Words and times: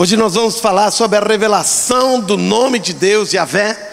Hoje 0.00 0.16
nós 0.16 0.32
vamos 0.32 0.58
falar 0.58 0.90
sobre 0.90 1.18
a 1.18 1.20
revelação 1.20 2.20
do 2.20 2.38
nome 2.38 2.78
de 2.78 2.94
Deus, 2.94 3.34
Yahvé. 3.34 3.92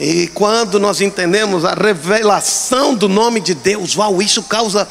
E 0.00 0.26
quando 0.34 0.80
nós 0.80 1.00
entendemos 1.00 1.64
a 1.64 1.74
revelação 1.74 2.92
do 2.92 3.08
nome 3.08 3.38
de 3.38 3.54
Deus, 3.54 3.96
uau, 3.96 4.20
isso 4.20 4.42
causa 4.42 4.88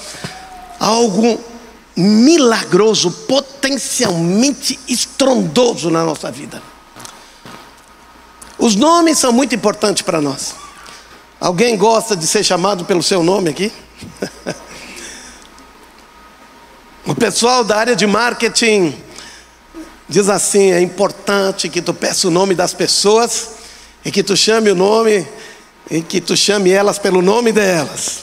algo 0.80 1.38
milagroso, 1.98 3.12
potencialmente 3.12 4.80
estrondoso 4.88 5.90
na 5.90 6.06
nossa 6.06 6.32
vida. 6.32 6.64
Os 8.58 8.74
nomes 8.74 9.20
são 9.20 9.34
muito 9.34 9.54
importantes 9.54 10.02
para 10.02 10.22
nós. 10.22 10.56
Alguém 11.42 11.76
gosta 11.76 12.16
de 12.16 12.26
ser 12.26 12.42
chamado 12.42 12.86
pelo 12.86 13.04
seu 13.04 13.22
nome 13.22 13.50
aqui? 13.50 13.70
o 17.06 17.14
pessoal 17.14 17.66
da 17.66 17.76
área 17.76 17.98
de 17.98 18.08
marketing 18.08 19.12
diz 20.14 20.30
assim: 20.30 20.72
é 20.72 20.80
importante 20.80 21.68
que 21.68 21.82
tu 21.82 21.92
peça 21.92 22.28
o 22.28 22.32
nome 22.32 22.54
das 22.54 22.72
pessoas 22.72 23.50
e 24.06 24.12
que 24.12 24.22
tu 24.22 24.38
chame 24.38 24.70
o 24.70 24.76
nome 24.76 25.28
e 25.90 26.02
que 26.02 26.22
tu 26.22 26.38
chame 26.38 26.70
elas 26.70 27.00
pelo 27.00 27.22
nome 27.22 27.52
delas. 27.52 28.22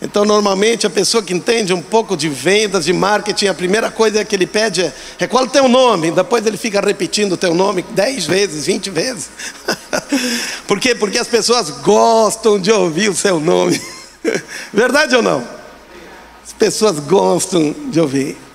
Então, 0.00 0.24
normalmente, 0.24 0.86
a 0.86 0.90
pessoa 0.90 1.22
que 1.22 1.32
entende 1.32 1.72
um 1.72 1.80
pouco 1.80 2.16
de 2.16 2.28
vendas, 2.28 2.84
de 2.84 2.92
marketing, 2.92 3.46
a 3.46 3.54
primeira 3.54 3.90
coisa 3.90 4.24
que 4.24 4.34
ele 4.34 4.46
pede 4.46 4.82
é, 4.82 4.92
é 5.20 5.26
qual 5.26 5.44
o 5.44 5.48
teu 5.48 5.68
nome? 5.68 6.10
Depois 6.10 6.44
ele 6.46 6.56
fica 6.56 6.80
repetindo 6.80 7.32
o 7.32 7.36
teu 7.36 7.54
nome 7.54 7.82
dez 7.90 8.26
vezes, 8.26 8.66
vinte 8.66 8.90
vezes. 8.90 9.28
Por 10.66 10.80
quê? 10.80 10.94
Porque 10.94 11.18
as 11.18 11.28
pessoas 11.28 11.70
gostam 11.70 12.58
de 12.58 12.70
ouvir 12.70 13.10
o 13.10 13.14
seu 13.14 13.40
nome. 13.40 13.80
Verdade 14.72 15.16
ou 15.16 15.22
não? 15.22 15.46
As 16.44 16.52
pessoas 16.52 16.98
gostam 16.98 17.74
de 17.88 18.00
ouvir. 18.00 18.45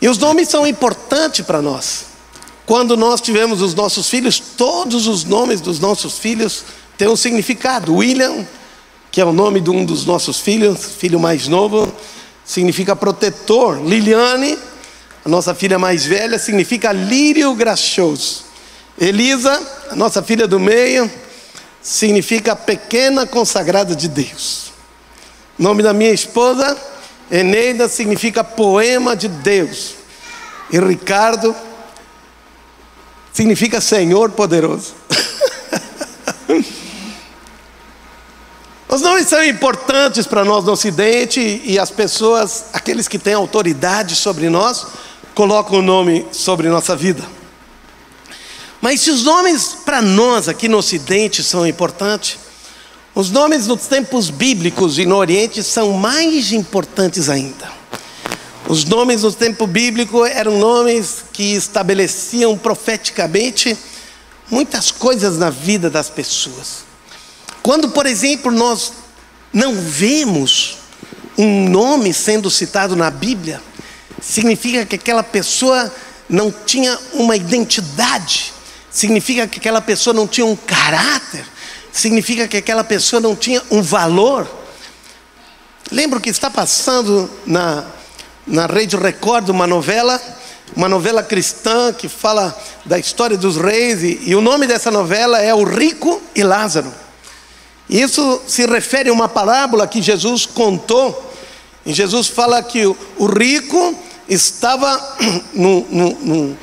E 0.00 0.08
os 0.08 0.18
nomes 0.18 0.48
são 0.48 0.66
importantes 0.66 1.44
para 1.44 1.62
nós. 1.62 2.06
Quando 2.64 2.96
nós 2.96 3.20
tivemos 3.20 3.62
os 3.62 3.74
nossos 3.74 4.08
filhos, 4.08 4.38
todos 4.38 5.06
os 5.06 5.24
nomes 5.24 5.60
dos 5.60 5.78
nossos 5.78 6.18
filhos 6.18 6.64
têm 6.98 7.08
um 7.08 7.16
significado. 7.16 7.94
William 7.94 8.46
que 9.16 9.20
é 9.22 9.24
o 9.24 9.32
nome 9.32 9.62
de 9.62 9.70
um 9.70 9.82
dos 9.82 10.04
nossos 10.04 10.40
filhos, 10.40 10.92
filho 10.98 11.18
mais 11.18 11.48
novo, 11.48 11.90
significa 12.44 12.94
protetor. 12.94 13.82
Liliane, 13.82 14.58
a 15.24 15.28
nossa 15.30 15.54
filha 15.54 15.78
mais 15.78 16.04
velha, 16.04 16.38
significa 16.38 16.92
lírio 16.92 17.54
graxoso. 17.54 18.44
Elisa, 19.00 19.58
a 19.90 19.96
nossa 19.96 20.22
filha 20.22 20.46
do 20.46 20.60
meio, 20.60 21.10
significa 21.80 22.54
pequena 22.54 23.26
consagrada 23.26 23.96
de 23.96 24.06
Deus. 24.06 24.70
O 25.58 25.62
nome 25.62 25.82
da 25.82 25.94
minha 25.94 26.12
esposa, 26.12 26.76
Eneida, 27.30 27.88
significa 27.88 28.44
poema 28.44 29.16
de 29.16 29.28
Deus. 29.28 29.94
E 30.70 30.78
Ricardo 30.78 31.54
significa 33.32 33.80
Senhor 33.80 34.30
poderoso. 34.30 34.94
Os 38.88 39.02
nomes 39.02 39.26
são 39.26 39.44
importantes 39.44 40.26
para 40.26 40.44
nós 40.44 40.64
no 40.64 40.72
Ocidente 40.72 41.60
e 41.64 41.78
as 41.78 41.90
pessoas, 41.90 42.66
aqueles 42.72 43.06
que 43.08 43.18
têm 43.18 43.34
autoridade 43.34 44.14
sobre 44.14 44.48
nós, 44.48 44.86
colocam 45.34 45.80
o 45.80 45.82
nome 45.82 46.26
sobre 46.32 46.68
nossa 46.68 46.96
vida. 46.96 47.22
Mas 48.80 49.00
se 49.00 49.10
os 49.10 49.24
nomes 49.24 49.76
para 49.84 50.00
nós 50.00 50.48
aqui 50.48 50.68
no 50.68 50.78
Ocidente 50.78 51.42
são 51.42 51.66
importantes, 51.66 52.38
os 53.16 53.30
nomes 53.30 53.66
nos 53.66 53.86
tempos 53.86 54.28
bíblicos 54.28 54.98
e 54.98 55.06
no 55.06 55.16
Oriente 55.16 55.62
são 55.62 55.94
mais 55.94 56.52
importantes 56.52 57.30
ainda. 57.30 57.72
Os 58.68 58.84
nomes 58.84 59.22
no 59.22 59.32
tempo 59.32 59.66
bíblico 59.66 60.22
eram 60.26 60.58
nomes 60.58 61.24
que 61.32 61.54
estabeleciam 61.54 62.58
profeticamente 62.58 63.74
muitas 64.50 64.90
coisas 64.90 65.38
na 65.38 65.48
vida 65.48 65.88
das 65.88 66.10
pessoas. 66.10 66.84
Quando, 67.62 67.88
por 67.88 68.04
exemplo, 68.04 68.52
nós 68.52 68.92
não 69.50 69.74
vemos 69.74 70.76
um 71.38 71.70
nome 71.70 72.12
sendo 72.12 72.50
citado 72.50 72.94
na 72.94 73.10
Bíblia, 73.10 73.62
significa 74.20 74.84
que 74.84 74.96
aquela 74.96 75.22
pessoa 75.22 75.90
não 76.28 76.52
tinha 76.52 76.98
uma 77.14 77.34
identidade, 77.34 78.52
significa 78.90 79.46
que 79.46 79.58
aquela 79.58 79.80
pessoa 79.80 80.12
não 80.12 80.28
tinha 80.28 80.44
um 80.44 80.54
caráter, 80.54 81.55
significa 82.00 82.46
que 82.46 82.56
aquela 82.56 82.84
pessoa 82.84 83.20
não 83.20 83.34
tinha 83.34 83.62
um 83.70 83.82
valor. 83.82 84.48
Lembro 85.90 86.20
que 86.20 86.30
está 86.30 86.50
passando 86.50 87.30
na, 87.46 87.84
na 88.46 88.66
Rede 88.66 88.96
Record 88.96 89.48
uma 89.48 89.66
novela, 89.66 90.20
uma 90.74 90.88
novela 90.88 91.22
cristã 91.22 91.92
que 91.92 92.08
fala 92.08 92.56
da 92.84 92.98
história 92.98 93.36
dos 93.36 93.56
reis, 93.56 94.02
e, 94.02 94.20
e 94.26 94.34
o 94.34 94.40
nome 94.40 94.66
dessa 94.66 94.90
novela 94.90 95.40
é 95.40 95.54
O 95.54 95.64
Rico 95.64 96.20
e 96.34 96.42
Lázaro. 96.42 96.92
Isso 97.88 98.42
se 98.46 98.66
refere 98.66 99.10
a 99.10 99.12
uma 99.12 99.28
parábola 99.28 99.86
que 99.86 100.02
Jesus 100.02 100.44
contou. 100.44 101.32
E 101.84 101.92
Jesus 101.92 102.26
fala 102.26 102.62
que 102.62 102.84
o, 102.84 102.96
o 103.16 103.26
rico 103.26 103.96
estava 104.28 105.16
no, 105.54 106.56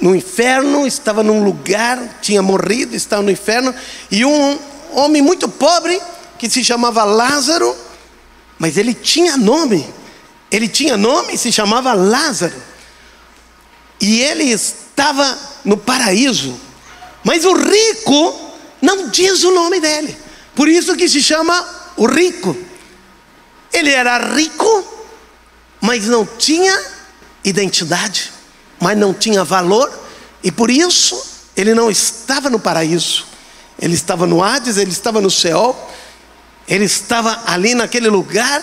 no, 0.00 0.14
inferno, 0.14 0.86
estava 0.86 1.22
num 1.22 1.44
lugar, 1.44 2.18
tinha 2.20 2.42
morrido, 2.42 2.94
estava 2.94 3.22
no 3.22 3.30
inferno, 3.30 3.74
e 4.10 4.24
um 4.24 4.58
homem 4.92 5.22
muito 5.22 5.48
pobre, 5.48 6.00
que 6.38 6.48
se 6.50 6.64
chamava 6.64 7.04
Lázaro, 7.04 7.74
mas 8.58 8.76
ele 8.76 8.94
tinha 8.94 9.36
nome, 9.36 9.86
ele 10.50 10.68
tinha 10.68 10.96
nome 10.96 11.34
e 11.34 11.38
se 11.38 11.50
chamava 11.50 11.92
Lázaro, 11.92 12.60
e 14.00 14.20
ele 14.20 14.44
estava 14.44 15.38
no 15.64 15.76
paraíso, 15.76 16.58
mas 17.24 17.44
o 17.44 17.54
rico 17.54 18.52
não 18.82 19.08
diz 19.08 19.42
o 19.44 19.50
nome 19.52 19.80
dele. 19.80 20.16
Por 20.54 20.68
isso 20.68 20.94
que 20.94 21.08
se 21.08 21.22
chama 21.22 21.66
o 21.96 22.06
rico. 22.06 22.56
Ele 23.72 23.90
era 23.90 24.34
rico, 24.34 24.84
mas 25.80 26.06
não 26.06 26.24
tinha 26.24 26.80
identidade, 27.42 28.32
mas 28.84 28.98
não 28.98 29.14
tinha 29.14 29.42
valor, 29.42 29.90
e 30.42 30.52
por 30.52 30.70
isso 30.70 31.24
ele 31.56 31.72
não 31.72 31.90
estava 31.90 32.50
no 32.50 32.58
paraíso. 32.58 33.24
Ele 33.78 33.94
estava 33.94 34.26
no 34.26 34.44
Hades, 34.44 34.76
ele 34.76 34.90
estava 34.90 35.22
no 35.22 35.30
céu, 35.30 35.74
ele 36.68 36.84
estava 36.84 37.44
ali 37.46 37.74
naquele 37.74 38.10
lugar 38.10 38.62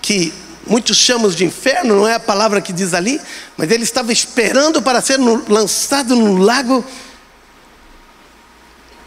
que 0.00 0.32
muitos 0.66 0.96
chamam 0.96 1.30
de 1.30 1.44
inferno, 1.44 1.94
não 1.94 2.08
é 2.08 2.14
a 2.14 2.20
palavra 2.20 2.58
que 2.62 2.72
diz 2.72 2.94
ali, 2.94 3.20
mas 3.54 3.70
ele 3.70 3.84
estava 3.84 4.14
esperando 4.14 4.80
para 4.80 5.02
ser 5.02 5.18
lançado 5.20 6.16
no 6.16 6.38
lago 6.38 6.82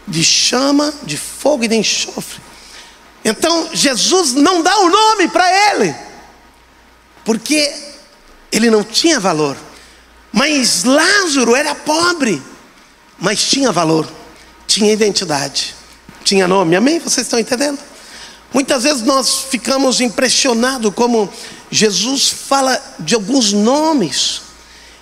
de 0.06 0.22
chama, 0.22 0.94
de 1.02 1.16
fogo 1.16 1.64
e 1.64 1.68
de 1.68 1.74
enxofre. 1.74 2.40
Então 3.24 3.70
Jesus 3.74 4.34
não 4.34 4.62
dá 4.62 4.78
o 4.78 4.88
nome 4.88 5.26
para 5.26 5.72
ele, 5.72 5.96
porque 7.24 7.74
ele 8.52 8.70
não 8.70 8.84
tinha 8.84 9.18
valor. 9.18 9.56
Mas 10.32 10.84
Lázaro 10.84 11.54
era 11.54 11.74
pobre, 11.74 12.42
mas 13.18 13.42
tinha 13.42 13.72
valor, 13.72 14.08
tinha 14.66 14.92
identidade, 14.92 15.74
tinha 16.24 16.46
nome. 16.46 16.76
Amém? 16.76 16.98
Vocês 16.98 17.26
estão 17.26 17.38
entendendo? 17.38 17.78
Muitas 18.52 18.84
vezes 18.84 19.02
nós 19.02 19.46
ficamos 19.50 20.00
impressionados 20.00 20.92
como 20.94 21.28
Jesus 21.70 22.28
fala 22.28 22.80
de 22.98 23.14
alguns 23.14 23.52
nomes, 23.52 24.42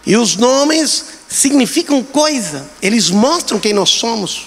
e 0.05 0.17
os 0.17 0.37
nomes 0.37 1.05
significam 1.29 2.03
coisa, 2.03 2.69
eles 2.81 3.11
mostram 3.11 3.59
quem 3.59 3.73
nós 3.73 3.91
somos. 3.91 4.47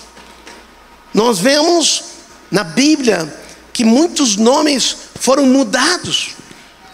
Nós 1.13 1.39
vemos 1.39 2.03
na 2.49 2.63
Bíblia 2.63 3.31
que 3.73 3.83
muitos 3.83 4.35
nomes 4.35 4.95
foram 5.19 5.45
mudados, 5.45 6.31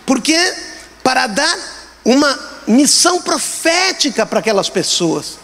porque 0.05 0.37
para 1.03 1.27
dar 1.27 1.57
uma 2.03 2.54
missão 2.67 3.21
profética 3.21 4.25
para 4.25 4.39
aquelas 4.39 4.69
pessoas. 4.69 5.37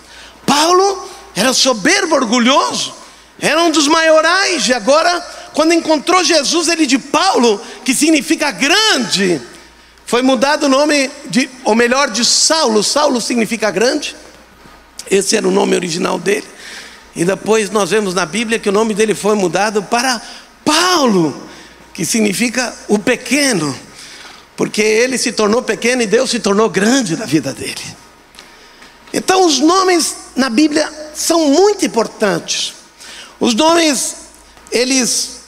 Paulo 0.46 1.10
era 1.36 1.54
soberbo, 1.54 2.16
orgulhoso, 2.16 2.94
era 3.40 3.62
um 3.62 3.72
dos 3.72 3.88
maiorais, 3.88 4.68
e 4.68 4.74
agora, 4.74 5.20
quando 5.54 5.74
encontrou 5.74 6.24
Jesus, 6.24 6.68
ele 6.68 6.86
de 6.86 7.00
Paulo, 7.00 7.62
que 7.84 7.94
significa 7.94 8.52
grande, 8.52 9.42
foi 10.06 10.22
mudado 10.22 10.66
o 10.66 10.70
nome 10.70 11.10
de, 11.28 11.50
ou 11.64 11.74
melhor, 11.74 12.10
de 12.10 12.26
Saulo. 12.26 12.84
Saulo 12.84 13.22
significa 13.22 13.72
grande. 13.72 14.14
Esse 15.10 15.38
era 15.38 15.48
o 15.48 15.52
nome 15.52 15.74
original 15.74 16.20
dele. 16.20 16.48
E 17.16 17.24
depois 17.24 17.70
nós 17.70 17.92
vemos 17.92 18.14
na 18.14 18.26
Bíblia 18.26 18.60
que 18.60 18.68
o 18.68 18.74
nome 18.74 18.94
dele 18.94 19.16
foi 19.16 19.36
mudado 19.36 19.82
para 19.84 20.22
Paulo, 20.66 21.48
que 21.94 22.06
significa 22.06 22.74
o 22.90 23.00
pequeno, 23.00 23.74
porque 24.56 24.82
ele 24.82 25.18
se 25.18 25.32
tornou 25.32 25.62
pequeno 25.62 26.02
e 26.02 26.08
Deus 26.08 26.30
se 26.30 26.40
tornou 26.40 26.70
grande 26.70 27.18
na 27.18 27.26
vida 27.26 27.54
dele. 27.54 28.02
Então, 29.14 29.46
os 29.46 29.60
nomes 29.60 30.16
na 30.36 30.50
Bíblia 30.50 30.90
são 31.14 31.50
muito 31.50 31.86
importantes. 31.86 32.74
Os 33.40 33.54
nomes, 33.54 34.16
eles, 34.72 35.42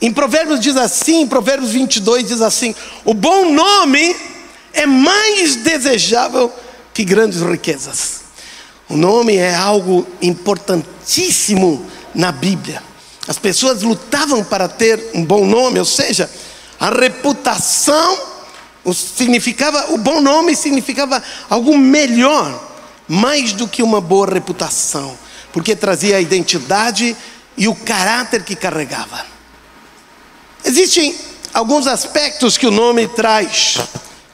em 0.00 0.12
Provérbios 0.12 0.60
diz 0.60 0.76
assim, 0.76 1.22
em 1.22 1.26
Provérbios 1.26 1.70
22 1.70 2.26
diz 2.26 2.42
assim: 2.42 2.74
o 3.04 3.14
bom 3.14 3.50
nome 3.50 4.14
é 4.72 4.86
mais 4.86 5.56
desejável 5.56 6.52
que 6.92 7.04
grandes 7.04 7.40
riquezas. 7.40 8.22
O 8.88 8.96
nome 8.96 9.36
é 9.36 9.54
algo 9.54 10.06
importantíssimo 10.20 11.86
na 12.14 12.32
Bíblia. 12.32 12.82
As 13.26 13.38
pessoas 13.38 13.82
lutavam 13.82 14.42
para 14.42 14.66
ter 14.66 15.10
um 15.14 15.24
bom 15.24 15.44
nome, 15.44 15.78
ou 15.78 15.84
seja, 15.84 16.30
a 16.80 16.90
reputação 16.90 18.18
significava, 18.92 19.92
o 19.92 19.98
bom 19.98 20.20
nome 20.20 20.54
significava 20.54 21.22
algo 21.48 21.76
melhor, 21.76 22.68
mais 23.06 23.52
do 23.52 23.66
que 23.66 23.82
uma 23.82 24.00
boa 24.00 24.26
reputação, 24.26 25.16
porque 25.52 25.74
trazia 25.74 26.16
a 26.16 26.20
identidade 26.20 27.16
e 27.56 27.66
o 27.68 27.74
caráter 27.74 28.42
que 28.42 28.54
carregava. 28.54 29.26
Existem 30.64 31.14
alguns 31.52 31.86
aspectos 31.86 32.56
que 32.56 32.66
o 32.66 32.70
nome 32.70 33.08
traz. 33.08 33.78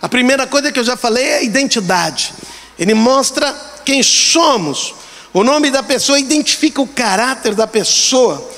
A 0.00 0.08
primeira 0.08 0.46
coisa 0.46 0.72
que 0.72 0.78
eu 0.78 0.84
já 0.84 0.96
falei 0.96 1.24
é 1.24 1.38
a 1.38 1.42
identidade. 1.42 2.34
Ele 2.78 2.94
mostra 2.94 3.52
quem 3.84 4.02
somos. 4.02 4.94
O 5.32 5.42
nome 5.42 5.70
da 5.70 5.82
pessoa 5.82 6.18
identifica 6.18 6.80
o 6.80 6.86
caráter 6.86 7.54
da 7.54 7.66
pessoa, 7.66 8.50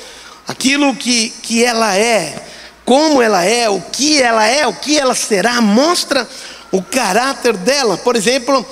aquilo 0.46 0.94
que, 0.94 1.31
que 1.43 1.64
ela 1.64 1.96
é, 1.96 2.46
como 2.87 3.21
ela 3.21 3.44
é, 3.44 3.69
o 3.69 3.81
que 3.81 4.23
ela 4.23 4.47
é, 4.47 4.65
o 4.65 4.73
que 4.73 4.97
ela 4.97 5.15
será, 5.15 5.61
mostra 5.61 6.27
o 6.71 6.81
caráter 6.81 7.56
dela. 7.56 7.99
Por 7.99 8.15
exemplo, 8.15 8.65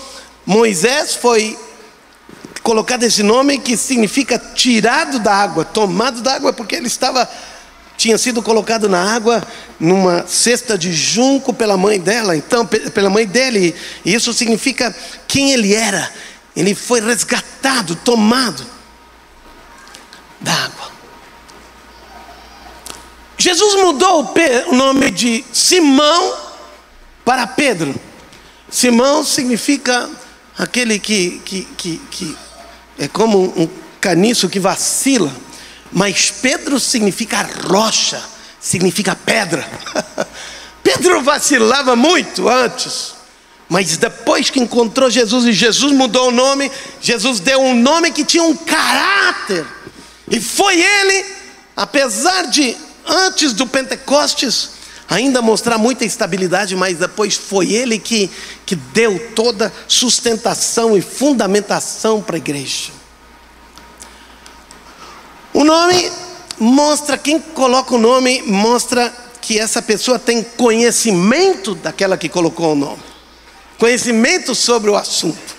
Moisés 0.46 1.16
foi 1.16 1.58
colocado 2.62 3.02
esse 3.02 3.24
nome 3.24 3.58
que 3.58 3.76
significa 3.76 4.38
tirado 4.38 5.18
da 5.18 5.34
água, 5.34 5.64
tomado 5.64 6.22
da 6.22 6.36
água, 6.36 6.52
porque 6.52 6.76
ele 6.76 6.86
estava 6.86 7.28
tinha 7.96 8.16
sido 8.16 8.42
colocado 8.42 8.88
na 8.88 9.14
água 9.14 9.42
numa 9.78 10.26
cesta 10.26 10.76
de 10.76 10.92
junco 10.92 11.52
pela 11.52 11.76
mãe 11.76 12.00
dela, 12.00 12.36
então 12.36 12.66
pela 12.66 13.10
mãe 13.10 13.26
dele, 13.26 13.74
e 14.04 14.14
isso 14.14 14.32
significa 14.32 14.94
quem 15.26 15.52
ele 15.52 15.74
era. 15.74 16.10
Ele 16.56 16.74
foi 16.74 17.00
resgatado, 17.00 17.96
tomado 17.96 18.64
da 20.40 20.52
água. 20.52 20.93
Jesus 23.44 23.74
mudou 23.74 24.32
o 24.68 24.74
nome 24.74 25.10
de 25.10 25.44
Simão 25.52 26.34
para 27.26 27.46
Pedro. 27.46 27.94
Simão 28.70 29.22
significa 29.22 30.08
aquele 30.56 30.98
que, 30.98 31.42
que, 31.44 31.64
que, 31.76 32.00
que 32.10 32.36
é 32.98 33.06
como 33.06 33.52
um 33.54 33.68
caniço 34.00 34.48
que 34.48 34.58
vacila. 34.58 35.30
Mas 35.92 36.30
Pedro 36.30 36.80
significa 36.80 37.46
rocha, 37.68 38.24
significa 38.58 39.14
pedra. 39.14 39.68
Pedro 40.82 41.20
vacilava 41.22 41.94
muito 41.94 42.48
antes, 42.48 43.12
mas 43.68 43.98
depois 43.98 44.48
que 44.48 44.58
encontrou 44.58 45.10
Jesus 45.10 45.44
e 45.44 45.52
Jesus 45.52 45.92
mudou 45.92 46.28
o 46.28 46.32
nome, 46.32 46.72
Jesus 46.98 47.40
deu 47.40 47.60
um 47.60 47.74
nome 47.74 48.10
que 48.10 48.24
tinha 48.24 48.42
um 48.42 48.56
caráter. 48.56 49.66
E 50.30 50.40
foi 50.40 50.80
ele, 50.80 51.26
apesar 51.76 52.44
de 52.46 52.74
antes 53.06 53.52
do 53.52 53.66
Pentecostes 53.66 54.70
ainda 55.08 55.42
mostrar 55.42 55.78
muita 55.78 56.04
estabilidade, 56.04 56.74
mas 56.74 56.98
depois 56.98 57.34
foi 57.34 57.72
ele 57.72 57.98
que, 57.98 58.30
que 58.64 58.74
deu 58.74 59.32
toda 59.34 59.72
sustentação 59.86 60.96
e 60.96 61.02
fundamentação 61.02 62.22
para 62.22 62.36
a 62.36 62.38
igreja. 62.38 62.92
O 65.52 65.62
nome 65.62 66.10
mostra, 66.58 67.16
quem 67.18 67.38
coloca 67.38 67.94
o 67.94 67.98
nome, 67.98 68.42
mostra 68.42 69.12
que 69.40 69.58
essa 69.58 69.82
pessoa 69.82 70.18
tem 70.18 70.42
conhecimento 70.42 71.74
daquela 71.74 72.16
que 72.16 72.28
colocou 72.28 72.72
o 72.72 72.76
nome, 72.76 73.02
conhecimento 73.78 74.54
sobre 74.54 74.90
o 74.90 74.96
assunto. 74.96 75.54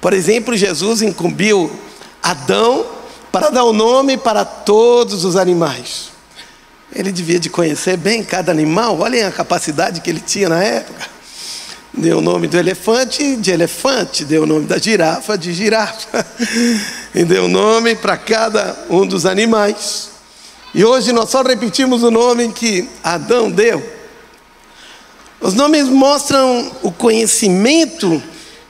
Por 0.00 0.12
exemplo, 0.12 0.56
Jesus 0.56 1.02
incumbiu 1.02 1.70
Adão 2.22 2.99
para 3.30 3.50
dar 3.50 3.64
o 3.64 3.72
nome 3.72 4.16
para 4.16 4.44
todos 4.44 5.24
os 5.24 5.36
animais. 5.36 6.10
Ele 6.92 7.12
devia 7.12 7.38
de 7.38 7.48
conhecer 7.48 7.96
bem 7.96 8.24
cada 8.24 8.50
animal, 8.50 8.98
olhem 8.98 9.22
a 9.22 9.30
capacidade 9.30 10.00
que 10.00 10.10
ele 10.10 10.20
tinha 10.20 10.48
na 10.48 10.62
época. 10.62 11.08
Deu 11.92 12.18
o 12.18 12.20
nome 12.20 12.46
do 12.46 12.56
elefante 12.56 13.36
de 13.36 13.50
elefante, 13.50 14.24
deu 14.24 14.44
o 14.44 14.46
nome 14.46 14.66
da 14.66 14.78
girafa 14.78 15.36
de 15.36 15.52
girafa, 15.52 16.24
e 17.14 17.24
deu 17.24 17.48
nome 17.48 17.96
para 17.96 18.16
cada 18.16 18.86
um 18.88 19.06
dos 19.06 19.26
animais. 19.26 20.10
E 20.72 20.84
hoje 20.84 21.12
nós 21.12 21.30
só 21.30 21.42
repetimos 21.42 22.02
o 22.02 22.10
nome 22.10 22.52
que 22.52 22.88
Adão 23.02 23.50
deu. 23.50 23.82
Os 25.40 25.54
nomes 25.54 25.88
mostram 25.88 26.70
o 26.82 26.92
conhecimento 26.92 28.22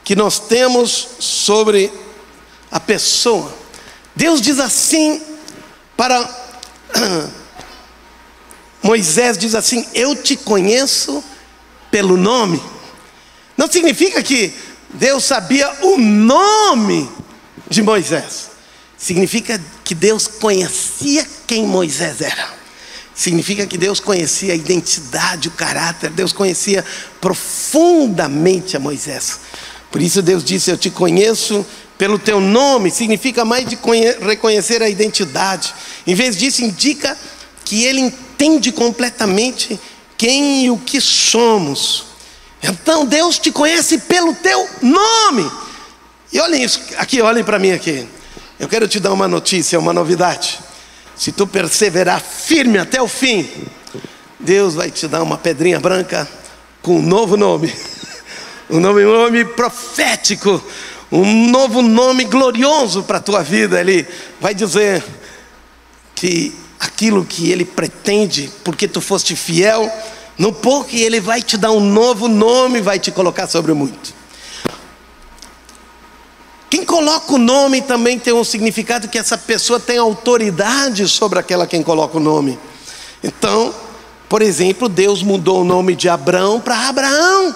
que 0.03 0.17
nós 0.17 0.39
temos 0.39 1.09
sobre 1.19 1.93
a 2.71 2.81
pessoa. 2.81 3.60
Deus 4.15 4.41
diz 4.41 4.59
assim 4.59 5.23
para 5.97 6.29
Moisés 8.83 9.37
diz 9.39 9.55
assim: 9.55 9.87
"Eu 9.95 10.17
te 10.17 10.37
conheço 10.37 11.23
pelo 11.91 12.17
nome". 12.17 12.63
Não 13.57 13.71
significa 13.71 14.23
que 14.23 14.55
Deus 14.95 15.25
sabia 15.25 15.71
o 15.83 15.99
nome 15.99 17.09
de 17.69 17.83
Moisés. 17.83 18.51
Significa 18.97 19.61
que 19.85 19.95
Deus 19.95 20.27
conhecia 20.27 21.27
quem 21.47 21.67
Moisés 21.67 22.21
era. 22.21 22.61
Significa 23.15 23.67
que 23.67 23.77
Deus 23.79 24.01
conhecia 24.01 24.53
a 24.53 24.57
identidade, 24.57 25.49
o 25.49 25.53
caráter, 25.53 26.11
Deus 26.11 26.33
conhecia 26.33 26.85
profundamente 27.21 28.77
a 28.77 28.81
Moisés. 28.81 29.41
Por 29.91 30.01
isso 30.01 30.23
Deus 30.23 30.45
disse: 30.45 30.71
Eu 30.71 30.79
te 30.79 30.91
conheço 30.91 31.65
pelo 32.01 32.19
teu 32.19 32.41
nome. 32.41 32.91
Significa 32.91 33.45
mais 33.45 33.67
de 33.67 33.79
reconhecer 34.23 34.83
a 34.83 34.89
identidade. 34.89 35.75
Em 36.07 36.15
vez 36.15 36.35
disso, 36.35 36.65
indica 36.65 37.15
que 37.63 37.85
Ele 37.85 38.01
entende 38.01 38.73
completamente 38.73 39.79
quem 40.17 40.65
e 40.65 40.71
o 40.71 40.79
que 40.79 40.99
somos. 40.99 42.07
Então 42.63 43.05
Deus 43.05 43.39
te 43.39 43.53
conhece 43.53 43.99
pelo 43.99 44.35
teu 44.35 44.67
nome. 44.81 45.51
E 46.33 46.41
olhem 46.41 46.63
isso, 46.63 46.81
aqui, 46.97 47.21
olhem 47.21 47.45
para 47.45 47.59
mim 47.59 47.73
aqui. 47.73 48.09
Eu 48.59 48.67
quero 48.67 48.89
te 48.89 48.99
dar 48.99 49.13
uma 49.13 49.29
notícia, 49.29 49.79
uma 49.79 49.93
novidade. 49.93 50.59
Se 51.15 51.31
tu 51.31 51.47
perseverar 51.47 52.23
firme 52.23 52.79
até 52.79 53.03
o 53.03 53.09
fim, 53.09 53.47
Deus 54.39 54.75
vai 54.75 54.91
te 54.91 55.07
dar 55.07 55.23
uma 55.23 55.37
pedrinha 55.37 55.79
branca 55.79 56.27
com 56.81 56.97
um 56.97 57.03
novo 57.03 57.37
nome. 57.37 57.71
Um 58.73 58.79
nome, 58.79 59.05
um 59.05 59.13
nome 59.13 59.45
profético, 59.45 60.63
um 61.11 61.49
novo 61.51 61.83
nome 61.83 62.25
glorioso 62.25 63.03
para 63.03 63.19
a 63.19 63.21
tua 63.21 63.43
vida. 63.43 63.81
Ele 63.81 64.07
vai 64.41 64.55
dizer 64.55 65.05
que 66.15 66.55
aquilo 66.79 67.25
que 67.25 67.51
ele 67.51 67.65
pretende, 67.65 68.51
porque 68.65 68.87
tu 68.87 69.01
foste 69.01 69.35
fiel, 69.35 69.91
no 70.39 70.53
pouco 70.53 70.95
ele 70.95 71.21
vai 71.21 71.43
te 71.43 71.57
dar 71.57 71.73
um 71.73 71.81
novo 71.81 72.29
nome, 72.29 72.81
vai 72.81 72.99
te 72.99 73.11
colocar 73.11 73.47
sobre 73.47 73.73
muito. 73.75 74.15
Quem 76.71 76.85
coloca 76.85 77.35
o 77.35 77.39
nome 77.39 77.83
também 77.83 78.19
tem 78.19 78.33
um 78.33 78.45
significado 78.45 79.09
que 79.09 79.19
essa 79.19 79.37
pessoa 79.37 79.81
tem 79.81 79.99
autoridade 79.99 81.09
sobre 81.09 81.41
aquela 81.41 81.67
quem 81.67 81.83
coloca 81.83 82.17
o 82.17 82.21
nome. 82.21 82.59
Então, 83.23 83.75
por 84.29 84.41
exemplo, 84.41 84.89
Deus 84.89 85.23
mudou 85.23 85.63
o 85.63 85.65
nome 85.65 85.97
de 85.97 86.09
Abraão 86.09 86.61
para 86.61 86.89
Abraão. 86.89 87.55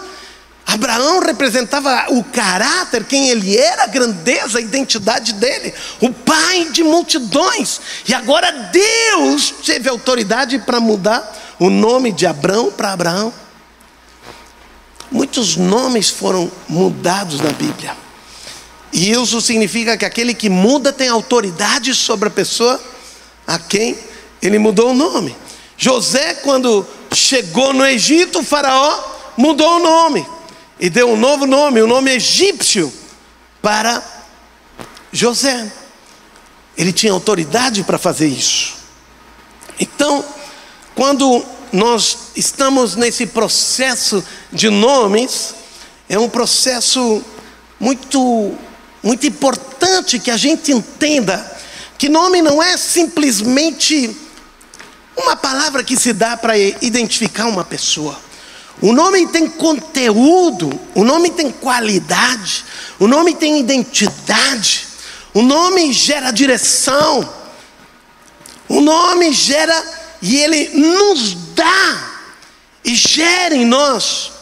Abraão 0.66 1.20
representava 1.20 2.06
o 2.08 2.24
caráter, 2.24 3.04
quem 3.04 3.28
ele 3.28 3.56
era, 3.56 3.84
a 3.84 3.86
grandeza, 3.86 4.58
a 4.58 4.62
identidade 4.62 5.34
dele, 5.34 5.74
o 6.00 6.10
pai 6.10 6.70
de 6.70 6.82
multidões. 6.82 7.80
E 8.08 8.14
agora 8.14 8.50
Deus 8.72 9.52
teve 9.64 9.88
autoridade 9.88 10.58
para 10.60 10.80
mudar 10.80 11.54
o 11.58 11.68
nome 11.68 12.12
de 12.12 12.26
Abraão 12.26 12.72
para 12.72 12.92
Abraão. 12.92 13.32
Muitos 15.10 15.56
nomes 15.56 16.08
foram 16.08 16.50
mudados 16.66 17.40
na 17.40 17.50
Bíblia. 17.50 17.96
E 18.92 19.12
isso 19.12 19.40
significa 19.40 19.96
que 19.96 20.04
aquele 20.04 20.32
que 20.32 20.48
muda 20.48 20.92
tem 20.92 21.08
autoridade 21.08 21.94
sobre 21.94 22.28
a 22.28 22.32
pessoa 22.32 22.80
a 23.46 23.58
quem 23.58 23.98
ele 24.40 24.58
mudou 24.58 24.90
o 24.90 24.94
nome. 24.94 25.36
José, 25.76 26.34
quando 26.34 26.86
chegou 27.12 27.72
no 27.74 27.84
Egito, 27.84 28.38
o 28.38 28.44
Faraó 28.44 28.98
mudou 29.36 29.76
o 29.76 29.80
nome 29.80 30.33
e 30.78 30.90
deu 30.90 31.10
um 31.10 31.16
novo 31.16 31.46
nome, 31.46 31.80
o 31.80 31.84
um 31.84 31.88
nome 31.88 32.10
egípcio, 32.10 32.92
para 33.62 34.02
José. 35.12 35.72
Ele 36.76 36.92
tinha 36.92 37.12
autoridade 37.12 37.82
para 37.84 37.98
fazer 37.98 38.26
isso. 38.26 38.74
Então, 39.78 40.24
quando 40.94 41.44
nós 41.72 42.18
estamos 42.36 42.94
nesse 42.96 43.26
processo 43.26 44.24
de 44.52 44.68
nomes, 44.70 45.54
é 46.08 46.18
um 46.18 46.28
processo 46.28 47.22
muito, 47.78 48.54
muito 49.02 49.26
importante 49.26 50.18
que 50.18 50.30
a 50.30 50.36
gente 50.36 50.72
entenda 50.72 51.52
que 51.98 52.08
nome 52.08 52.42
não 52.42 52.62
é 52.62 52.76
simplesmente 52.76 54.14
uma 55.16 55.36
palavra 55.36 55.82
que 55.82 55.96
se 55.96 56.12
dá 56.12 56.36
para 56.36 56.58
identificar 56.58 57.46
uma 57.46 57.64
pessoa. 57.64 58.23
O 58.82 58.92
nome 58.92 59.26
tem 59.28 59.48
conteúdo, 59.48 60.78
o 60.94 61.04
nome 61.04 61.30
tem 61.30 61.50
qualidade, 61.50 62.64
o 62.98 63.06
nome 63.06 63.34
tem 63.34 63.58
identidade, 63.58 64.86
o 65.32 65.42
nome 65.42 65.92
gera 65.92 66.30
direção, 66.30 67.28
o 68.68 68.80
nome 68.80 69.32
gera 69.32 69.82
e 70.20 70.36
ele 70.36 70.70
nos 70.70 71.34
dá 71.54 72.14
e 72.84 72.94
gera 72.94 73.54
em 73.54 73.64
nós 73.64 74.32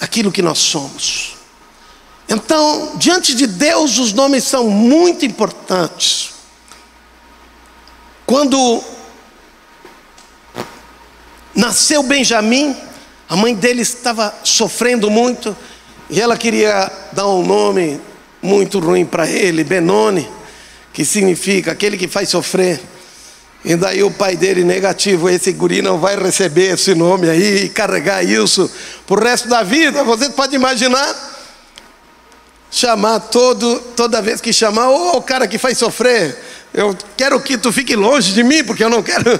aquilo 0.00 0.32
que 0.32 0.42
nós 0.42 0.58
somos. 0.58 1.36
Então, 2.28 2.92
diante 2.96 3.34
de 3.34 3.46
Deus, 3.46 3.98
os 3.98 4.12
nomes 4.12 4.44
são 4.44 4.70
muito 4.70 5.26
importantes. 5.26 6.30
Quando 8.24 8.82
nasceu 11.54 12.02
Benjamim, 12.04 12.76
a 13.30 13.36
mãe 13.36 13.54
dele 13.54 13.82
estava 13.82 14.34
sofrendo 14.42 15.08
muito 15.08 15.56
e 16.10 16.20
ela 16.20 16.36
queria 16.36 16.90
dar 17.12 17.28
um 17.28 17.46
nome 17.46 18.00
muito 18.42 18.80
ruim 18.80 19.06
para 19.06 19.30
ele, 19.30 19.62
Benoni, 19.62 20.28
que 20.92 21.04
significa 21.04 21.70
aquele 21.70 21.96
que 21.96 22.08
faz 22.08 22.28
sofrer. 22.28 22.80
E 23.64 23.76
daí 23.76 24.02
o 24.02 24.10
pai 24.10 24.34
dele, 24.34 24.64
negativo, 24.64 25.28
esse 25.28 25.52
guri 25.52 25.80
não 25.80 25.96
vai 25.96 26.16
receber 26.16 26.74
esse 26.74 26.92
nome 26.92 27.30
aí 27.30 27.66
e 27.66 27.68
carregar 27.68 28.24
isso 28.24 28.68
o 29.08 29.14
resto 29.14 29.48
da 29.48 29.62
vida. 29.62 30.02
Você 30.02 30.30
pode 30.30 30.56
imaginar? 30.56 31.14
Chamar 32.68 33.20
todo, 33.20 33.78
toda 33.94 34.20
vez 34.20 34.40
que 34.40 34.52
chamar, 34.52 34.90
ô 34.90 35.18
oh, 35.18 35.22
cara 35.22 35.46
que 35.46 35.56
faz 35.56 35.78
sofrer, 35.78 36.36
eu 36.74 36.96
quero 37.16 37.40
que 37.40 37.56
tu 37.56 37.70
fique 37.70 37.94
longe 37.94 38.32
de 38.32 38.42
mim, 38.42 38.64
porque 38.64 38.82
eu 38.82 38.90
não 38.90 39.04
quero. 39.04 39.38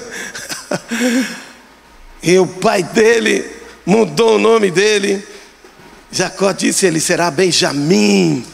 e 2.23 2.39
o 2.39 2.47
pai 2.47 2.85
dele 2.85 3.59
mudou 3.85 4.37
o 4.37 4.39
nome 4.39 4.71
dele. 4.71 5.25
Jacó 6.11 6.53
disse: 6.53 6.87
Ele 6.87 7.01
será 7.01 7.31
Benjamim, 7.31 8.45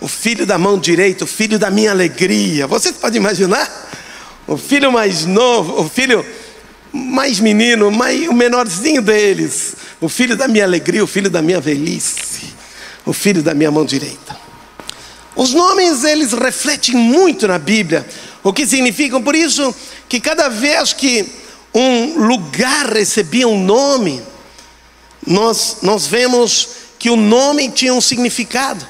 o 0.00 0.08
filho 0.08 0.46
da 0.46 0.58
mão 0.58 0.78
direita, 0.78 1.24
o 1.24 1.26
filho 1.26 1.58
da 1.58 1.70
minha 1.70 1.90
alegria. 1.90 2.66
Você 2.66 2.92
pode 2.92 3.16
imaginar? 3.16 3.84
O 4.46 4.56
filho 4.56 4.92
mais 4.92 5.24
novo, 5.24 5.82
o 5.82 5.88
filho 5.88 6.24
mais 6.92 7.40
menino, 7.40 7.90
mais, 7.90 8.28
o 8.28 8.32
menorzinho 8.32 9.02
deles, 9.02 9.74
o 10.00 10.08
filho 10.08 10.36
da 10.36 10.46
minha 10.46 10.64
alegria, 10.64 11.02
o 11.02 11.06
filho 11.06 11.28
da 11.28 11.42
minha 11.42 11.60
velhice, 11.60 12.54
o 13.04 13.12
filho 13.12 13.42
da 13.42 13.54
minha 13.54 13.70
mão 13.70 13.84
direita. 13.84 14.36
Os 15.34 15.52
nomes 15.52 16.04
eles 16.04 16.32
refletem 16.32 16.94
muito 16.94 17.46
na 17.46 17.58
Bíblia, 17.58 18.06
o 18.42 18.52
que 18.52 18.66
significam, 18.66 19.22
por 19.22 19.34
isso 19.34 19.74
que 20.08 20.20
cada 20.20 20.48
vez 20.48 20.92
que 20.92 21.26
um 21.74 22.26
lugar 22.26 22.90
recebia 22.90 23.46
um 23.46 23.62
nome, 23.62 24.22
nós, 25.26 25.78
nós 25.82 26.06
vemos 26.06 26.68
que 26.98 27.10
o 27.10 27.16
nome 27.16 27.70
tinha 27.70 27.92
um 27.92 28.00
significado. 28.00 28.86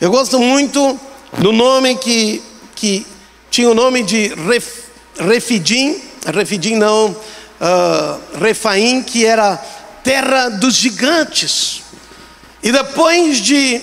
Eu 0.00 0.10
gosto 0.10 0.38
muito 0.38 0.98
do 1.38 1.52
nome 1.52 1.96
que, 1.96 2.42
que 2.74 3.06
tinha 3.50 3.68
o 3.68 3.74
nome 3.74 4.02
de 4.02 4.28
Ref, 4.28 4.84
Refidim, 5.18 6.00
Refidim 6.32 6.76
não, 6.76 7.10
uh, 7.10 8.38
Refaim, 8.40 9.02
que 9.02 9.26
era 9.26 9.56
terra 10.02 10.48
dos 10.48 10.74
gigantes. 10.74 11.82
E 12.62 12.70
depois 12.70 13.38
de, 13.38 13.80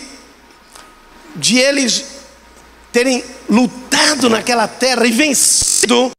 de 1.36 1.58
eles 1.58 2.06
terem 2.92 3.24
lutado 3.50 4.30
naquela 4.30 4.68
terra 4.68 5.06
e 5.06 5.12
vencido 5.12 6.12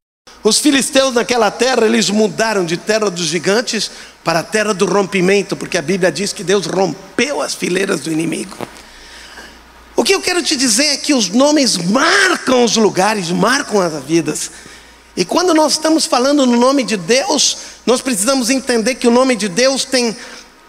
os 0.42 0.58
filisteus 0.58 1.14
naquela 1.14 1.50
terra, 1.50 1.84
eles 1.84 2.10
mudaram 2.10 2.64
de 2.64 2.76
terra 2.76 3.10
dos 3.10 3.26
gigantes 3.26 3.90
para 4.22 4.40
a 4.40 4.42
terra 4.42 4.72
do 4.72 4.86
rompimento, 4.86 5.56
porque 5.56 5.76
a 5.76 5.82
Bíblia 5.82 6.12
diz 6.12 6.32
que 6.32 6.44
Deus 6.44 6.66
rompeu 6.66 7.42
as 7.42 7.54
fileiras 7.54 8.00
do 8.00 8.12
inimigo. 8.12 8.56
O 9.96 10.04
que 10.04 10.14
eu 10.14 10.20
quero 10.20 10.42
te 10.42 10.54
dizer 10.54 10.86
é 10.86 10.96
que 10.96 11.12
os 11.12 11.28
nomes 11.28 11.76
marcam 11.76 12.62
os 12.62 12.76
lugares, 12.76 13.30
marcam 13.30 13.80
as 13.80 14.00
vidas. 14.04 14.50
E 15.16 15.24
quando 15.24 15.52
nós 15.52 15.72
estamos 15.72 16.06
falando 16.06 16.46
no 16.46 16.56
nome 16.56 16.84
de 16.84 16.96
Deus, 16.96 17.56
nós 17.84 18.00
precisamos 18.00 18.48
entender 18.48 18.94
que 18.94 19.08
o 19.08 19.10
nome 19.10 19.34
de 19.34 19.48
Deus 19.48 19.84
tem 19.84 20.16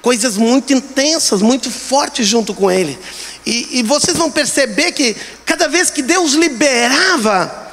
coisas 0.01 0.35
muito 0.35 0.73
intensas, 0.73 1.43
muito 1.43 1.69
fortes 1.69 2.27
junto 2.27 2.55
com 2.55 2.71
ele. 2.71 2.97
E, 3.45 3.79
e 3.79 3.83
vocês 3.83 4.17
vão 4.17 4.31
perceber 4.31 4.93
que 4.93 5.15
cada 5.45 5.67
vez 5.67 5.91
que 5.91 6.01
Deus 6.01 6.33
liberava 6.33 7.69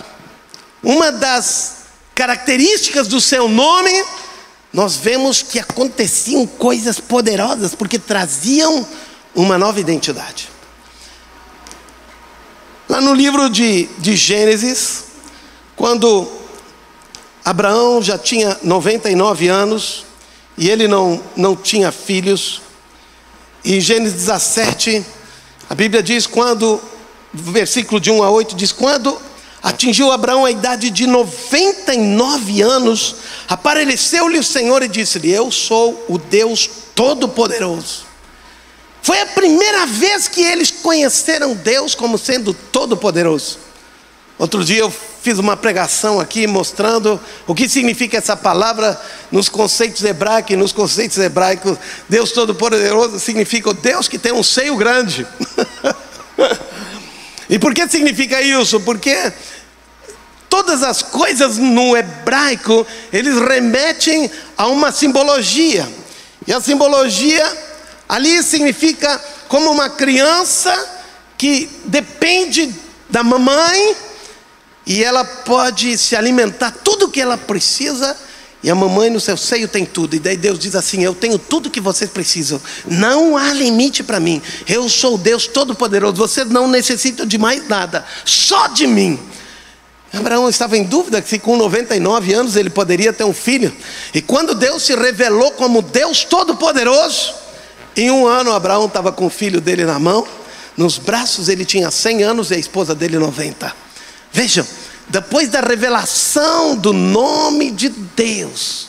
uma 0.82 1.10
das 1.10 1.75
características 2.16 3.06
do 3.06 3.20
seu 3.20 3.46
nome, 3.46 3.92
nós 4.72 4.96
vemos 4.96 5.42
que 5.42 5.58
aconteciam 5.58 6.46
coisas 6.46 6.98
poderosas, 6.98 7.74
porque 7.74 7.98
traziam 7.98 8.88
uma 9.34 9.58
nova 9.58 9.78
identidade. 9.78 10.48
Lá 12.88 13.02
no 13.02 13.12
livro 13.12 13.50
de, 13.50 13.84
de 13.98 14.16
Gênesis, 14.16 15.04
quando 15.76 16.26
Abraão 17.44 18.00
já 18.00 18.16
tinha 18.16 18.58
99 18.62 19.48
anos 19.48 20.06
e 20.56 20.70
ele 20.70 20.88
não, 20.88 21.22
não 21.36 21.54
tinha 21.54 21.92
filhos. 21.92 22.62
Em 23.62 23.78
Gênesis 23.78 24.14
17, 24.14 25.04
a 25.68 25.74
Bíblia 25.74 26.02
diz: 26.02 26.26
quando, 26.26 26.80
versículo 27.34 28.00
de 28.00 28.10
1 28.10 28.22
a 28.22 28.30
8, 28.30 28.56
diz: 28.56 28.72
quando 28.72 29.25
atingiu 29.66 30.12
Abraão 30.12 30.44
a 30.44 30.50
idade 30.50 30.90
de 30.90 31.08
99 31.08 32.62
anos, 32.62 33.16
apareceu-lhe 33.48 34.38
o 34.38 34.44
Senhor 34.44 34.80
e 34.84 34.88
disse-lhe: 34.88 35.32
Eu 35.32 35.50
sou 35.50 36.04
o 36.08 36.18
Deus 36.18 36.70
Todo-Poderoso. 36.94 38.06
Foi 39.02 39.20
a 39.20 39.26
primeira 39.26 39.84
vez 39.84 40.28
que 40.28 40.40
eles 40.40 40.70
conheceram 40.70 41.52
Deus 41.54 41.96
como 41.96 42.16
sendo 42.16 42.54
Todo-Poderoso. 42.54 43.58
Outro 44.38 44.64
dia 44.64 44.80
eu 44.80 44.90
fiz 44.90 45.38
uma 45.40 45.56
pregação 45.56 46.20
aqui 46.20 46.46
mostrando 46.46 47.18
o 47.48 47.54
que 47.54 47.68
significa 47.68 48.18
essa 48.18 48.36
palavra 48.36 49.00
nos 49.32 49.48
conceitos 49.48 50.04
hebraicos 50.04 50.52
e 50.52 50.56
nos 50.56 50.72
conceitos 50.72 51.18
hebraicos. 51.18 51.76
Deus 52.08 52.30
Todo-Poderoso 52.30 53.18
significa 53.18 53.70
o 53.70 53.74
Deus 53.74 54.06
que 54.06 54.18
tem 54.18 54.32
um 54.32 54.44
seio 54.44 54.76
grande. 54.76 55.26
e 57.50 57.58
por 57.58 57.74
que 57.74 57.88
significa 57.88 58.40
isso? 58.40 58.78
Porque 58.80 59.32
todas 60.56 60.82
as 60.82 61.02
coisas 61.02 61.58
no 61.58 61.94
hebraico, 61.94 62.86
eles 63.12 63.38
remetem 63.38 64.30
a 64.56 64.68
uma 64.68 64.90
simbologia. 64.90 65.86
E 66.46 66.52
a 66.52 66.62
simbologia 66.62 67.44
ali 68.08 68.42
significa 68.42 69.22
como 69.48 69.70
uma 69.70 69.90
criança 69.90 70.74
que 71.36 71.68
depende 71.84 72.74
da 73.10 73.22
mamãe 73.22 73.94
e 74.86 75.04
ela 75.04 75.26
pode 75.26 75.98
se 75.98 76.16
alimentar 76.16 76.70
tudo 76.70 77.04
o 77.04 77.10
que 77.10 77.20
ela 77.20 77.36
precisa, 77.36 78.16
e 78.62 78.70
a 78.70 78.74
mamãe 78.74 79.10
no 79.10 79.20
seu 79.20 79.36
seio 79.36 79.68
tem 79.68 79.84
tudo. 79.84 80.16
E 80.16 80.18
daí 80.18 80.38
Deus 80.38 80.58
diz 80.58 80.74
assim: 80.74 81.04
Eu 81.04 81.14
tenho 81.14 81.38
tudo 81.38 81.70
que 81.70 81.80
vocês 81.80 82.08
precisam. 82.08 82.60
Não 82.86 83.36
há 83.36 83.52
limite 83.52 84.02
para 84.02 84.18
mim. 84.18 84.40
Eu 84.66 84.88
sou 84.88 85.18
Deus 85.18 85.46
Todo-Poderoso. 85.46 86.14
Vocês 86.16 86.48
não 86.48 86.66
necessitam 86.66 87.26
de 87.26 87.36
mais 87.36 87.68
nada, 87.68 88.06
só 88.24 88.68
de 88.68 88.86
mim. 88.86 89.20
Abraão 90.12 90.48
estava 90.48 90.76
em 90.76 90.84
dúvida 90.84 91.22
se 91.26 91.38
com 91.38 91.56
99 91.56 92.32
anos 92.32 92.56
ele 92.56 92.70
poderia 92.70 93.12
ter 93.12 93.24
um 93.24 93.34
filho. 93.34 93.74
E 94.14 94.22
quando 94.22 94.54
Deus 94.54 94.82
se 94.82 94.94
revelou 94.94 95.50
como 95.52 95.82
Deus 95.82 96.24
Todo-Poderoso, 96.24 97.34
em 97.96 98.10
um 98.10 98.26
ano 98.26 98.52
Abraão 98.52 98.86
estava 98.86 99.12
com 99.12 99.26
o 99.26 99.30
filho 99.30 99.60
dele 99.60 99.84
na 99.84 99.98
mão, 99.98 100.26
nos 100.76 100.98
braços 100.98 101.48
ele 101.48 101.64
tinha 101.64 101.90
100 101.90 102.22
anos 102.22 102.50
e 102.50 102.54
a 102.54 102.58
esposa 102.58 102.94
dele 102.94 103.18
90. 103.18 103.74
Vejam, 104.32 104.66
depois 105.08 105.48
da 105.48 105.60
revelação 105.60 106.76
do 106.76 106.92
nome 106.92 107.70
de 107.70 107.88
Deus, 107.88 108.88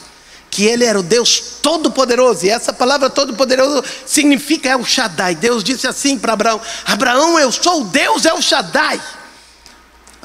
que 0.49 0.65
Ele 0.65 0.83
era 0.83 0.99
o 0.99 1.03
Deus 1.03 1.39
Todo-Poderoso, 1.61 2.45
e 2.45 2.49
essa 2.49 2.73
palavra 2.73 3.09
Todo-Poderoso 3.09 3.83
significa 4.05 4.69
El 4.69 4.83
Shaddai. 4.83 5.35
Deus 5.35 5.63
disse 5.63 5.87
assim 5.87 6.17
para 6.17 6.33
Abraão: 6.33 6.59
Abraão, 6.85 7.39
eu 7.39 7.51
sou 7.51 7.81
o 7.81 7.85
Deus 7.85 8.25
El 8.25 8.41
Shaddai. 8.41 8.99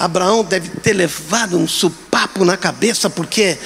Abraão 0.02 0.42
deve 0.42 0.68
ter 0.80 0.94
levado 0.94 1.56
um 1.56 1.68
supapo 1.68 2.44
na 2.44 2.56
cabeça, 2.56 3.08
porque 3.08 3.56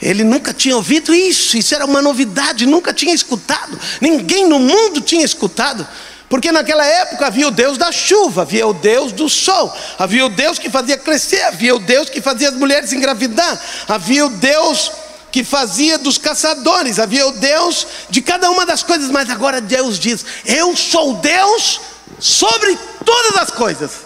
ele 0.00 0.24
nunca 0.24 0.52
tinha 0.52 0.76
ouvido 0.76 1.14
isso, 1.14 1.56
isso 1.56 1.74
era 1.74 1.86
uma 1.86 2.02
novidade, 2.02 2.66
nunca 2.66 2.92
tinha 2.92 3.14
escutado, 3.14 3.80
ninguém 3.98 4.46
no 4.46 4.58
mundo 4.58 5.00
tinha 5.00 5.24
escutado. 5.24 5.88
Porque 6.28 6.52
naquela 6.52 6.84
época 6.84 7.26
havia 7.26 7.48
o 7.48 7.50
Deus 7.50 7.78
da 7.78 7.90
chuva, 7.90 8.42
havia 8.42 8.66
o 8.66 8.74
Deus 8.74 9.10
do 9.10 9.26
sol, 9.26 9.74
havia 9.98 10.26
o 10.26 10.28
Deus 10.28 10.58
que 10.58 10.68
fazia 10.68 10.98
crescer, 10.98 11.40
havia 11.44 11.74
o 11.74 11.78
Deus 11.78 12.10
que 12.10 12.20
fazia 12.20 12.50
as 12.50 12.54
mulheres 12.54 12.92
engravidar, 12.92 13.58
havia 13.88 14.26
o 14.26 14.28
Deus 14.28 14.92
que 15.32 15.42
fazia 15.42 15.96
dos 15.96 16.18
caçadores, 16.18 16.98
havia 16.98 17.26
o 17.26 17.32
Deus 17.32 17.86
de 18.10 18.20
cada 18.20 18.50
uma 18.50 18.66
das 18.66 18.82
coisas, 18.82 19.08
mas 19.10 19.30
agora 19.30 19.62
Deus 19.62 19.98
diz: 19.98 20.26
Eu 20.44 20.76
sou 20.76 21.14
Deus 21.14 21.80
sobre 22.18 22.76
todas 23.02 23.36
as 23.38 23.50
coisas. 23.50 24.05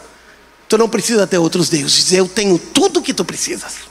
Tu 0.71 0.79
não 0.79 0.89
precisa 0.89 1.27
ter 1.27 1.37
outros 1.37 1.69
deuses, 1.69 2.13
eu 2.13 2.29
tenho 2.29 2.57
tudo 2.57 3.03
que 3.03 3.13
tu 3.13 3.25
precisas. 3.25 3.91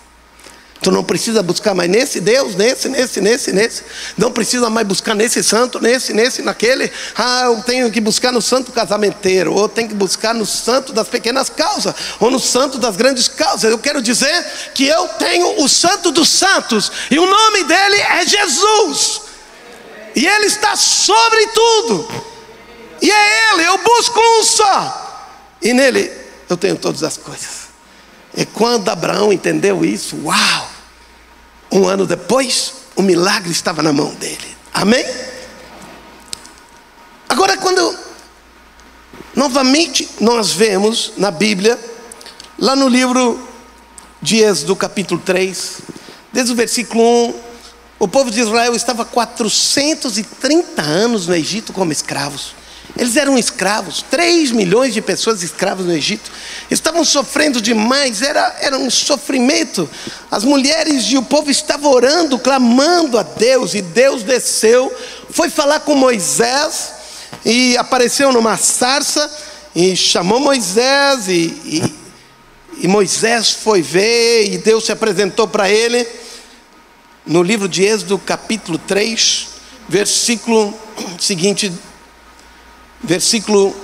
Tu 0.81 0.89
não 0.89 1.03
precisa 1.03 1.43
buscar 1.43 1.75
mais 1.75 1.89
nesse 1.89 2.21
Deus, 2.21 2.55
nesse, 2.55 2.87
nesse, 2.87 3.19
nesse, 3.19 3.51
nesse. 3.51 3.83
Não 4.17 4.31
precisa 4.31 4.69
mais 4.69 4.87
buscar 4.87 5.13
nesse 5.13 5.43
santo, 5.43 5.77
nesse, 5.81 6.13
nesse, 6.13 6.41
naquele. 6.41 6.89
Ah, 7.17 7.41
eu 7.47 7.61
tenho 7.63 7.91
que 7.91 7.99
buscar 7.99 8.31
no 8.31 8.41
santo 8.41 8.71
casamenteiro, 8.71 9.53
ou 9.53 9.67
tenho 9.67 9.89
que 9.89 9.93
buscar 9.93 10.33
no 10.33 10.45
santo 10.45 10.93
das 10.93 11.09
pequenas 11.09 11.49
causas, 11.49 11.93
ou 12.17 12.31
no 12.31 12.39
santo 12.39 12.77
das 12.77 12.95
grandes 12.95 13.27
causas. 13.27 13.69
Eu 13.69 13.77
quero 13.77 14.01
dizer 14.01 14.45
que 14.73 14.87
eu 14.87 15.05
tenho 15.09 15.61
o 15.61 15.67
santo 15.67 16.13
dos 16.13 16.29
santos, 16.29 16.89
e 17.11 17.19
o 17.19 17.25
nome 17.25 17.65
dele 17.65 17.97
é 17.97 18.25
Jesus. 18.25 19.21
E 20.15 20.25
ele 20.25 20.45
está 20.45 20.77
sobre 20.77 21.45
tudo. 21.47 22.09
E 23.01 23.11
é 23.11 23.53
ele, 23.53 23.67
eu 23.67 23.77
busco 23.79 24.17
um 24.17 24.43
só. 24.45 25.57
E 25.61 25.73
nele 25.73 26.18
eu 26.49 26.57
tenho 26.57 26.75
todas 26.75 27.03
as 27.03 27.15
coisas. 27.15 27.69
E 28.35 28.45
quando 28.45 28.89
Abraão 28.89 29.31
entendeu 29.31 29.85
isso, 29.85 30.17
uau! 30.23 30.69
Um 31.71 31.87
ano 31.87 32.05
depois, 32.07 32.73
o 32.95 33.01
milagre 33.01 33.51
estava 33.51 33.83
na 33.83 33.93
mão 33.93 34.13
dele. 34.15 34.57
Amém? 34.73 35.05
Agora, 37.27 37.57
quando 37.57 37.97
novamente 39.35 40.09
nós 40.19 40.51
vemos 40.51 41.13
na 41.15 41.29
Bíblia, 41.29 41.79
lá 42.57 42.75
no 42.75 42.87
livro 42.87 43.47
de 44.21 44.37
Êxodo, 44.37 44.75
capítulo 44.75 45.21
3, 45.21 45.81
desde 46.33 46.51
o 46.51 46.55
versículo 46.55 47.03
1, 47.29 47.33
o 47.99 48.07
povo 48.07 48.31
de 48.31 48.39
Israel 48.39 48.75
estava 48.75 49.05
430 49.05 50.81
anos 50.81 51.27
no 51.27 51.35
Egito 51.35 51.71
como 51.71 51.91
escravos. 51.91 52.58
Eles 52.97 53.15
eram 53.15 53.37
escravos, 53.37 54.03
3 54.09 54.51
milhões 54.51 54.93
de 54.93 55.01
pessoas 55.01 55.43
escravas 55.43 55.85
no 55.85 55.93
Egito. 55.93 56.31
Estavam 56.69 57.05
sofrendo 57.05 57.61
demais, 57.61 58.21
era, 58.21 58.57
era 58.61 58.77
um 58.77 58.89
sofrimento. 58.89 59.89
As 60.29 60.43
mulheres 60.43 61.05
e 61.05 61.17
o 61.17 61.21
povo 61.21 61.51
estavam 61.51 61.91
orando, 61.91 62.39
clamando 62.39 63.17
a 63.17 63.23
Deus, 63.23 63.73
e 63.73 63.81
Deus 63.81 64.23
desceu, 64.23 64.93
foi 65.29 65.49
falar 65.49 65.81
com 65.81 65.95
Moisés, 65.95 66.93
e 67.45 67.77
apareceu 67.77 68.33
numa 68.33 68.57
sarça, 68.57 69.29
e 69.75 69.95
chamou 69.95 70.39
Moisés, 70.39 71.27
e, 71.27 71.53
e, 71.65 71.93
e 72.79 72.87
Moisés 72.87 73.51
foi 73.51 73.81
ver, 73.81 74.51
e 74.51 74.57
Deus 74.57 74.85
se 74.85 74.91
apresentou 74.91 75.47
para 75.47 75.69
ele. 75.69 76.05
No 77.25 77.43
livro 77.43 77.69
de 77.69 77.83
Êxodo, 77.83 78.17
capítulo 78.17 78.79
3, 78.79 79.47
versículo 79.87 80.73
seguinte 81.19 81.71
versículo 83.01 83.75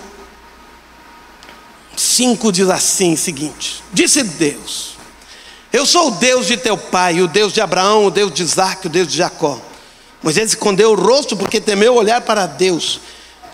5 1.96 2.52
diz 2.52 2.70
assim: 2.70 3.16
seguinte: 3.16 3.84
Disse 3.92 4.24
Deus, 4.24 4.96
Eu 5.72 5.86
sou 5.86 6.10
o 6.10 6.12
Deus 6.12 6.48
de 6.48 6.58
teu 6.58 6.78
pai, 6.78 7.22
o 7.22 7.28
Deus 7.28 7.54
de 7.54 7.62
Abraão, 7.62 8.06
o 8.06 8.12
Deus 8.12 8.34
de 8.34 8.44
Isaac, 8.44 8.88
o 8.88 8.90
Deus 8.90 9.08
de 9.08 9.18
Jacó. 9.18 9.60
Moisés 10.22 10.50
escondeu 10.50 10.92
o 10.92 10.96
rosto 10.96 11.38
porque 11.38 11.62
temeu 11.62 11.94
olhar 11.94 12.22
para 12.22 12.46
Deus. 12.46 13.00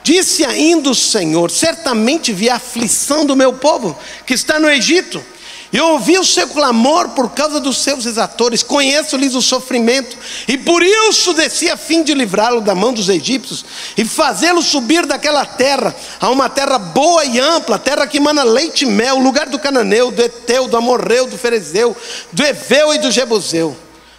Disse 0.04 0.44
ainda 0.46 0.90
o 0.90 0.96
Senhor: 0.96 1.52
Certamente 1.52 2.32
vi 2.32 2.50
a 2.50 2.56
aflição 2.56 3.26
do 3.26 3.36
meu 3.36 3.54
povo 3.54 3.98
que 4.26 4.34
está 4.34 4.60
no 4.60 4.70
Egito 4.70 5.24
eu 5.72 5.88
ouvi 5.92 6.18
o 6.20 6.26
seu 6.26 6.48
clamor 6.50 7.10
por 7.10 7.32
causa 7.32 7.60
dos 7.60 7.78
seus 7.78 8.06
exatores, 8.06 8.62
conheço-lhes 8.62 9.34
o 9.36 9.42
sofrimento, 9.42 10.18
e 10.48 10.58
por 10.58 10.84
isso 10.84 11.34
desci 11.34 11.70
a 11.70 11.78
fim 11.78 12.04
de 12.04 12.14
livrá-lo 12.14 12.60
da 12.60 12.76
mão 12.76 12.92
dos 12.92 13.08
egípcios 13.08 13.64
e 13.96 14.04
fazê-lo 14.04 14.62
subir 14.62 15.06
daquela 15.06 15.46
terra 15.46 15.96
a 16.20 16.30
uma 16.30 16.50
terra 16.50 16.78
boa 16.78 17.24
e 17.24 17.40
ampla, 17.40 17.80
terra 17.80 18.06
que 18.06 18.20
mana 18.20 18.44
leite 18.44 18.84
e 18.84 18.88
mel, 18.88 19.18
lugar 19.18 19.48
do 19.48 19.60
cananeu, 19.60 20.12
do 20.12 20.22
eteu, 20.22 20.68
do 20.68 20.76
amorreu, 20.76 21.26
do 21.26 21.38
ferezeu, 21.38 21.96
do 22.34 22.44
eveu 22.44 22.94
e 22.94 23.00
do 23.00 23.10
jebuseu. 23.10 23.76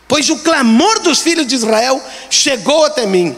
Pois 0.09 0.30
o 0.30 0.38
clamor 0.38 1.00
dos 1.00 1.21
filhos 1.21 1.47
de 1.47 1.54
Israel 1.54 2.02
chegou 2.30 2.85
até 2.85 3.06
mim 3.06 3.37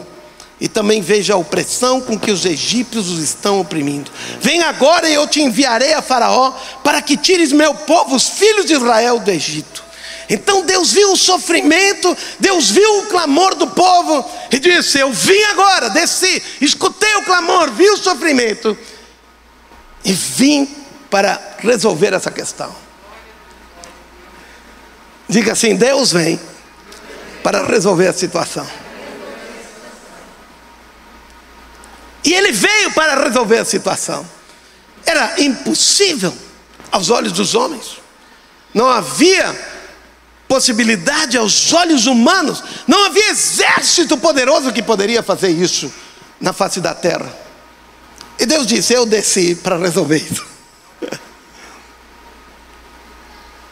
e 0.59 0.67
também 0.69 1.01
veja 1.01 1.33
a 1.33 1.37
opressão 1.37 1.99
com 1.99 2.17
que 2.17 2.31
os 2.31 2.45
egípcios 2.45 3.09
os 3.09 3.19
estão 3.19 3.59
oprimindo. 3.59 4.09
Vem 4.39 4.63
agora 4.63 5.09
e 5.09 5.13
eu 5.13 5.27
te 5.27 5.41
enviarei 5.41 5.93
a 5.93 6.01
Faraó 6.01 6.51
para 6.83 7.01
que 7.01 7.17
tires 7.17 7.51
meu 7.51 7.73
povo, 7.73 8.15
os 8.15 8.29
filhos 8.29 8.65
de 8.65 8.73
Israel, 8.73 9.19
do 9.19 9.29
Egito. 9.29 9.83
Então 10.29 10.65
Deus 10.65 10.91
viu 10.91 11.11
o 11.11 11.17
sofrimento, 11.17 12.17
Deus 12.39 12.71
viu 12.71 12.99
o 12.99 13.05
clamor 13.07 13.53
do 13.55 13.67
povo 13.67 14.27
e 14.51 14.57
disse: 14.57 14.99
Eu 14.99 15.11
vim 15.11 15.43
agora, 15.43 15.89
desci, 15.89 16.41
escutei 16.61 17.15
o 17.17 17.23
clamor, 17.23 17.71
vi 17.71 17.87
o 17.89 17.97
sofrimento 17.97 18.75
e 20.03 20.13
vim 20.13 20.67
para 21.11 21.39
resolver 21.59 22.13
essa 22.13 22.31
questão. 22.31 22.73
Diga 25.27 25.51
assim: 25.51 25.75
Deus 25.75 26.11
vem 26.11 26.39
para 27.43 27.63
resolver 27.63 28.07
a 28.07 28.13
situação. 28.13 28.84
E 32.25 32.33
ele 32.33 32.51
veio 32.51 32.91
para 32.91 33.23
resolver 33.23 33.59
a 33.59 33.65
situação. 33.65 34.27
Era 35.05 35.39
impossível 35.39 36.35
aos 36.91 37.11
olhos 37.11 37.31
dos 37.31 37.53
homens. 37.53 37.99
Não 38.73 38.89
havia 38.89 39.55
possibilidade 40.47 41.37
aos 41.37 41.71
olhos 41.71 42.07
humanos. 42.07 42.63
Não 42.87 43.05
havia 43.05 43.29
exército 43.29 44.17
poderoso 44.17 44.73
que 44.73 44.81
poderia 44.81 45.21
fazer 45.21 45.49
isso 45.49 45.93
na 46.41 46.51
face 46.51 46.81
da 46.81 46.95
terra. 46.95 47.31
E 48.39 48.45
Deus 48.47 48.65
disse: 48.65 48.93
Eu 48.93 49.05
desci 49.05 49.53
para 49.55 49.77
resolver 49.77 50.17
isso. 50.17 50.45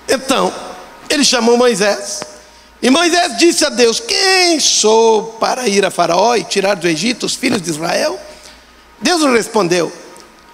Então, 0.05 0.53
ele 1.09 1.23
chamou 1.23 1.57
Moisés. 1.57 2.21
E 2.81 2.89
Moisés 2.89 3.37
disse 3.37 3.65
a 3.65 3.69
Deus: 3.69 3.99
Quem 3.99 4.59
sou 4.59 5.23
para 5.39 5.67
ir 5.67 5.83
a 5.83 5.89
Faraó 5.89 6.35
e 6.35 6.43
tirar 6.43 6.75
do 6.75 6.87
Egito 6.87 7.25
os 7.25 7.33
filhos 7.33 7.61
de 7.61 7.69
Israel? 7.71 8.19
Deus 9.03 9.21
lhe 9.21 9.37
respondeu: 9.37 9.91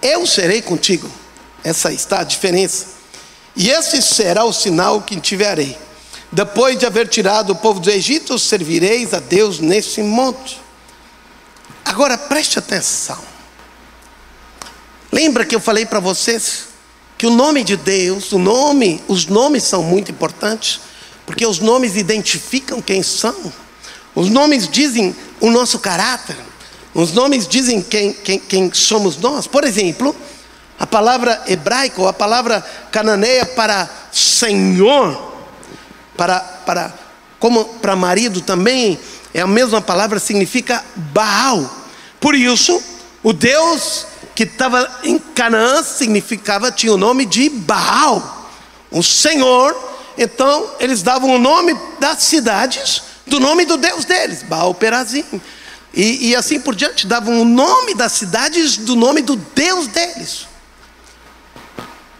Eu 0.02 0.26
serei 0.26 0.60
contigo. 0.60 1.10
Essa 1.62 1.92
está 1.92 2.20
a 2.20 2.24
diferença. 2.24 2.86
E 3.54 3.70
esse 3.70 4.02
será 4.02 4.44
o 4.44 4.52
sinal 4.52 5.02
que 5.02 5.18
te 5.20 5.36
verei. 5.36 5.78
Depois 6.32 6.78
de 6.78 6.84
haver 6.84 7.08
tirado 7.08 7.50
o 7.50 7.56
povo 7.56 7.80
do 7.80 7.90
Egito, 7.90 8.38
servireis 8.38 9.14
a 9.14 9.20
Deus 9.20 9.60
nesse 9.60 10.02
monte. 10.02 10.60
Agora 11.84 12.18
preste 12.18 12.58
atenção. 12.58 13.18
Lembra 15.12 15.44
que 15.44 15.54
eu 15.54 15.60
falei 15.60 15.86
para 15.86 15.98
vocês 15.98 16.68
que 17.18 17.26
o 17.26 17.30
nome 17.30 17.62
de 17.64 17.76
Deus, 17.76 18.32
o 18.32 18.38
nome, 18.38 19.02
os 19.06 19.26
nomes 19.26 19.64
são 19.64 19.82
muito 19.82 20.10
importantes, 20.10 20.80
porque 21.26 21.46
os 21.46 21.58
nomes 21.58 21.96
identificam 21.96 22.80
quem 22.80 23.02
são. 23.02 23.52
Os 24.14 24.28
nomes 24.28 24.68
dizem 24.68 25.14
o 25.40 25.50
nosso 25.50 25.78
caráter. 25.78 26.36
Os 26.94 27.12
nomes 27.12 27.46
dizem 27.46 27.80
quem, 27.80 28.12
quem, 28.12 28.38
quem 28.38 28.72
somos 28.74 29.16
nós. 29.16 29.46
Por 29.46 29.64
exemplo, 29.64 30.14
a 30.78 30.86
palavra 30.86 31.42
hebraica, 31.46 32.00
ou 32.00 32.08
a 32.08 32.12
palavra 32.12 32.64
cananeia 32.90 33.46
para 33.46 33.88
Senhor, 34.10 35.34
para, 36.16 36.40
para, 36.40 36.94
como 37.38 37.64
para 37.64 37.94
marido 37.94 38.40
também, 38.40 38.98
é 39.32 39.40
a 39.40 39.46
mesma 39.46 39.80
palavra, 39.80 40.18
significa 40.18 40.84
Baal. 40.96 41.70
Por 42.18 42.34
isso, 42.34 42.82
o 43.22 43.32
Deus 43.32 44.06
que 44.34 44.44
estava 44.44 44.90
em 45.04 45.18
Canaã 45.18 45.82
significava, 45.82 46.72
tinha 46.72 46.92
o 46.92 46.96
nome 46.96 47.26
de 47.26 47.48
Baal, 47.48 48.48
o 48.90 49.02
Senhor. 49.02 49.76
Então, 50.18 50.70
eles 50.80 51.02
davam 51.02 51.34
o 51.36 51.38
nome 51.38 51.78
das 52.00 52.22
cidades 52.22 53.02
do 53.26 53.38
nome 53.38 53.64
do 53.64 53.76
Deus 53.76 54.04
deles, 54.04 54.42
Baal 54.42 54.74
Perazim. 54.74 55.24
E, 55.92 56.28
e 56.28 56.36
assim 56.36 56.60
por 56.60 56.74
diante, 56.74 57.06
davam 57.06 57.40
o 57.40 57.44
nome 57.44 57.94
das 57.94 58.12
cidades 58.12 58.76
do 58.76 58.94
nome 58.94 59.22
do 59.22 59.36
Deus 59.36 59.88
deles. 59.88 60.46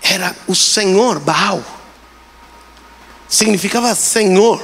Era 0.03 0.35
o 0.47 0.55
Senhor 0.55 1.21
Baal. 1.21 1.63
Significava 3.29 3.95
Senhor. 3.95 4.61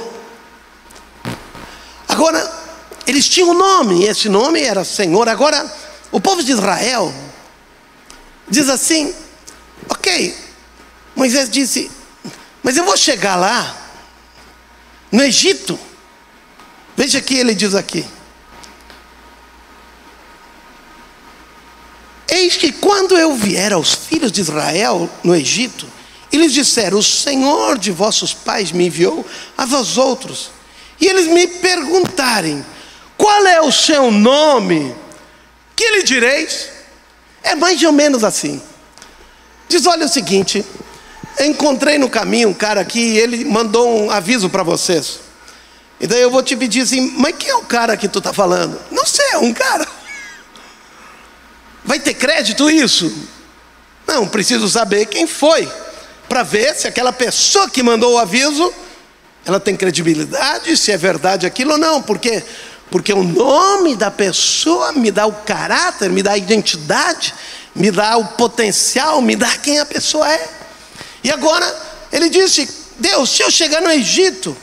Agora, 2.07 2.51
eles 3.05 3.29
tinham 3.29 3.51
um 3.51 3.53
nome, 3.53 4.01
e 4.01 4.07
esse 4.07 4.27
nome 4.27 4.61
era 4.61 4.83
Senhor. 4.83 5.29
Agora, 5.29 5.73
o 6.11 6.19
povo 6.19 6.43
de 6.43 6.51
Israel 6.51 7.13
diz 8.49 8.67
assim: 8.67 9.13
ok, 9.87 10.35
Moisés 11.15 11.49
disse, 11.49 11.89
mas 12.61 12.75
eu 12.75 12.83
vou 12.83 12.97
chegar 12.97 13.35
lá, 13.35 13.75
no 15.11 15.23
Egito. 15.23 15.79
Veja 16.95 17.21
que 17.21 17.35
ele 17.35 17.55
diz 17.55 17.73
aqui: 17.75 18.05
Eis 22.29 22.57
que 22.57 22.71
quando 22.71 23.17
eu 23.17 23.33
vier 23.35 23.71
aos 23.71 23.93
filhos 23.93 24.31
de 24.31 24.41
Israel 24.41 25.09
no 25.23 25.35
Egito, 25.35 25.87
eles 26.31 26.53
disseram: 26.53 26.99
O 26.99 27.03
Senhor 27.03 27.77
de 27.77 27.91
vossos 27.91 28.33
pais 28.33 28.71
me 28.71 28.87
enviou 28.87 29.25
a 29.57 29.65
vós 29.65 29.97
outros. 29.97 30.51
E 30.99 31.07
eles 31.07 31.27
me 31.27 31.47
perguntarem: 31.47 32.65
Qual 33.17 33.45
é 33.47 33.61
o 33.61 33.71
seu 33.71 34.11
nome? 34.11 34.93
Que 35.75 35.89
lhe 35.91 36.03
direis? 36.03 36.69
É 37.43 37.55
mais 37.55 37.81
ou 37.83 37.93
menos 37.93 38.23
assim. 38.23 38.61
Diz: 39.69 39.85
Olha 39.85 40.05
o 40.05 40.09
seguinte: 40.09 40.65
encontrei 41.39 41.97
no 41.97 42.09
caminho 42.09 42.49
um 42.49 42.53
cara 42.53 42.81
aqui 42.81 42.99
e 42.99 43.17
ele 43.17 43.45
mandou 43.45 44.05
um 44.05 44.11
aviso 44.11 44.49
para 44.49 44.63
vocês. 44.63 45.19
E 45.99 46.05
daí 46.05 46.21
eu 46.21 46.29
vou 46.29 46.43
te 46.43 46.55
pedir 46.55 46.81
assim, 46.81 47.13
mas 47.17 47.35
quem 47.37 47.49
é 47.49 47.55
o 47.55 47.63
cara 47.63 47.97
que 47.97 48.07
tu 48.07 48.19
está 48.19 48.31
falando? 48.31 48.79
Não 48.91 49.05
sei, 49.05 49.25
é 49.31 49.37
um 49.37 49.51
cara. 49.51 49.87
Vai 51.87 51.99
ter 51.99 52.13
crédito 52.13 52.69
isso? 52.69 53.11
Não, 54.05 54.27
preciso 54.27 54.69
saber 54.69 55.07
quem 55.07 55.25
foi, 55.25 55.67
para 56.29 56.43
ver 56.43 56.75
se 56.75 56.85
aquela 56.85 57.13
pessoa 57.13 57.69
que 57.69 57.81
mandou 57.81 58.13
o 58.13 58.17
aviso, 58.19 58.71
ela 59.45 59.59
tem 59.59 59.75
credibilidade, 59.75 60.75
se 60.77 60.91
é 60.91 60.97
verdade 60.97 61.47
aquilo 61.47 61.71
ou 61.71 61.77
não, 61.77 62.01
porque 62.01 62.43
porque 62.89 63.11
o 63.11 63.23
nome 63.23 63.95
da 63.95 64.09
pessoa 64.09 64.93
me 64.93 65.11
dá 65.11 65.25
o 65.25 65.33
caráter, 65.33 66.09
me 66.09 66.23
dá 66.23 66.31
a 66.31 66.37
identidade, 66.37 67.33
me 67.75 67.91
dá 67.91 68.15
o 68.17 68.25
potencial, 68.25 69.21
me 69.21 69.35
dá 69.35 69.57
quem 69.57 69.79
a 69.79 69.85
pessoa 69.85 70.29
é. 70.31 70.49
E 71.23 71.31
agora 71.31 71.65
ele 72.11 72.29
disse: 72.29 72.69
Deus, 72.97 73.29
se 73.29 73.43
eu 73.43 73.51
chegar 73.51 73.81
no 73.81 73.91
Egito, 73.91 74.55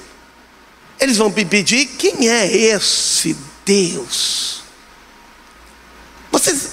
eles 0.99 1.19
vão 1.19 1.29
me 1.29 1.45
pedir 1.45 1.87
quem 1.87 2.31
é 2.31 2.47
esse 2.51 3.37
Deus. 3.65 4.63
Vocês, 6.33 6.69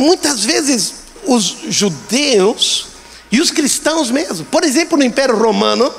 muitas 0.00 0.44
vezes, 0.44 0.94
os 1.26 1.58
judeus 1.68 2.86
e 3.30 3.40
os 3.40 3.50
cristãos 3.50 4.10
mesmo, 4.10 4.44
por 4.46 4.64
exemplo, 4.64 4.98
no 4.98 5.04
Império 5.04 5.36
Romano, 5.36 5.92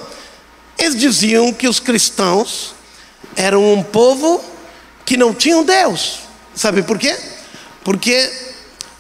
eles 0.78 1.00
diziam 1.00 1.54
que 1.54 1.68
os 1.68 1.80
cristãos 1.80 2.74
eram 3.36 3.74
um 3.74 3.84
povo 3.84 4.44
que 5.06 5.16
não 5.16 5.34
tinham 5.34 5.64
Deus. 5.64 6.20
Sabe 6.56 6.82
por 6.82 6.98
quê? 6.98 7.16
Porque 7.84 8.30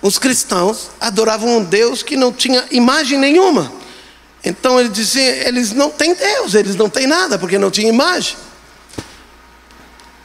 os 0.01 0.17
cristãos 0.17 0.91
adoravam 0.99 1.57
um 1.57 1.63
Deus 1.63 2.03
que 2.03 2.15
não 2.15 2.31
tinha 2.31 2.65
imagem 2.71 3.17
nenhuma. 3.17 3.71
Então 4.43 4.79
ele 4.79 4.89
dizia: 4.89 5.47
eles 5.47 5.73
não 5.73 5.89
têm 5.89 6.13
Deus, 6.13 6.53
eles 6.53 6.75
não 6.75 6.89
têm 6.89 7.07
nada, 7.07 7.37
porque 7.37 7.57
não 7.57 7.71
tinha 7.71 7.89
imagem. 7.89 8.37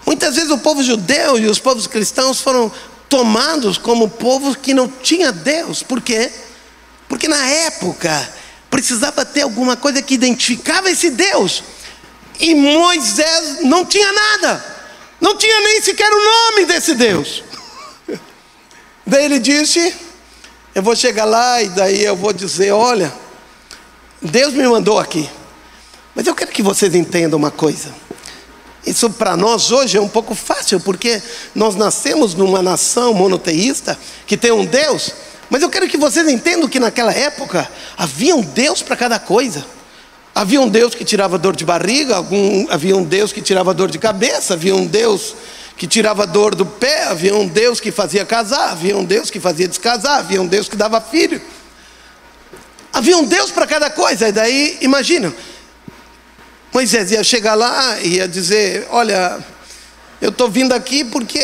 Muitas 0.05 0.37
vezes 0.37 0.51
o 0.51 0.59
povo 0.59 0.83
judeu 0.83 1.39
e 1.39 1.47
os 1.47 1.59
povos 1.59 1.87
cristãos 1.87 2.41
foram 2.41 2.71
tomados 3.09 3.79
como 3.79 4.09
povos 4.09 4.57
que 4.57 4.75
não 4.75 4.89
tinha 4.89 5.33
Deus. 5.33 5.83
Por 5.83 6.01
quê? 6.01 6.31
Porque 7.09 7.29
na 7.29 7.45
época 7.47 8.29
precisava 8.71 9.25
ter 9.25 9.43
alguma 9.43 9.77
coisa 9.77 10.03
que 10.03 10.15
identificava 10.15 10.91
esse 10.91 11.11
Deus. 11.11 11.63
E 12.39 12.55
Moisés 12.55 13.63
não 13.63 13.85
tinha 13.85 14.11
nada. 14.13 14.77
Não 15.21 15.37
tinha 15.37 15.61
nem 15.61 15.81
sequer 15.81 16.13
o 16.13 16.25
nome 16.25 16.67
desse 16.67 16.95
Deus. 16.95 17.43
Daí 19.07 19.25
ele 19.25 19.39
disse: 19.39 19.95
Eu 20.75 20.83
vou 20.83 20.95
chegar 20.95 21.25
lá 21.25 21.63
e 21.63 21.69
daí 21.71 22.05
eu 22.05 22.15
vou 22.15 22.33
dizer: 22.33 22.73
Olha, 22.73 23.13
Deus 24.21 24.53
me 24.53 24.67
mandou 24.67 24.99
aqui. 24.99 25.29
Mas 26.15 26.27
eu 26.27 26.35
quero 26.35 26.51
que 26.51 26.63
vocês 26.63 26.95
entendam 26.95 27.39
uma 27.39 27.51
coisa. 27.51 27.95
Isso 28.87 29.11
para 29.11 29.37
nós 29.37 29.73
hoje 29.73 29.99
é 29.99 30.01
um 30.01 30.09
pouco 30.09 30.35
fácil, 30.35 30.79
porque 30.79 31.21
nós 31.55 31.75
nascemos 31.75 32.35
numa 32.35 32.63
nação 32.63 33.13
monoteísta 33.13 33.99
que 34.27 34.37
tem 34.37 34.53
um 34.53 34.65
Deus, 34.65 35.13
mas 35.51 35.61
eu 35.61 35.69
quero 35.69 35.89
que 35.89 35.97
vocês 35.97 36.29
entendam 36.29 36.69
que 36.69 36.79
naquela 36.79 37.13
época 37.13 37.69
havia 37.97 38.35
um 38.37 38.43
Deus 38.43 38.83
para 38.83 38.97
cada 38.97 39.19
coisa. 39.19 39.65
Havia 40.33 40.61
um 40.61 40.69
Deus 40.69 40.95
que 40.95 41.05
tirava 41.05 41.39
dor 41.39 41.57
de 41.57 41.65
barriga, 41.65 42.17
algum, 42.17 42.67
havia 42.71 42.97
um 42.97 43.03
Deus 43.03 43.33
que 43.33 43.41
tirava 43.41 43.73
dor 43.75 43.91
de 43.91 43.99
cabeça, 43.99 44.55
havia 44.55 44.77
um 44.77 44.87
Deus 44.87 45.35
que 45.77 45.87
tirava 45.87 46.27
dor 46.27 46.55
do 46.55 46.65
pé, 46.65 47.05
havia 47.05 47.35
um 47.35 47.49
Deus 47.49 47.81
que 47.81 47.91
fazia 47.91 48.25
casar, 48.25 48.71
havia 48.71 48.97
um 48.97 49.05
Deus 49.05 49.31
que 49.31 49.41
fazia 49.41 49.67
descasar, 49.67 50.19
havia 50.19 50.41
um 50.41 50.47
Deus 50.47 50.69
que 50.69 50.77
dava 50.77 51.01
filho. 51.01 51.41
Havia 52.93 53.17
um 53.17 53.25
Deus 53.25 53.51
para 53.51 53.67
cada 53.67 53.91
coisa, 53.91 54.29
e 54.29 54.33
daí, 54.33 54.79
imagina, 54.81 55.35
Moisés 56.77 57.11
ia 57.11 57.25
chegar 57.25 57.55
lá 57.55 57.99
e 58.01 58.17
ia 58.17 58.29
dizer: 58.29 58.87
Olha, 58.91 59.43
eu 60.21 60.29
estou 60.29 60.51
vindo 60.51 60.75
aqui 60.75 61.07
porque 61.07 61.41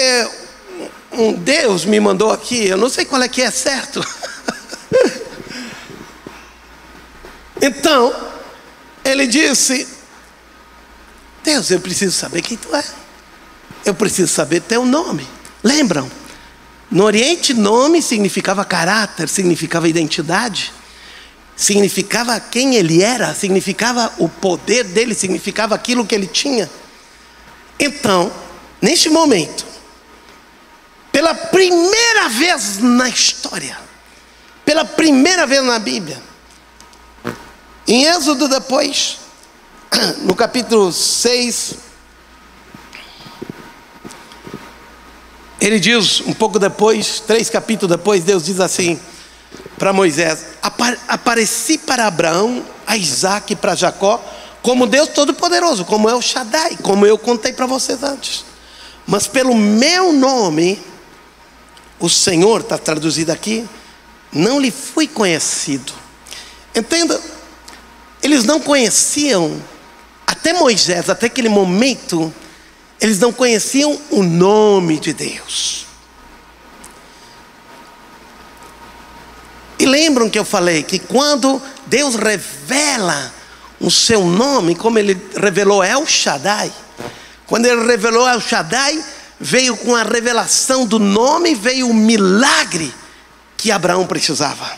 um 1.11 1.33
Deus 1.33 1.87
me 1.87 1.99
mandou 1.99 2.31
aqui, 2.31 2.67
eu 2.67 2.77
não 2.77 2.91
sei 2.91 3.07
qual 3.07 3.23
é 3.23 3.29
que 3.29 3.41
é 3.41 3.51
certo. 3.51 4.07
então, 7.63 8.15
ele 9.03 9.27
disse: 9.27 9.89
Deus, 11.43 11.71
eu 11.71 11.81
preciso 11.81 12.15
saber 12.15 12.43
quem 12.43 12.59
tu 12.59 12.77
é. 12.77 12.85
Eu 13.87 13.95
preciso 13.95 14.31
saber 14.31 14.61
teu 14.61 14.85
nome. 14.85 15.27
Lembram? 15.65 16.11
No 16.91 17.05
Oriente, 17.05 17.55
nome 17.55 18.03
significava 18.03 18.67
caráter, 18.67 19.31
significava 19.31 19.89
identidade 19.89 20.75
significava 21.63 22.41
quem 22.41 22.75
ele 22.75 23.03
era, 23.03 23.33
significava 23.35 24.13
o 24.19 24.29
poder 24.29 24.83
dele, 24.83 25.15
significava 25.15 25.77
aquilo 25.77 26.05
que 26.05 26.13
ele 26.13 26.27
tinha. 26.27 26.69
Então, 27.79 28.33
neste 28.81 29.09
momento, 29.09 29.65
pela 31.13 31.33
primeira 31.35 32.29
vez 32.29 32.79
na 32.79 33.09
história, 33.09 33.79
pela 34.65 34.85
primeira 34.85 35.47
vez 35.47 35.63
na 35.63 35.79
Bíblia, 35.79 36.21
em 37.87 38.07
Êxodo 38.07 38.49
depois, 38.49 39.19
no 40.23 40.35
capítulo 40.35 40.93
6, 40.93 41.75
ele 45.61 45.79
diz, 45.79 46.23
um 46.23 46.33
pouco 46.33 46.59
depois, 46.59 47.21
três 47.21 47.49
capítulos 47.49 47.97
depois, 47.97 48.25
Deus 48.25 48.45
diz 48.47 48.59
assim: 48.59 48.99
para 49.83 49.93
Moisés: 49.93 50.39
Apareci 51.09 51.77
para 51.77 52.07
Abraão, 52.07 52.65
a 52.87 52.97
Isaac 52.97 53.53
e 53.53 53.57
para 53.57 53.75
Jacó, 53.75 54.25
como 54.63 54.87
Deus 54.87 55.09
Todo-Poderoso, 55.09 55.85
como 55.85 56.09
é 56.09 56.15
o 56.15 56.23
Shaddai, 56.23 56.79
como 56.81 57.05
eu 57.05 57.19
contei 57.19 57.53
para 57.53 57.67
vocês 57.67 58.01
antes. 58.05 58.45
Mas 59.05 59.27
pelo 59.27 59.57
meu 59.57 60.13
nome, 60.13 60.81
o 61.99 62.09
Senhor, 62.09 62.61
está 62.61 62.79
traduzido 62.79 63.33
aqui, 63.33 63.69
não 64.33 64.61
lhe 64.61 64.71
fui 64.71 65.09
conhecido. 65.09 65.93
Entenda, 66.73 67.21
eles 68.23 68.45
não 68.45 68.61
conheciam, 68.61 69.61
até 70.25 70.53
Moisés, 70.53 71.11
até 71.11 71.27
aquele 71.27 71.49
momento, 71.49 72.33
eles 73.01 73.19
não 73.19 73.33
conheciam 73.33 74.01
o 74.13 74.23
nome 74.23 75.01
de 75.01 75.13
Deus. 75.13 75.87
E 79.83 79.85
lembram 79.87 80.31
que 80.31 80.39
eu 80.39 80.45
falei 80.45 80.85
que 80.85 81.01
quando 81.01 81.61
Deus 81.89 82.15
revela 82.15 83.35
o 83.81 83.91
seu 83.91 84.25
nome, 84.25 84.77
como 84.77 84.97
ele 84.97 85.21
revelou 85.35 85.83
El 85.83 86.07
Shaddai, 86.07 86.73
quando 87.49 87.67
ele 87.67 87.85
revelou 87.85 88.29
El 88.29 88.41
Shaddai, 88.41 89.05
veio 89.41 89.77
com 89.77 89.97
a 89.97 90.05
revelação 90.05 90.87
do 90.87 91.01
nome, 91.01 91.57
veio 91.57 91.91
o 91.91 91.95
milagre 91.95 92.95
que 93.57 93.73
Abraão 93.73 94.07
precisava. 94.07 94.71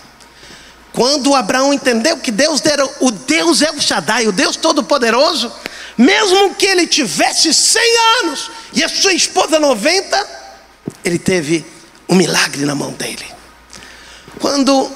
Quando 0.95 1.35
Abraão 1.35 1.75
entendeu 1.75 2.17
que 2.17 2.31
Deus 2.31 2.65
era 2.65 2.89
o 3.01 3.11
Deus 3.11 3.61
El 3.61 3.79
Shaddai, 3.79 4.27
o 4.27 4.33
Deus 4.33 4.57
Todo-Poderoso, 4.57 5.53
mesmo 5.99 6.55
que 6.55 6.65
ele 6.65 6.87
tivesse 6.87 7.53
100 7.53 7.83
anos 8.23 8.51
e 8.73 8.83
a 8.83 8.89
sua 8.89 9.13
esposa 9.13 9.59
90, 9.61 10.29
ele 11.05 11.19
teve 11.19 11.63
um 12.09 12.15
milagre 12.15 12.65
na 12.65 12.75
mão 12.75 12.91
dele. 12.93 13.34
Quando 14.41 14.91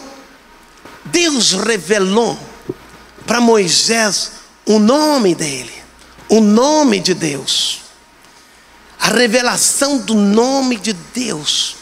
Deus 1.05 1.53
revelou 1.53 2.38
para 3.27 3.40
Moisés 3.40 4.33
o 4.66 4.79
nome 4.79 5.35
dele, 5.35 5.72
o 6.29 6.40
nome 6.40 7.01
de 7.01 7.14
Deus, 7.14 7.81
a 9.01 9.09
revelação 9.09 9.98
do 9.98 10.14
nome 10.14 10.77
de 10.77 10.92
Deus 10.92 11.77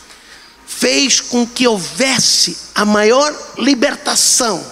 fez 0.67 1.21
com 1.21 1.47
que 1.47 1.67
houvesse 1.67 2.57
a 2.75 2.85
maior 2.85 3.35
libertação, 3.59 4.65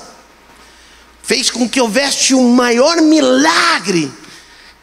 fez 1.23 1.51
com 1.51 1.69
que 1.69 1.81
houvesse 1.81 2.35
o 2.35 2.43
maior 2.43 3.01
milagre 3.01 4.13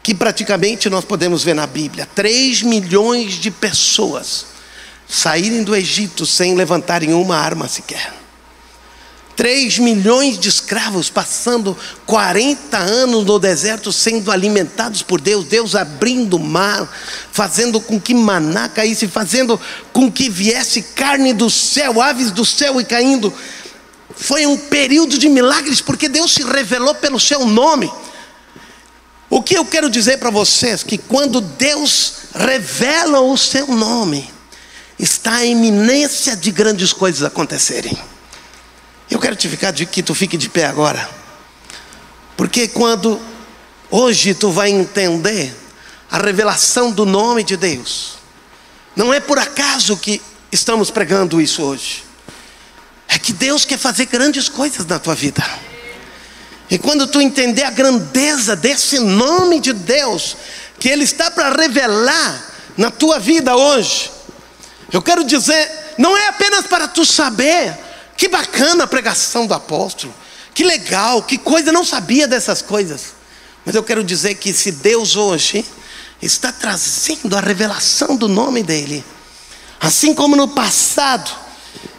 que 0.02 0.14
praticamente 0.14 0.90
nós 0.90 1.04
podemos 1.04 1.44
ver 1.44 1.54
na 1.54 1.66
Bíblia: 1.66 2.08
3 2.14 2.62
milhões 2.62 3.34
de 3.34 3.50
pessoas 3.50 4.51
saírem 5.08 5.62
do 5.62 5.74
Egito 5.74 6.24
sem 6.24 6.54
levantarem 6.54 7.12
uma 7.12 7.36
arma 7.36 7.68
sequer. 7.68 8.22
3 9.36 9.78
milhões 9.78 10.38
de 10.38 10.48
escravos 10.48 11.08
passando 11.08 11.76
40 12.06 12.76
anos 12.76 13.24
no 13.24 13.38
deserto 13.38 13.90
sendo 13.90 14.30
alimentados 14.30 15.02
por 15.02 15.20
Deus, 15.20 15.46
Deus 15.46 15.74
abrindo 15.74 16.36
o 16.36 16.40
mar, 16.40 16.88
fazendo 17.32 17.80
com 17.80 18.00
que 18.00 18.14
maná 18.14 18.68
caísse, 18.68 19.08
fazendo 19.08 19.58
com 19.92 20.10
que 20.10 20.28
viesse 20.28 20.82
carne 20.82 21.32
do 21.32 21.48
céu, 21.48 22.00
aves 22.00 22.30
do 22.30 22.44
céu 22.44 22.80
e 22.80 22.84
caindo. 22.84 23.32
Foi 24.14 24.46
um 24.46 24.56
período 24.56 25.16
de 25.16 25.28
milagres 25.28 25.80
porque 25.80 26.08
Deus 26.08 26.32
se 26.32 26.42
revelou 26.42 26.94
pelo 26.94 27.18
seu 27.18 27.46
nome. 27.46 27.90
O 29.30 29.42
que 29.42 29.56
eu 29.56 29.64
quero 29.64 29.88
dizer 29.88 30.18
para 30.18 30.28
vocês 30.28 30.82
que 30.82 30.98
quando 30.98 31.40
Deus 31.40 32.12
revela 32.34 33.20
o 33.20 33.36
seu 33.38 33.66
nome, 33.68 34.30
está 35.02 35.34
a 35.34 35.44
iminência 35.44 36.36
de 36.36 36.52
grandes 36.52 36.92
coisas 36.92 37.24
acontecerem. 37.24 37.98
Eu 39.10 39.18
quero 39.18 39.34
te 39.34 39.48
ficar 39.48 39.72
de 39.72 39.84
que 39.84 40.00
tu 40.00 40.14
fique 40.14 40.36
de 40.36 40.48
pé 40.48 40.64
agora. 40.64 41.10
Porque 42.36 42.68
quando 42.68 43.20
hoje 43.90 44.32
tu 44.32 44.52
vai 44.52 44.70
entender 44.70 45.52
a 46.08 46.18
revelação 46.18 46.92
do 46.92 47.04
nome 47.04 47.42
de 47.42 47.56
Deus, 47.56 48.12
não 48.94 49.12
é 49.12 49.18
por 49.18 49.40
acaso 49.40 49.96
que 49.96 50.22
estamos 50.52 50.88
pregando 50.88 51.40
isso 51.40 51.62
hoje. 51.62 52.04
É 53.08 53.18
que 53.18 53.32
Deus 53.32 53.64
quer 53.64 53.78
fazer 53.78 54.06
grandes 54.06 54.48
coisas 54.48 54.86
na 54.86 55.00
tua 55.00 55.16
vida. 55.16 55.44
E 56.70 56.78
quando 56.78 57.08
tu 57.08 57.20
entender 57.20 57.64
a 57.64 57.70
grandeza 57.70 58.54
desse 58.54 59.00
nome 59.00 59.58
de 59.58 59.72
Deus, 59.72 60.36
que 60.78 60.88
Ele 60.88 61.02
está 61.02 61.28
para 61.28 61.50
revelar 61.50 62.52
na 62.76 62.90
tua 62.90 63.18
vida 63.18 63.54
hoje, 63.54 64.10
eu 64.92 65.00
quero 65.00 65.24
dizer, 65.24 65.94
não 65.96 66.16
é 66.16 66.28
apenas 66.28 66.66
para 66.66 66.86
tu 66.86 67.04
saber, 67.04 67.76
que 68.16 68.28
bacana 68.28 68.84
a 68.84 68.86
pregação 68.86 69.46
do 69.46 69.54
apóstolo, 69.54 70.14
que 70.54 70.62
legal, 70.62 71.22
que 71.22 71.38
coisa, 71.38 71.72
não 71.72 71.84
sabia 71.84 72.28
dessas 72.28 72.60
coisas. 72.60 73.14
Mas 73.64 73.74
eu 73.74 73.82
quero 73.82 74.04
dizer 74.04 74.34
que 74.34 74.52
se 74.52 74.72
Deus 74.72 75.16
hoje 75.16 75.64
está 76.20 76.52
trazendo 76.52 77.36
a 77.36 77.40
revelação 77.40 78.16
do 78.16 78.28
nome 78.28 78.62
dEle, 78.62 79.04
assim 79.80 80.14
como 80.14 80.36
no 80.36 80.48
passado, 80.48 81.30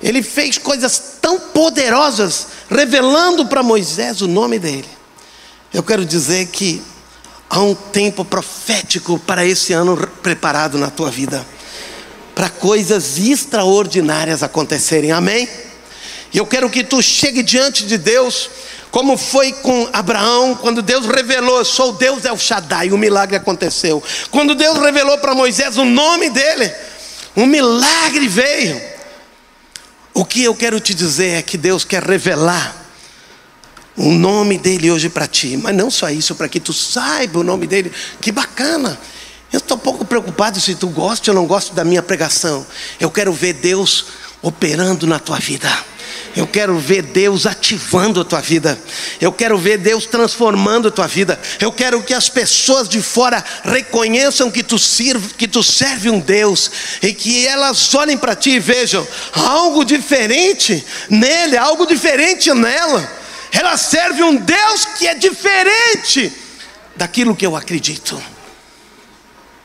Ele 0.02 0.22
fez 0.22 0.58
coisas 0.58 1.16
tão 1.22 1.40
poderosas 1.40 2.48
revelando 2.70 3.46
para 3.48 3.64
Moisés 3.64 4.22
o 4.22 4.28
nome 4.28 4.60
dele. 4.60 4.90
Eu 5.74 5.82
quero 5.82 6.06
dizer 6.06 6.48
que 6.48 6.82
há 7.50 7.60
um 7.60 7.74
tempo 7.74 8.24
profético 8.24 9.18
para 9.20 9.46
esse 9.46 9.74
ano 9.74 9.98
preparado 10.22 10.78
na 10.78 10.90
tua 10.90 11.10
vida, 11.10 11.46
para 12.34 12.50
coisas 12.50 13.18
extraordinárias 13.18 14.44
acontecerem, 14.44 15.12
amém? 15.12 15.48
E 16.34 16.38
eu 16.38 16.46
quero 16.46 16.70
que 16.70 16.84
tu 16.84 17.02
chegue 17.02 17.44
diante 17.44 17.86
de 17.86 17.98
Deus, 17.98 18.50
como 18.90 19.18
foi 19.18 19.52
com 19.54 19.88
Abraão, 19.94 20.56
quando 20.56 20.82
Deus 20.82 21.06
revelou: 21.06 21.64
sou 21.64 21.94
Deus 21.94 22.26
El 22.26 22.38
Shaddai, 22.38 22.92
o 22.92 22.98
milagre 22.98 23.36
aconteceu. 23.36 24.04
Quando 24.32 24.56
Deus 24.56 24.80
revelou 24.80 25.18
para 25.20 25.36
Moisés 25.36 25.78
o 25.78 25.86
nome 25.86 26.30
dele, 26.32 26.74
um 27.36 27.46
milagre 27.46 28.28
veio. 28.28 28.94
O 30.14 30.26
que 30.26 30.44
eu 30.44 30.54
quero 30.54 30.80
te 30.80 30.94
dizer 30.94 31.40
é 31.40 31.42
que 31.42 31.58
Deus 31.58 31.84
quer 31.84 32.04
revelar 32.04 32.84
o 33.96 34.12
nome 34.12 34.58
dele 34.58 34.90
hoje 34.92 35.10
para 35.10 35.28
ti, 35.28 35.58
mas 35.58 35.76
não 35.76 35.90
só 35.90 36.10
isso, 36.10 36.36
para 36.36 36.50
que 36.50 36.60
tu 36.60 36.74
saiba 36.74 37.40
o 37.40 37.44
nome 37.44 37.68
dele. 37.68 37.92
Que 38.20 38.32
bacana! 38.32 39.00
Eu 39.54 39.60
estou 39.60 39.78
pouco 39.78 40.04
preocupado 40.04 40.60
se 40.60 40.74
tu 40.74 40.88
gosta 40.88 41.30
ou 41.30 41.36
não 41.36 41.46
gosta 41.46 41.76
da 41.76 41.84
minha 41.84 42.02
pregação. 42.02 42.66
Eu 43.00 43.12
quero 43.12 43.32
ver 43.32 43.54
Deus 43.54 44.06
operando 44.42 45.06
na 45.06 45.20
tua 45.20 45.38
vida. 45.38 45.72
Eu 46.36 46.48
quero 46.48 46.76
ver 46.80 47.04
Deus 47.04 47.46
ativando 47.46 48.20
a 48.20 48.26
tua 48.26 48.42
vida. 48.42 48.76
Eu 49.22 49.32
quero 49.32 49.56
ver 49.56 49.78
Deus 49.78 50.08
transformando 50.08 50.88
a 50.88 50.92
tua 50.92 51.06
vida. 51.06 51.40
Eu 51.60 51.72
quero 51.72 52.02
que 52.02 52.16
as 52.16 52.30
pessoas 52.30 52.90
de 52.90 53.00
fora 53.00 53.46
reconheçam 53.64 54.50
que 54.50 54.64
tu 54.64 54.80
sirve, 54.80 55.36
que 55.36 55.48
tu 55.48 55.62
serve 55.62 56.10
um 56.10 56.20
Deus 56.20 56.72
e 57.04 57.14
que 57.14 57.46
elas 57.46 57.94
olhem 57.94 58.18
para 58.18 58.36
ti 58.36 58.54
e 58.54 58.60
vejam 58.60 59.08
algo 59.34 59.86
diferente 59.86 60.84
nele, 61.12 61.58
algo 61.58 61.86
diferente 61.86 62.52
nela. 62.56 63.08
Ela 63.52 63.78
serve 63.78 64.24
um 64.24 64.36
Deus 64.36 64.86
que 64.98 65.08
é 65.08 65.14
diferente 65.14 66.34
daquilo 66.96 67.36
que 67.36 67.46
eu 67.46 67.56
acredito. 67.56 68.33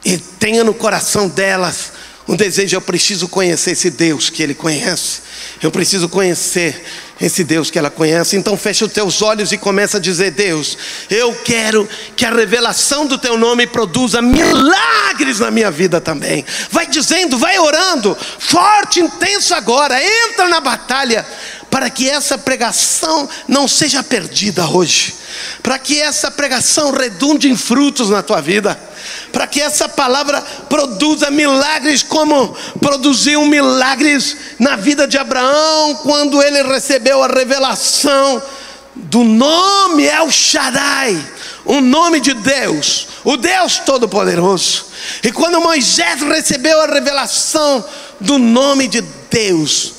E 0.05 0.17
tenha 0.17 0.63
no 0.65 0.75
coração 0.75 1.29
delas 1.29 1.93
um 2.29 2.37
desejo, 2.37 2.77
eu 2.77 2.81
preciso 2.83 3.27
conhecer 3.27 3.71
esse 3.71 3.89
Deus 3.89 4.29
que 4.29 4.43
ele 4.43 4.55
conhece. 4.55 5.23
Eu 5.63 5.71
preciso 5.71 6.11
conhecer 6.11 6.85
esse 7.19 7.43
Deus 7.43 7.71
que 7.71 7.79
ela 7.79 7.89
conhece. 7.89 8.37
Então 8.37 8.55
fecha 8.55 8.85
os 8.85 8.93
teus 8.93 9.23
olhos 9.23 9.51
e 9.51 9.57
começa 9.57 9.97
a 9.97 10.01
dizer: 10.01 10.33
Deus, 10.33 10.77
eu 11.09 11.35
quero 11.37 11.89
que 12.15 12.27
a 12.27 12.31
revelação 12.31 13.07
do 13.07 13.17
teu 13.17 13.39
nome 13.39 13.67
produza 13.67 14.21
milagres 14.21 15.41
na 15.41 15.51
minha 15.51 15.71
vida 15.71 16.03
também. 16.03 16.45
Vai 16.71 16.87
dizendo, 16.87 17.39
vai 17.39 17.59
orando, 17.59 18.15
forte, 18.39 19.01
intenso 19.01 19.55
agora. 19.55 19.99
Entra 19.99 20.49
na 20.49 20.61
batalha 20.61 21.27
para 21.71 21.89
que 21.89 22.11
essa 22.11 22.37
pregação 22.37 23.27
não 23.49 23.67
seja 23.67 24.03
perdida 24.03 24.69
hoje, 24.69 25.15
para 25.63 25.79
que 25.79 25.99
essa 25.99 26.31
pregação 26.31 26.91
redunde 26.91 27.49
em 27.49 27.57
frutos 27.57 28.11
na 28.11 28.23
tua 28.23 28.43
vida 28.43 28.79
para 29.33 29.47
que 29.47 29.61
essa 29.61 29.88
palavra 29.88 30.40
produza 30.68 31.31
milagres, 31.31 32.03
como 32.03 32.57
produziu 32.81 33.44
milagres 33.44 34.37
na 34.59 34.77
vida 34.77 35.07
de 35.07 35.18
Abraão, 35.18 35.94
quando 35.97 36.42
ele 36.42 36.62
recebeu 36.62 37.23
a 37.23 37.29
revelação 37.29 38.42
do 38.94 39.23
nome 39.23 40.05
El 40.05 40.31
Shaddai, 40.31 41.25
o 41.64 41.81
nome 41.81 42.21
de 42.21 42.35
Deus, 42.35 43.09
o 43.25 43.37
Deus 43.37 43.79
Todo-Poderoso. 43.79 44.87
E 45.23 45.31
quando 45.31 45.61
Moisés 45.61 46.21
recebeu 46.23 46.81
a 46.81 46.87
revelação 46.87 47.85
do 48.21 48.38
nome 48.38 48.88
de 48.88 49.01
Deus, 49.31 49.92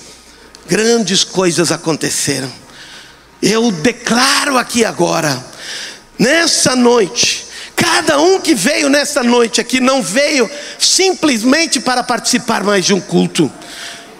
grandes 0.67 1.23
coisas 1.23 1.71
aconteceram. 1.71 2.51
Eu 3.41 3.71
declaro 3.71 4.57
aqui 4.57 4.83
agora, 4.83 5.45
nessa 6.17 6.75
noite, 6.75 7.47
Cada 7.79 8.19
um 8.19 8.41
que 8.41 8.53
veio 8.53 8.89
nessa 8.89 9.23
noite 9.23 9.61
aqui 9.61 9.79
não 9.79 10.03
veio 10.03 10.49
simplesmente 10.77 11.79
para 11.79 12.03
participar 12.03 12.61
mais 12.61 12.83
de 12.83 12.93
um 12.93 12.99
culto, 12.99 13.49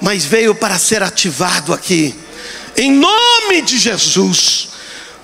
mas 0.02 0.24
veio 0.24 0.56
para 0.56 0.80
ser 0.80 1.04
ativado 1.04 1.74
aqui, 1.74 2.16
em 2.78 2.90
nome 2.90 3.62
de 3.62 3.78
Jesus, 3.78 4.70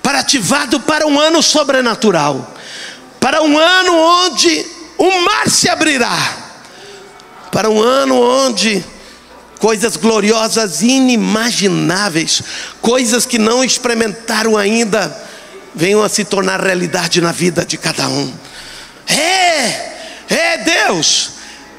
para 0.03 0.19
ativado 0.19 0.81
para 0.81 1.07
um 1.07 1.17
ano 1.17 1.41
sobrenatural, 1.41 2.53
para 3.21 3.41
um 3.41 3.57
ano 3.57 3.93
onde 3.95 4.65
o 4.97 5.21
mar 5.21 5.49
se 5.49 5.69
abrirá, 5.69 6.17
para 7.53 7.69
um 7.69 7.81
ano 7.81 8.19
onde 8.19 8.83
coisas 9.59 9.95
gloriosas 9.95 10.81
inimagináveis, 10.81 12.43
coisas 12.81 13.25
que 13.25 13.39
não 13.39 13.63
experimentaram 13.63 14.57
ainda 14.57 15.24
venham 15.75 16.01
a 16.01 16.09
se 16.09 16.23
tornar 16.23 16.61
realidade 16.61 17.19
na 17.19 17.31
vida 17.31 17.65
de 17.65 17.77
cada 17.77 18.07
um. 18.07 18.33
É, 19.07 19.93
é 20.29 20.57
Deus, 20.59 21.31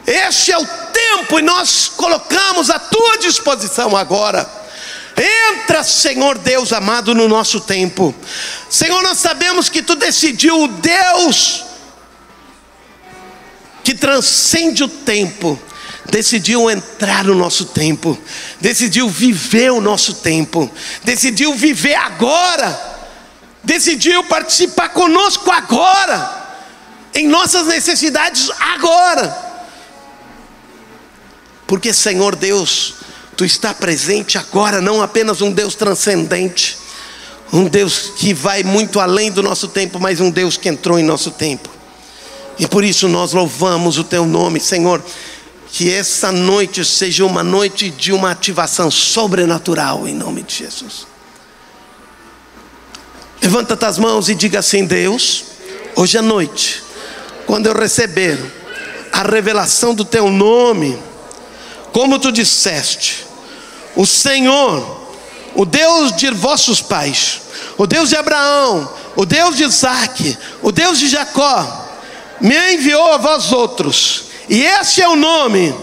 este 0.07 0.53
é 0.53 0.59
o 0.59 0.67
tempo 0.93 1.39
e 1.39 1.43
nós 1.43 1.89
colocamos 1.89 2.71
à 2.71 2.79
tua 2.79 3.19
disposição 3.19 3.97
agora. 3.97 4.49
Entra, 5.17 5.83
Senhor 5.83 6.37
Deus 6.37 6.73
amado, 6.75 7.15
no 7.15 7.27
nosso 7.27 7.59
tempo. 7.59 8.15
Senhor, 8.69 9.03
nós 9.03 9.19
sabemos 9.19 9.71
que 9.71 9.83
tu 9.83 9.97
decidiu 9.97 10.63
o 10.63 10.69
Deus 10.69 11.65
que 13.83 13.95
transcende 13.95 14.83
o 14.83 14.89
tempo, 14.89 15.59
decidiu 16.11 16.71
entrar 16.71 17.25
no 17.25 17.35
nosso 17.35 17.67
tempo, 17.67 18.19
decidiu 18.61 19.09
viver 19.09 19.71
o 19.71 19.81
nosso 19.81 20.17
tempo, 20.17 20.71
decidiu 21.03 21.55
viver 21.55 21.95
agora 21.95 22.96
decidiu 23.67 24.25
participar 24.25 24.91
conosco 24.91 25.51
agora, 25.51 26.47
em 27.13 27.29
nossas 27.29 27.67
necessidades 27.67 28.51
agora. 28.59 29.45
Porque, 31.67 31.93
Senhor 31.93 32.37
Deus, 32.37 32.95
Tu 33.37 33.45
está 33.45 33.75
presente 33.75 34.39
agora, 34.39 34.81
não 34.81 35.03
apenas 35.03 35.43
um 35.43 35.53
Deus 35.53 35.75
transcendente, 35.75 36.79
um 37.53 37.65
Deus 37.65 38.13
que 38.17 38.33
vai 38.33 38.63
muito 38.63 38.99
além 38.99 39.31
do 39.31 39.43
nosso 39.43 39.69
tempo, 39.69 40.01
mas 40.01 40.21
um 40.21 40.31
Deus 40.31 40.57
que 40.57 40.71
entrou 40.71 40.99
em 40.99 41.03
nosso 41.03 41.31
tempo. 41.31 41.69
E 42.59 42.67
por 42.67 42.83
isso 42.83 43.09
nós 43.09 43.35
louvamos 43.35 43.99
o 43.99 44.05
Teu 44.05 44.25
nome, 44.25 44.59
Senhor. 44.59 45.05
Que 45.69 45.93
essa 45.93 46.33
noite 46.33 46.83
seja 46.83 47.27
uma 47.27 47.43
noite 47.43 47.91
de 47.91 48.11
uma 48.11 48.31
ativação 48.31 48.91
sobrenatural, 48.91 50.09
em 50.09 50.15
nome 50.15 50.43
de 50.43 50.55
Jesus. 50.55 51.07
Levanta 53.43 53.87
as 53.87 53.99
mãos 53.99 54.29
e 54.29 54.35
diga 54.35 54.59
assim: 54.59 54.85
Deus, 54.85 55.45
hoje 55.95 56.19
à 56.19 56.23
noite, 56.23 56.83
quando 57.47 57.67
eu 57.67 57.75
receber 57.75 58.39
a 59.13 59.23
revelação 59.23 59.95
do 59.95 60.05
teu 60.05 60.31
nome, 60.31 60.99
como 61.93 62.19
tu 62.19 62.33
disseste, 62.33 63.27
o 63.95 64.05
Senhor, 64.05 65.09
o 65.55 65.65
Deus 65.65 66.15
de 66.17 66.31
vossos 66.31 66.83
pais, 66.83 67.41
o 67.79 67.87
Deus 67.87 68.09
de 68.09 68.17
Abraão, 68.17 68.93
o 69.15 69.25
Deus 69.25 69.57
de 69.57 69.65
Isaac, 69.65 70.37
o 70.63 70.73
Deus 70.73 70.99
de 70.99 71.09
Jacó, 71.09 71.87
me 72.41 72.75
enviou 72.75 73.13
a 73.13 73.17
vós 73.17 73.53
outros, 73.53 74.25
e 74.49 74.63
esse 74.63 75.01
é 75.01 75.09
o 75.09 75.17
nome, 75.17 75.75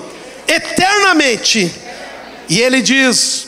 eternamente. 0.48 1.74
E 2.50 2.60
ele 2.60 2.82
diz: 2.82 3.48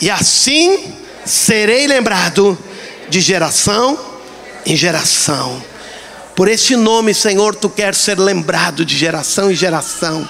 e 0.00 0.08
assim 0.10 0.94
serei 1.24 1.86
lembrado 1.86 2.56
de 3.08 3.20
geração 3.20 3.98
em 4.64 4.76
geração. 4.76 5.62
Por 6.34 6.48
esse 6.48 6.76
nome, 6.76 7.12
Senhor, 7.14 7.54
tu 7.54 7.68
queres 7.68 7.98
ser 7.98 8.18
lembrado 8.18 8.84
de 8.84 8.96
geração 8.96 9.50
em 9.50 9.54
geração, 9.54 10.28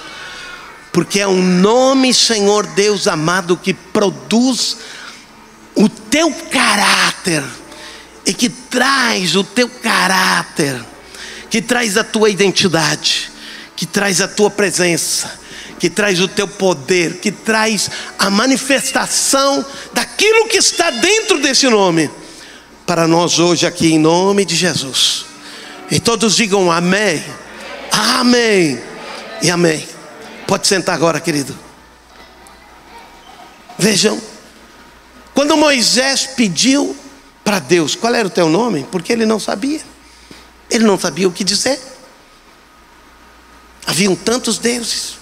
porque 0.91 1.19
é 1.19 1.27
um 1.27 1.41
nome, 1.41 2.13
Senhor 2.13 2.65
Deus 2.65 3.07
amado, 3.07 3.55
que 3.55 3.73
produz 3.73 4.77
o 5.75 5.87
teu 5.87 6.31
caráter 6.51 7.43
e 8.25 8.33
que 8.33 8.49
traz 8.49 9.35
o 9.35 9.43
teu 9.43 9.69
caráter, 9.69 10.83
que 11.49 11.61
traz 11.61 11.97
a 11.97 12.03
tua 12.03 12.29
identidade, 12.29 13.31
que 13.75 13.85
traz 13.85 14.19
a 14.19 14.27
tua 14.27 14.49
presença, 14.49 15.39
que 15.79 15.89
traz 15.89 16.19
o 16.19 16.27
teu 16.27 16.47
poder, 16.47 17.17
que 17.17 17.31
traz 17.31 17.89
a 18.17 18.29
manifestação 18.29 19.65
daquilo 19.93 20.47
que 20.47 20.57
está 20.57 20.91
dentro 20.91 21.39
desse 21.39 21.67
nome, 21.69 22.09
para 22.89 23.07
nós 23.07 23.37
hoje 23.37 23.67
aqui, 23.67 23.93
em 23.93 23.99
nome 23.99 24.43
de 24.43 24.55
Jesus. 24.55 25.23
E 25.91 25.99
todos 25.99 26.35
digam 26.35 26.71
amém, 26.71 27.23
amém 27.91 28.81
e 29.43 29.51
amém. 29.51 29.87
Pode 30.47 30.65
sentar 30.65 30.95
agora, 30.95 31.19
querido. 31.19 31.55
Vejam, 33.77 34.19
quando 35.35 35.55
Moisés 35.55 36.31
pediu 36.35 36.97
para 37.43 37.59
Deus 37.59 37.93
qual 37.93 38.15
era 38.15 38.27
o 38.27 38.31
teu 38.31 38.49
nome, 38.49 38.87
porque 38.91 39.13
ele 39.13 39.23
não 39.23 39.39
sabia, 39.39 39.81
ele 40.67 40.83
não 40.83 40.97
sabia 40.97 41.27
o 41.27 41.31
que 41.31 41.43
dizer. 41.43 41.79
Haviam 43.85 44.15
tantos 44.15 44.57
deuses, 44.57 45.19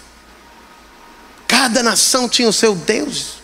cada 1.45 1.83
nação 1.83 2.29
tinha 2.29 2.47
o 2.47 2.53
seu 2.53 2.73
Deus, 2.73 3.36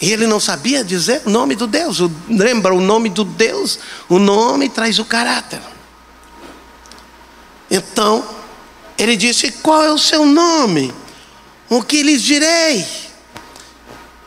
e 0.00 0.12
ele 0.12 0.26
não 0.26 0.38
sabia 0.38 0.84
dizer 0.84 1.22
o 1.26 1.30
nome 1.30 1.56
do 1.56 1.66
Deus. 1.66 1.98
Lembra 2.28 2.74
o 2.74 2.80
nome 2.80 3.08
do 3.08 3.24
Deus? 3.24 3.78
O 4.08 4.18
nome 4.18 4.68
traz 4.68 4.98
o 4.98 5.04
caráter. 5.04 5.60
Então, 7.70 8.24
ele 8.96 9.16
disse: 9.16 9.50
Qual 9.52 9.82
é 9.82 9.92
o 9.92 9.98
seu 9.98 10.24
nome? 10.24 10.94
O 11.68 11.82
que 11.82 12.02
lhes 12.02 12.22
direi? 12.22 12.86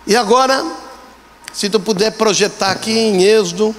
E 0.05 0.15
agora, 0.15 0.65
se 1.53 1.69
tu 1.69 1.79
puder 1.79 2.11
projetar 2.11 2.71
aqui 2.71 2.91
em 2.91 3.23
Êxodo, 3.23 3.75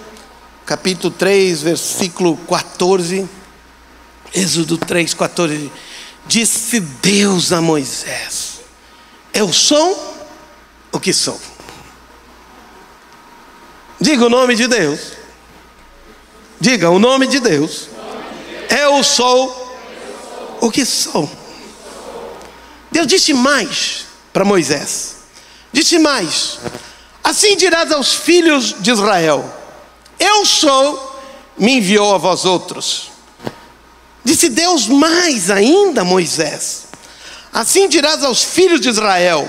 capítulo 0.65 1.13
3, 1.13 1.63
versículo 1.63 2.37
14. 2.49 3.29
Êxodo 4.35 4.79
3, 4.79 5.13
14. 5.13 5.71
Disse 6.27 6.81
Deus 6.81 7.53
a 7.53 7.61
Moisés: 7.61 8.61
Eu 9.35 9.53
sou 9.53 10.17
o 10.91 10.99
que 10.99 11.13
sou. 11.13 11.39
Diga 14.03 14.27
o 14.27 14.29
nome 14.29 14.57
de 14.57 14.67
Deus. 14.67 15.13
Diga 16.59 16.91
o 16.91 16.99
nome 16.99 17.29
de 17.29 17.39
Deus. 17.39 17.87
Eu 18.69 19.05
sou 19.05 19.79
o 20.61 20.73
que 20.73 20.85
sou. 20.85 21.31
Deus 22.91 23.07
disse 23.07 23.33
mais 23.33 24.07
para 24.33 24.45
Moisés: 24.45 25.19
Disse 25.73 26.01
mais: 26.01 26.59
Assim 27.23 27.57
dirás 27.57 27.93
aos 27.93 28.13
filhos 28.13 28.75
de 28.81 28.91
Israel: 28.91 29.49
Eu 30.19 30.45
sou, 30.45 31.23
me 31.57 31.75
enviou 31.75 32.13
a 32.13 32.19
vós 32.19 32.45
outros. 32.45 33.13
Disse 34.25 34.49
Deus 34.49 34.89
mais 34.89 35.49
ainda, 35.49 36.03
Moisés: 36.03 36.89
Assim 37.53 37.89
dirás 37.89 38.25
aos 38.25 38.43
filhos 38.43 38.81
de 38.81 38.89
Israel: 38.89 39.49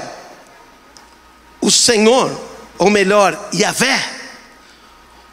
O 1.60 1.72
Senhor, 1.72 2.40
ou 2.78 2.92
melhor, 2.92 3.50
Yahvé, 3.52 4.22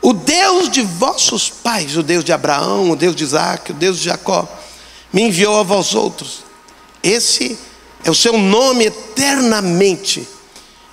o 0.03 0.13
Deus 0.13 0.71
de 0.71 0.83
vossos 0.83 1.51
pais, 1.51 1.97
o 1.97 2.03
Deus 2.03 2.25
de 2.25 2.33
Abraão, 2.33 2.91
o 2.91 2.97
Deus 2.97 3.15
de 3.15 3.25
Isaac, 3.25 3.71
o 3.71 3.75
Deus 3.75 3.99
de 3.99 4.05
Jacó, 4.05 4.49
me 5.13 5.23
enviou 5.23 5.59
a 5.59 5.63
vós 5.63 5.95
outros. 5.95 6.45
Esse 7.03 7.59
é 8.05 8.11
o 8.11 8.15
seu 8.15 8.39
nome 8.39 8.87
eternamente, 8.87 10.27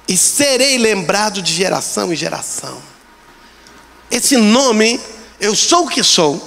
e 0.08 0.18
serei 0.18 0.78
lembrado 0.78 1.42
de 1.42 1.54
geração 1.54 2.12
em 2.12 2.16
geração. 2.16 2.82
Esse 4.10 4.38
nome, 4.38 5.00
eu 5.40 5.56
sou 5.56 5.86
o 5.86 5.90
que 5.90 6.04
sou, 6.04 6.42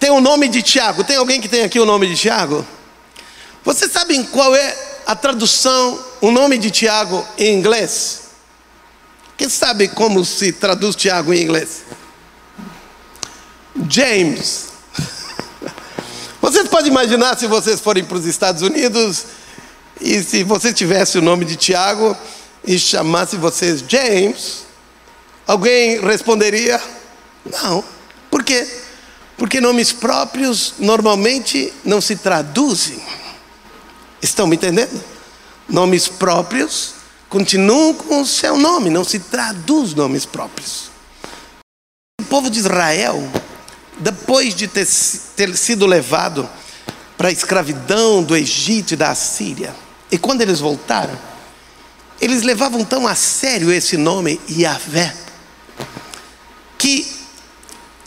tem 0.00 0.10
o 0.10 0.18
nome 0.18 0.48
de 0.48 0.62
Tiago, 0.62 1.04
tem 1.04 1.16
alguém 1.16 1.42
que 1.42 1.48
tem 1.48 1.62
aqui 1.62 1.78
o 1.78 1.84
nome 1.84 2.06
de 2.06 2.16
Tiago? 2.16 2.66
Vocês 3.62 3.92
sabem 3.92 4.24
qual 4.24 4.56
é 4.56 4.74
a 5.06 5.14
tradução, 5.14 6.02
o 6.22 6.30
nome 6.30 6.56
de 6.56 6.70
Tiago 6.70 7.22
em 7.36 7.54
inglês. 7.54 8.22
Quem 9.36 9.50
sabe 9.50 9.88
como 9.88 10.24
se 10.24 10.52
traduz 10.52 10.96
Tiago 10.96 11.34
em 11.34 11.42
inglês? 11.42 11.82
James. 13.90 14.68
Vocês 16.40 16.66
podem 16.66 16.90
imaginar 16.90 17.38
se 17.38 17.46
vocês 17.46 17.78
forem 17.78 18.02
para 18.02 18.16
os 18.16 18.24
Estados 18.24 18.62
Unidos 18.62 19.26
e 20.00 20.22
se 20.22 20.42
você 20.42 20.72
tivesse 20.72 21.18
o 21.18 21.22
nome 21.22 21.44
de 21.44 21.56
Tiago 21.56 22.16
e 22.64 22.78
chamasse 22.78 23.36
vocês 23.36 23.84
James, 23.86 24.64
alguém 25.46 26.00
responderia: 26.00 26.80
não. 27.44 27.84
Por 28.30 28.42
quê? 28.42 28.66
Porque 29.40 29.58
nomes 29.58 29.90
próprios 29.90 30.74
normalmente 30.78 31.72
não 31.82 31.98
se 31.98 32.14
traduzem. 32.14 33.00
Estão 34.20 34.46
me 34.46 34.56
entendendo? 34.56 35.02
Nomes 35.66 36.08
próprios 36.08 36.92
continuam 37.26 37.94
com 37.94 38.20
o 38.20 38.26
seu 38.26 38.58
nome, 38.58 38.90
não 38.90 39.02
se 39.02 39.18
traduz 39.18 39.94
nomes 39.94 40.26
próprios. 40.26 40.90
O 42.20 42.24
povo 42.24 42.50
de 42.50 42.58
Israel, 42.58 43.26
depois 43.98 44.54
de 44.54 44.68
ter, 44.68 44.86
ter 45.34 45.56
sido 45.56 45.86
levado 45.86 46.46
para 47.16 47.30
a 47.30 47.32
escravidão 47.32 48.22
do 48.22 48.36
Egito 48.36 48.92
e 48.92 48.96
da 48.96 49.08
Assíria, 49.08 49.74
e 50.12 50.18
quando 50.18 50.42
eles 50.42 50.60
voltaram, 50.60 51.18
eles 52.20 52.42
levavam 52.42 52.84
tão 52.84 53.08
a 53.08 53.14
sério 53.14 53.72
esse 53.72 53.96
nome, 53.96 54.38
Yahvé, 54.50 55.16
que 56.76 57.19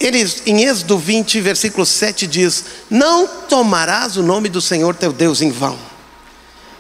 eles, 0.06 0.44
em 0.46 0.66
Êxodo 0.66 0.98
20, 0.98 1.42
versículo 1.42 1.86
7 1.86 2.28
diz: 2.28 2.66
Não 2.90 3.26
tomarás 3.28 4.18
o 4.18 4.24
nome 4.24 4.50
do 4.50 4.62
Senhor 4.62 4.96
teu 4.96 5.12
Deus 5.12 5.42
em 5.42 5.50
vão 5.50 5.94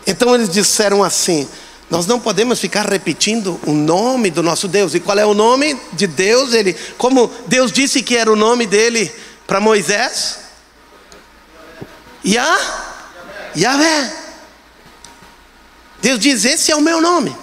então 0.05 0.33
eles 0.35 0.49
disseram 0.49 1.03
assim: 1.03 1.47
nós 1.89 2.05
não 2.05 2.19
podemos 2.19 2.59
ficar 2.59 2.87
repetindo 2.87 3.59
o 3.65 3.73
nome 3.73 4.29
do 4.29 4.43
nosso 4.43 4.67
Deus. 4.67 4.93
E 4.93 4.99
qual 4.99 5.17
é 5.17 5.25
o 5.25 5.33
nome 5.33 5.79
de 5.93 6.07
Deus? 6.07 6.53
Ele, 6.53 6.75
como 6.97 7.31
Deus 7.47 7.71
disse 7.71 8.01
que 8.01 8.15
era 8.17 8.31
o 8.31 8.35
nome 8.35 8.65
dele 8.65 9.11
para 9.47 9.59
Moisés? 9.59 10.39
Yah? 12.25 12.59
Yahvé. 13.55 14.13
Deus 16.01 16.19
diz: 16.19 16.45
Esse 16.45 16.71
é 16.71 16.75
o 16.75 16.81
meu 16.81 17.01
nome. 17.01 17.35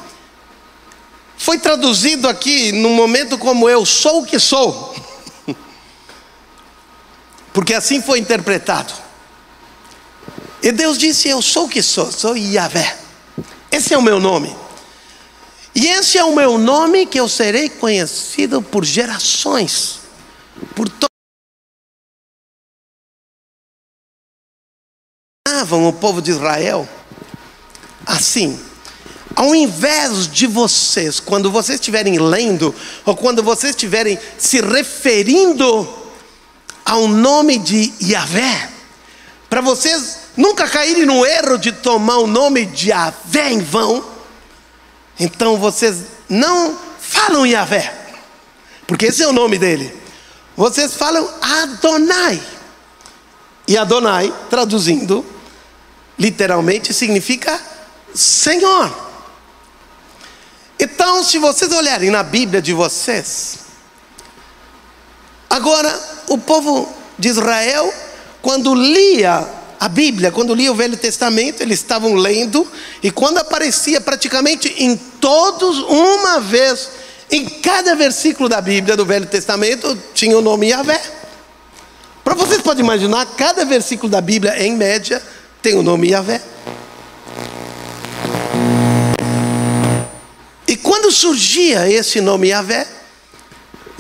Foi 1.37 1.59
traduzido 1.59 2.29
aqui 2.29 2.71
num 2.71 2.95
momento 2.95 3.39
como 3.39 3.69
eu 3.69 3.87
sou 3.87 4.23
o 4.23 4.27
que 4.27 4.39
sou. 4.39 4.90
Porque 7.61 7.75
assim 7.75 8.01
foi 8.01 8.19
interpretado. 8.19 8.91
E 10.63 10.73
Deus 10.73 10.97
disse: 10.97 11.29
Eu 11.29 11.43
sou 11.43 11.67
o 11.67 11.69
que 11.69 11.83
sou, 11.83 12.11
sou 12.11 12.35
Yahvé. 12.35 12.97
Esse 13.71 13.93
é 13.93 13.99
o 13.99 14.03
meu 14.03 14.19
nome. 14.19 14.57
E 15.75 15.87
esse 15.87 16.17
é 16.17 16.25
o 16.25 16.35
meu 16.35 16.57
nome 16.57 17.05
que 17.05 17.21
eu 17.21 17.29
serei 17.29 17.69
conhecido 17.69 18.63
por 18.63 18.83
gerações, 18.83 20.01
por 20.75 20.89
ensinavam 25.47 25.87
o 25.87 25.93
povo 25.93 26.23
de 26.23 26.31
Israel 26.31 26.89
assim: 28.07 28.59
ao 29.37 29.55
invés 29.55 30.27
de 30.27 30.47
vocês, 30.47 31.21
quando 31.21 31.51
vocês 31.51 31.79
estiverem 31.79 32.19
lendo, 32.19 32.75
ou 33.05 33.15
quando 33.15 33.43
vocês 33.43 33.75
estiverem 33.75 34.19
se 34.39 34.63
referindo 34.63 36.00
ao 36.91 37.07
nome 37.07 37.57
de 37.57 37.93
Yahvé, 38.03 38.69
para 39.49 39.61
vocês 39.61 40.23
nunca 40.37 40.67
caírem 40.67 41.07
no 41.07 41.25
erro 41.25 41.57
de 41.57 41.71
tomar 41.71 42.17
o 42.17 42.27
nome 42.27 42.67
de 42.67 42.89
Yahvé 42.89 43.53
em 43.53 43.61
vão, 43.61 44.05
então 45.17 45.57
vocês 45.57 45.99
não 46.29 46.77
falam 47.01 47.47
Yahvé, 47.47 47.95
porque 48.89 49.07
esse 49.07 49.23
é 49.23 49.29
o 49.29 49.33
nome 49.33 49.57
dele. 49.57 49.97
Vocês 50.57 50.95
falam 50.95 51.33
Adonai. 51.41 52.43
E 53.69 53.79
Adonai, 53.79 54.35
traduzindo, 54.51 55.25
literalmente 56.19 56.93
significa 56.93 57.61
Senhor. 58.13 58.93
Então, 60.77 61.23
se 61.23 61.39
vocês 61.39 61.71
olharem 61.71 62.11
na 62.11 62.25
Bíblia 62.25 62.61
de 62.61 62.73
vocês, 62.73 63.70
agora 65.51 65.93
o 66.29 66.39
povo 66.39 66.89
de 67.19 67.29
Israel, 67.29 67.93
quando 68.41 68.73
lia 68.73 69.47
a 69.81 69.89
Bíblia, 69.89 70.31
quando 70.31 70.55
lia 70.55 70.71
o 70.71 70.75
Velho 70.75 70.97
Testamento, 70.97 71.63
eles 71.63 71.81
estavam 71.81 72.15
lendo, 72.15 72.67
e 73.03 73.11
quando 73.11 73.39
aparecia 73.39 74.01
praticamente 74.01 74.73
em 74.79 74.97
todos, 74.97 75.79
uma 75.81 76.39
vez, 76.39 76.91
em 77.31 77.47
cada 77.47 77.97
versículo 77.97 78.49
da 78.49 78.61
Bíblia 78.61 78.97
do 78.97 79.05
Velho 79.05 79.27
Testamento, 79.27 79.99
tinha 80.15 80.37
o 80.39 80.41
nome 80.41 80.69
Yahvé. 80.69 81.01
Para 82.23 82.35
vocês 82.35 82.61
podem 82.63 82.85
imaginar, 82.85 83.27
cada 83.37 83.65
versículo 83.65 84.09
da 84.11 84.21
Bíblia, 84.21 84.63
em 84.63 84.77
média, 84.77 85.23
tem 85.61 85.75
o 85.75 85.83
nome 85.83 86.11
Yahvé. 86.11 86.41
E 90.69 90.77
quando 90.77 91.11
surgia 91.11 91.91
esse 91.91 92.21
nome 92.21 92.49
Yahvé, 92.49 92.87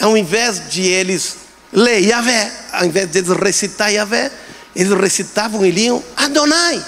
ao 0.00 0.16
invés 0.16 0.68
de 0.70 0.82
eles 0.82 1.36
ler 1.72 2.00
Yahvé, 2.00 2.52
ao 2.72 2.84
invés 2.84 3.10
de 3.10 3.18
eles 3.18 3.30
recitar 3.30 3.92
Yahvé, 3.92 4.30
eles 4.74 4.92
recitavam 4.98 5.64
e 5.64 5.70
liam 5.70 6.02
Adonai. 6.16 6.84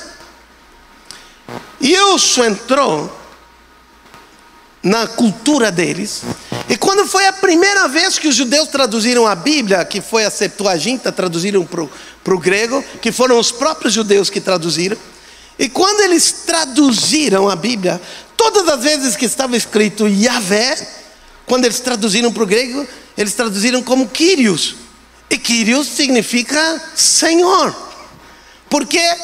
E 1.81 1.93
isso 1.93 2.43
entrou 2.43 3.21
na 4.83 5.07
cultura 5.07 5.71
deles. 5.71 6.23
E 6.69 6.77
quando 6.77 7.07
foi 7.07 7.27
a 7.27 7.33
primeira 7.33 7.87
vez 7.89 8.19
que 8.19 8.29
os 8.29 8.35
judeus 8.35 8.69
traduziram 8.69 9.27
a 9.27 9.35
Bíblia, 9.35 9.85
que 9.85 10.01
foi 10.01 10.25
a 10.25 10.31
Septuaginta, 10.31 11.13
traduziram 11.13 11.65
para 11.65 12.35
o 12.35 12.39
grego, 12.39 12.85
que 13.01 13.13
foram 13.13 13.39
os 13.39 13.53
próprios 13.53 13.93
judeus 13.93 14.29
que 14.29 14.41
traduziram. 14.41 14.97
E 15.59 15.69
quando 15.69 16.01
eles 16.01 16.33
traduziram 16.47 17.49
a 17.49 17.55
Bíblia, 17.55 18.01
todas 18.37 18.67
as 18.69 18.83
vezes 18.83 19.17
que 19.17 19.27
estava 19.27 19.57
escrito 19.57 20.09
Yahvé, 20.09 20.77
quando 21.47 21.65
eles 21.65 21.81
traduziram 21.81 22.33
para 22.33 22.43
o 22.43 22.47
grego, 22.47 22.87
eles 23.17 23.35
traduziram 23.35 23.83
como 23.83 24.09
Kyrios. 24.09 24.77
E 25.29 25.39
Kyrios 25.39 25.87
significa 25.89 26.83
Senhor. 26.95 27.75
Por 28.69 28.87
quê? 28.87 29.17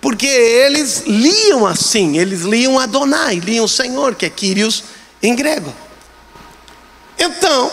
Porque 0.00 0.26
eles 0.26 1.04
liam 1.06 1.66
assim, 1.66 2.18
eles 2.18 2.42
liam 2.42 2.78
Adonai, 2.78 3.40
liam 3.40 3.66
Senhor, 3.66 4.14
que 4.14 4.26
é 4.26 4.30
Kyrios 4.30 4.84
em 5.22 5.34
grego. 5.34 5.72
Então, 7.18 7.70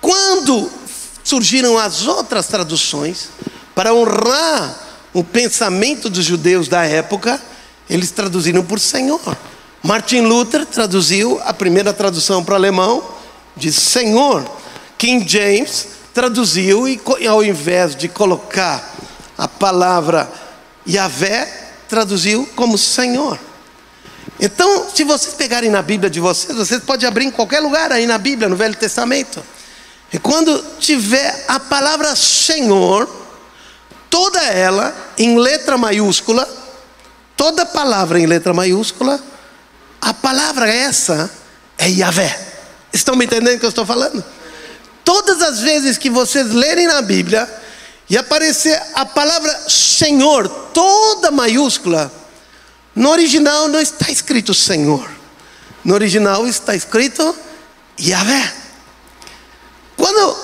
quando 0.00 0.70
surgiram 1.22 1.78
as 1.78 2.06
outras 2.06 2.46
traduções, 2.46 3.28
para 3.74 3.94
honrar 3.94 4.76
o 5.12 5.22
pensamento 5.22 6.10
dos 6.10 6.24
judeus 6.24 6.66
da 6.66 6.84
época, 6.84 7.40
eles 7.88 8.10
traduziram 8.10 8.64
por 8.64 8.80
Senhor. 8.80 9.20
Martin 9.82 10.22
Luther 10.22 10.66
traduziu 10.66 11.40
a 11.44 11.54
primeira 11.54 11.92
tradução 11.92 12.42
para 12.42 12.56
alemão 12.56 13.17
de 13.58 13.72
Senhor. 13.72 14.44
King 14.96 15.28
James 15.28 15.88
traduziu 16.14 16.88
e 16.88 17.00
ao 17.26 17.44
invés 17.44 17.94
de 17.94 18.08
colocar 18.08 18.94
a 19.36 19.46
palavra 19.46 20.28
Yahvé 20.88 21.46
traduziu 21.88 22.48
como 22.56 22.78
Senhor. 22.78 23.38
Então, 24.40 24.88
se 24.94 25.04
vocês 25.04 25.34
pegarem 25.34 25.70
na 25.70 25.82
Bíblia 25.82 26.08
de 26.08 26.20
vocês, 26.20 26.56
vocês 26.56 26.82
podem 26.82 27.08
abrir 27.08 27.24
em 27.24 27.30
qualquer 27.30 27.60
lugar 27.60 27.92
aí 27.92 28.06
na 28.06 28.18
Bíblia, 28.18 28.48
no 28.48 28.56
Velho 28.56 28.76
Testamento. 28.76 29.42
E 30.12 30.18
quando 30.18 30.64
tiver 30.78 31.44
a 31.48 31.60
palavra 31.60 32.14
Senhor, 32.16 33.08
toda 34.08 34.42
ela 34.42 34.94
em 35.18 35.38
letra 35.38 35.76
maiúscula, 35.76 36.48
toda 37.36 37.66
palavra 37.66 38.18
em 38.18 38.26
letra 38.26 38.54
maiúscula, 38.54 39.20
a 40.00 40.14
palavra 40.14 40.68
essa 40.68 41.30
é 41.76 41.88
Yahvé. 41.88 42.47
Estão 42.92 43.14
me 43.16 43.24
entendendo 43.24 43.56
o 43.56 43.60
que 43.60 43.66
eu 43.66 43.70
estou 43.70 43.86
falando? 43.86 44.24
Todas 45.04 45.42
as 45.42 45.60
vezes 45.60 45.98
que 45.98 46.10
vocês 46.10 46.50
lerem 46.50 46.86
na 46.86 47.00
Bíblia, 47.02 47.48
e 48.10 48.16
aparecer 48.16 48.80
a 48.94 49.04
palavra 49.04 49.68
Senhor, 49.68 50.48
toda 50.72 51.30
maiúscula, 51.30 52.10
no 52.94 53.10
original 53.10 53.68
não 53.68 53.80
está 53.80 54.10
escrito 54.10 54.54
Senhor, 54.54 55.08
no 55.84 55.94
original 55.94 56.46
está 56.46 56.74
escrito 56.74 57.36
Yahvé. 58.00 58.52
Quando 59.96 60.36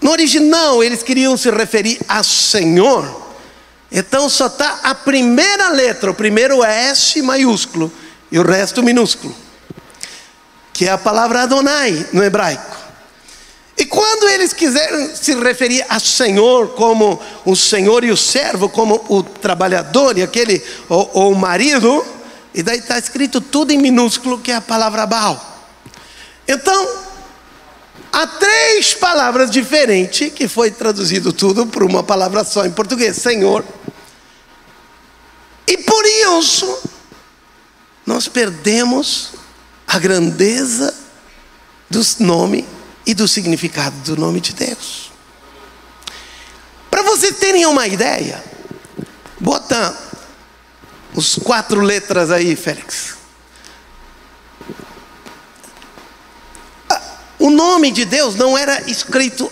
no 0.00 0.10
original 0.10 0.82
eles 0.82 1.02
queriam 1.02 1.36
se 1.36 1.50
referir 1.50 2.00
a 2.08 2.22
Senhor, 2.22 3.28
então 3.90 4.28
só 4.28 4.46
está 4.46 4.80
a 4.82 4.94
primeira 4.94 5.68
letra, 5.70 6.10
o 6.10 6.14
primeiro 6.14 6.64
S 6.64 7.22
maiúsculo 7.22 7.92
e 8.30 8.38
o 8.38 8.42
resto 8.42 8.82
minúsculo, 8.82 9.34
que 10.78 10.86
é 10.86 10.92
a 10.92 10.96
palavra 10.96 11.42
Adonai 11.42 12.06
no 12.12 12.22
hebraico. 12.22 12.76
E 13.76 13.84
quando 13.84 14.28
eles 14.28 14.52
quiserem 14.52 15.12
se 15.12 15.34
referir 15.34 15.84
a 15.88 15.98
Senhor 15.98 16.68
como 16.74 17.20
o 17.44 17.56
Senhor 17.56 18.04
e 18.04 18.12
o 18.12 18.16
servo, 18.16 18.68
como 18.68 19.04
o 19.08 19.24
trabalhador 19.24 20.16
e 20.16 20.22
aquele, 20.22 20.64
ou, 20.88 21.10
ou 21.14 21.32
o 21.32 21.34
marido, 21.34 22.06
e 22.54 22.62
daí 22.62 22.78
está 22.78 22.96
escrito 22.96 23.40
tudo 23.40 23.72
em 23.72 23.78
minúsculo, 23.78 24.38
que 24.38 24.52
é 24.52 24.54
a 24.54 24.60
palavra 24.60 25.04
Baal. 25.04 25.66
Então, 26.46 26.88
há 28.12 28.24
três 28.24 28.94
palavras 28.94 29.50
diferentes, 29.50 30.32
que 30.32 30.46
foi 30.46 30.70
traduzido 30.70 31.32
tudo 31.32 31.66
por 31.66 31.82
uma 31.82 32.04
palavra 32.04 32.44
só 32.44 32.64
em 32.64 32.70
português: 32.70 33.16
Senhor. 33.16 33.64
E 35.66 35.76
por 35.78 36.06
isso, 36.06 36.78
nós 38.06 38.28
perdemos 38.28 39.47
a 39.88 39.98
grandeza 39.98 40.94
dos 41.88 42.18
nomes 42.18 42.66
e 43.06 43.14
do 43.14 43.26
significado 43.26 43.96
do 44.00 44.20
nome 44.20 44.38
de 44.38 44.52
Deus. 44.52 45.10
Para 46.90 47.02
vocês 47.02 47.38
terem 47.38 47.64
uma 47.64 47.86
ideia, 47.86 48.44
bota 49.40 49.96
os 51.14 51.36
quatro 51.36 51.80
letras 51.80 52.30
aí, 52.30 52.54
Félix. 52.54 53.16
O 57.38 57.48
nome 57.48 57.90
de 57.90 58.04
Deus 58.04 58.34
não 58.34 58.58
era 58.58 58.90
escrito 58.90 59.50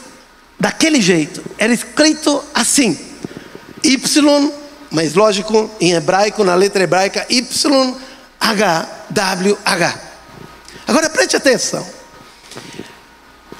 daquele 0.60 1.00
jeito, 1.00 1.42
era 1.56 1.72
escrito 1.72 2.44
assim: 2.52 2.98
Y, 3.82 4.52
mas 4.90 5.14
lógico, 5.14 5.70
em 5.80 5.92
hebraico, 5.92 6.44
na 6.44 6.54
letra 6.54 6.82
hebraica, 6.82 7.24
Y, 7.30 7.96
H, 8.38 8.88
W, 9.10 9.58
H. 9.64 10.05
Agora 10.86 11.10
preste 11.10 11.36
atenção. 11.36 11.86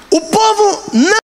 O 0.09 0.21
povo 0.21 0.83
não. 0.93 1.17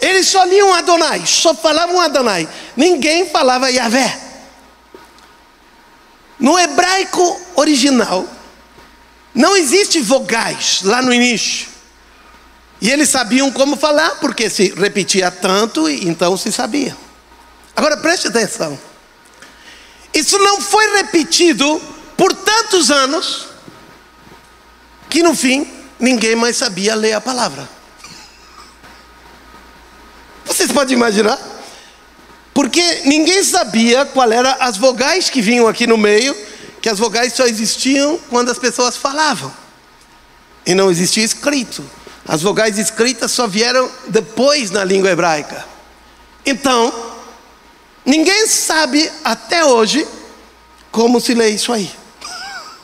Eles 0.00 0.28
só 0.28 0.44
liam 0.44 0.72
Adonai, 0.72 1.26
só 1.26 1.54
falavam 1.54 2.00
Adonai. 2.00 2.48
Ninguém 2.76 3.28
falava 3.28 3.70
Yahvé. 3.70 4.20
No 6.38 6.58
hebraico 6.58 7.40
original, 7.56 8.28
não 9.34 9.56
existe 9.56 10.00
vogais 10.00 10.82
lá 10.82 11.00
no 11.00 11.12
início. 11.12 11.68
E 12.80 12.90
eles 12.90 13.08
sabiam 13.08 13.50
como 13.50 13.76
falar, 13.76 14.20
porque 14.20 14.50
se 14.50 14.74
repetia 14.74 15.30
tanto, 15.30 15.88
então 15.88 16.36
se 16.36 16.52
sabia. 16.52 16.94
Agora 17.74 17.96
preste 17.96 18.28
atenção. 18.28 18.78
Isso 20.14 20.38
não 20.38 20.60
foi 20.60 20.96
repetido 20.96 21.82
por 22.16 22.32
tantos 22.32 22.90
anos 22.90 23.48
que 25.10 25.22
no 25.22 25.34
fim 25.34 25.68
ninguém 25.98 26.36
mais 26.36 26.56
sabia 26.56 26.94
ler 26.94 27.14
a 27.14 27.20
palavra. 27.20 27.68
Vocês 30.44 30.70
podem 30.70 30.96
imaginar? 30.96 31.38
Porque 32.52 33.02
ninguém 33.04 33.42
sabia 33.42 34.04
qual 34.06 34.30
eram 34.30 34.54
as 34.60 34.76
vogais 34.76 35.28
que 35.28 35.42
vinham 35.42 35.66
aqui 35.66 35.86
no 35.86 35.98
meio, 35.98 36.36
que 36.80 36.88
as 36.88 36.98
vogais 36.98 37.32
só 37.32 37.46
existiam 37.46 38.18
quando 38.30 38.50
as 38.50 38.58
pessoas 38.58 38.96
falavam. 38.96 39.52
E 40.64 40.74
não 40.74 40.90
existia 40.90 41.24
escrito. 41.24 41.84
As 42.26 42.40
vogais 42.40 42.78
escritas 42.78 43.32
só 43.32 43.48
vieram 43.48 43.90
depois 44.06 44.70
na 44.70 44.84
língua 44.84 45.10
hebraica. 45.10 45.64
Então, 46.46 47.13
ninguém 48.04 48.46
sabe 48.46 49.10
até 49.24 49.64
hoje 49.64 50.06
como 50.90 51.20
se 51.20 51.34
lê 51.34 51.50
isso 51.50 51.72
aí. 51.72 51.90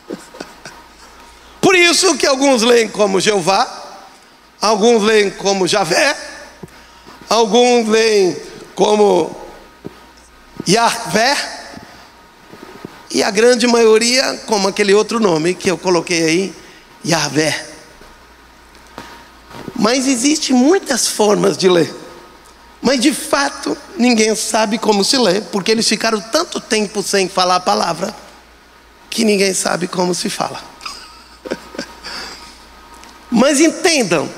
Por 1.61 1.75
isso 1.75 2.17
que 2.17 2.27
alguns 2.27 2.63
leem 2.63 2.89
como 2.89 3.21
Jeová, 3.21 3.69
alguns 4.61 5.03
leem 5.03 5.31
como 5.31 5.67
Javé, 5.67 6.17
alguns 7.29 7.89
leem 7.89 8.37
como 8.75 9.37
Yahvé, 10.69 11.37
e 13.11 13.23
a 13.23 13.31
grande 13.31 13.67
maioria 13.67 14.41
como 14.47 14.69
aquele 14.69 14.95
outro 14.95 15.19
nome 15.19 15.55
que 15.55 15.71
eu 15.71 15.77
coloquei 15.77 16.23
aí, 16.23 16.55
Yahvé. 17.05 17.67
Mas 19.75 20.07
existem 20.07 20.55
muitas 20.55 21.09
formas 21.09 21.57
de 21.57 21.69
ler. 21.69 21.93
Mas 22.81 23.01
de 23.01 23.13
fato, 23.13 23.77
ninguém 23.97 24.35
sabe 24.35 24.79
como 24.79 25.05
se 25.05 25.19
lê, 25.19 25.41
porque 25.41 25.71
eles 25.71 25.87
ficaram 25.87 26.21
tanto 26.21 26.61
tempo 26.61 27.03
sem 27.03 27.29
falar 27.29 27.57
a 27.57 27.61
palavra, 27.61 28.15
que 29.11 29.25
ninguém 29.25 29.53
sabe 29.53 29.87
como 29.87 30.15
se 30.15 30.31
fala. 30.31 30.63
Mas 33.31 33.61
entendam, 33.61 34.29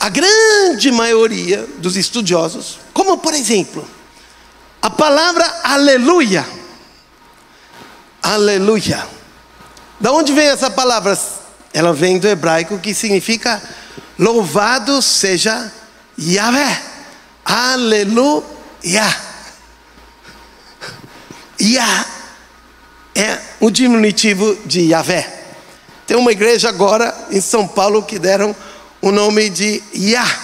a 0.00 0.08
grande 0.08 0.90
maioria 0.90 1.66
dos 1.78 1.96
estudiosos, 1.96 2.78
como 2.92 3.18
por 3.18 3.34
exemplo, 3.34 3.86
a 4.80 4.90
palavra 4.90 5.60
aleluia. 5.62 6.46
Aleluia. 8.22 9.06
Da 10.00 10.12
onde 10.12 10.32
vem 10.32 10.46
essa 10.46 10.70
palavra? 10.70 11.18
Ela 11.72 11.92
vem 11.92 12.18
do 12.18 12.28
hebraico 12.28 12.78
que 12.78 12.94
significa 12.94 13.62
louvado 14.18 15.00
seja 15.02 15.72
Yahvé. 16.18 16.93
Aleluia. 17.44 18.44
Yah 21.60 22.06
é 23.14 23.38
o 23.60 23.70
diminutivo 23.70 24.56
de 24.64 24.80
Yahvé. 24.80 25.42
Tem 26.06 26.16
uma 26.16 26.32
igreja 26.32 26.68
agora 26.68 27.14
em 27.30 27.40
São 27.40 27.66
Paulo 27.66 28.02
que 28.02 28.18
deram 28.18 28.54
o 29.00 29.12
nome 29.12 29.48
de 29.50 29.82
Yah, 29.94 30.38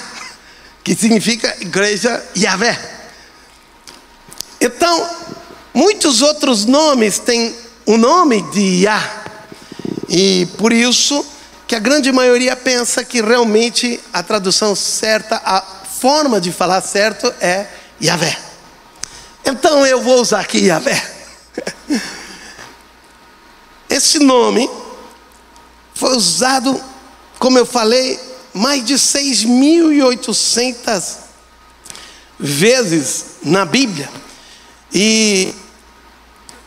que 0.85 0.95
significa 0.95 1.57
igreja 1.61 2.23
Yahvé. 2.37 2.79
Então, 4.61 5.09
muitos 5.75 6.23
outros 6.23 6.65
nomes 6.65 7.19
têm 7.19 7.55
o 7.87 7.97
nome 7.97 8.43
de 8.51 8.85
Yah. 8.85 9.25
E 10.09 10.47
por 10.59 10.73
isso 10.73 11.25
que 11.67 11.75
a 11.75 11.79
grande 11.79 12.13
maioria 12.13 12.57
pensa 12.57 13.05
que 13.05 13.23
realmente 13.23 14.01
a 14.13 14.23
tradução 14.23 14.75
certa, 14.75 15.41
a 15.45 15.80
forma 16.01 16.41
de 16.41 16.51
falar 16.51 16.81
certo 16.81 17.33
é 17.41 17.69
Yahvé. 18.03 18.37
Então 19.45 19.87
eu 19.87 20.01
vou 20.01 20.23
usar 20.23 20.41
aqui 20.41 20.65
Yahvé. 20.65 20.99
Esse 23.89 24.19
nome 24.19 24.69
foi 25.95 26.17
usado, 26.17 26.83
como 27.39 27.59
eu 27.59 27.67
falei, 27.67 28.19
mais 28.55 28.83
de 28.83 28.95
6.800 28.95 31.17
vezes 32.39 33.25
na 33.43 33.67
Bíblia. 33.67 34.09
E, 34.95 35.55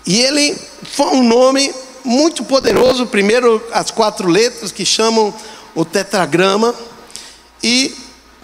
e 0.05 0.21
ele 0.21 0.55
foi 0.84 1.07
um 1.07 1.23
nome 1.23 1.73
muito 2.03 2.43
poderoso. 2.43 3.07
Primeiro, 3.07 3.67
as 3.73 3.89
quatro 3.89 4.27
letras 4.27 4.71
que 4.71 4.86
chamam 4.86 5.34
o 5.73 5.84
tetragrama. 5.84 6.75
E 7.63 8.03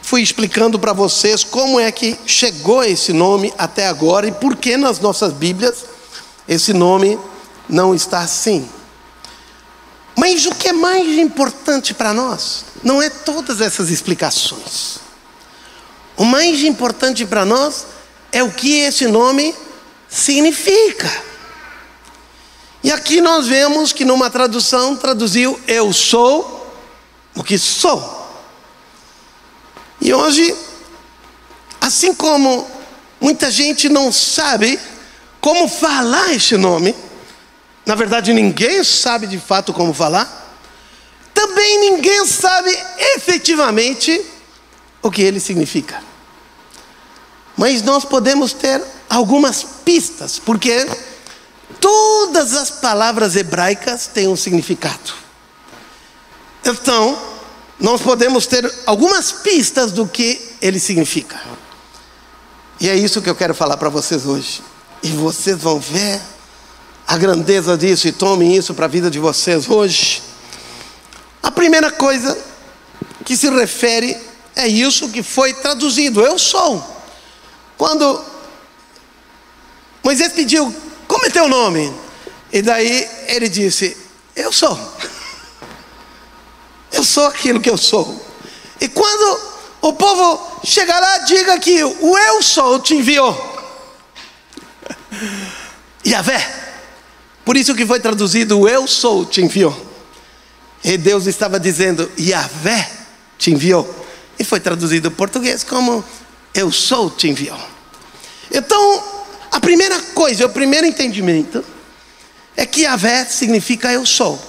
fui 0.09 0.23
explicando 0.23 0.79
para 0.79 0.91
vocês 0.91 1.43
como 1.43 1.79
é 1.79 1.91
que 1.91 2.17
chegou 2.25 2.83
esse 2.83 3.13
nome 3.13 3.53
até 3.55 3.85
agora 3.85 4.25
e 4.25 4.31
por 4.31 4.55
que 4.55 4.75
nas 4.75 4.99
nossas 4.99 5.31
Bíblias 5.31 5.85
esse 6.47 6.73
nome 6.73 7.19
não 7.69 7.93
está 7.93 8.21
assim. 8.21 8.67
Mas 10.15 10.47
o 10.47 10.55
que 10.55 10.69
é 10.69 10.73
mais 10.73 11.07
importante 11.19 11.93
para 11.93 12.11
nós 12.11 12.65
não 12.83 12.99
é 12.99 13.07
todas 13.07 13.61
essas 13.61 13.91
explicações. 13.91 14.97
O 16.17 16.25
mais 16.25 16.63
importante 16.63 17.23
para 17.23 17.45
nós 17.45 17.85
é 18.31 18.41
o 18.41 18.49
que 18.51 18.79
esse 18.79 19.05
nome 19.05 19.53
significa. 20.09 21.21
E 22.83 22.91
aqui 22.91 23.21
nós 23.21 23.45
vemos 23.45 23.93
que 23.93 24.03
numa 24.03 24.31
tradução 24.31 24.95
traduziu 24.95 25.61
eu 25.67 25.93
sou 25.93 26.73
o 27.35 27.43
que 27.43 27.59
sou. 27.59 28.18
E 30.01 30.13
hoje, 30.13 30.55
assim 31.81 32.13
como 32.13 32.69
muita 33.19 33.51
gente 33.51 33.89
não 33.89 34.11
sabe 34.11 34.79
como 35.41 35.67
falar 35.67 36.33
este 36.33 36.57
nome, 36.57 36.95
na 37.85 37.95
verdade 37.95 38.33
ninguém 38.33 38.83
sabe 38.83 39.27
de 39.27 39.39
fato 39.39 39.73
como 39.73 39.93
falar, 39.93 40.57
também 41.33 41.79
ninguém 41.91 42.25
sabe 42.25 42.77
efetivamente 43.15 44.21
o 45.01 45.09
que 45.09 45.21
ele 45.21 45.39
significa. 45.39 46.01
Mas 47.57 47.81
nós 47.81 48.05
podemos 48.05 48.53
ter 48.53 48.81
algumas 49.09 49.63
pistas, 49.63 50.39
porque 50.39 50.87
todas 51.79 52.53
as 52.53 52.69
palavras 52.69 53.35
hebraicas 53.35 54.07
têm 54.07 54.27
um 54.27 54.35
significado. 54.35 55.13
Então, 56.63 57.17
nós 57.79 58.01
podemos 58.01 58.45
ter 58.45 58.69
algumas 58.85 59.31
pistas 59.31 59.91
do 59.91 60.05
que 60.05 60.41
ele 60.61 60.79
significa. 60.79 61.39
E 62.79 62.89
é 62.89 62.95
isso 62.95 63.21
que 63.21 63.29
eu 63.29 63.35
quero 63.35 63.53
falar 63.53 63.77
para 63.77 63.89
vocês 63.89 64.25
hoje. 64.25 64.61
E 65.01 65.09
vocês 65.11 65.57
vão 65.57 65.79
ver 65.79 66.21
a 67.07 67.17
grandeza 67.17 67.77
disso 67.77 68.07
e 68.07 68.11
tomem 68.11 68.55
isso 68.55 68.73
para 68.73 68.85
a 68.85 68.89
vida 68.89 69.09
de 69.09 69.17
vocês 69.17 69.69
hoje. 69.69 70.21
A 71.41 71.49
primeira 71.49 71.89
coisa 71.89 72.37
que 73.25 73.35
se 73.35 73.49
refere 73.49 74.17
é 74.55 74.67
isso 74.67 75.09
que 75.09 75.23
foi 75.23 75.53
traduzido: 75.53 76.21
eu 76.21 76.37
sou. 76.37 76.85
Quando 77.77 78.23
Moisés 80.03 80.33
pediu, 80.33 80.73
como 81.07 81.25
é 81.25 81.29
teu 81.29 81.47
nome? 81.47 81.93
E 82.51 82.61
daí 82.61 83.07
ele 83.27 83.47
disse: 83.47 83.95
Eu 84.35 84.51
sou. 84.51 84.77
Eu 86.91 87.03
sou 87.03 87.27
aquilo 87.27 87.59
que 87.59 87.69
eu 87.69 87.77
sou. 87.77 88.25
E 88.79 88.87
quando 88.87 89.39
o 89.81 89.93
povo 89.93 90.61
chegar 90.63 90.99
lá, 90.99 91.19
diga 91.19 91.59
que 91.59 91.83
o 91.83 92.17
eu 92.17 92.41
sou 92.41 92.79
te 92.79 92.95
enviou. 92.95 93.33
Yahvé. 96.05 96.59
Por 97.45 97.57
isso 97.57 97.75
que 97.75 97.85
foi 97.85 97.99
traduzido 97.99 98.67
eu 98.67 98.87
sou 98.87 99.25
te 99.25 99.41
enviou. 99.41 99.87
E 100.83 100.97
Deus 100.97 101.25
estava 101.25 101.59
dizendo 101.59 102.09
Yahvé 102.17 102.89
te 103.37 103.51
enviou. 103.51 104.05
E 104.37 104.43
foi 104.43 104.59
traduzido 104.59 105.09
em 105.09 105.11
português 105.11 105.63
como 105.63 106.03
eu 106.53 106.71
sou 106.71 107.09
te 107.09 107.27
enviou. 107.27 107.59
Então, 108.51 109.03
a 109.51 109.59
primeira 109.59 109.99
coisa, 110.13 110.45
o 110.45 110.49
primeiro 110.49 110.87
entendimento 110.87 111.63
é 112.55 112.65
que 112.65 112.81
Yahvé 112.81 113.25
significa 113.25 113.91
eu 113.91 114.05
sou. 114.05 114.48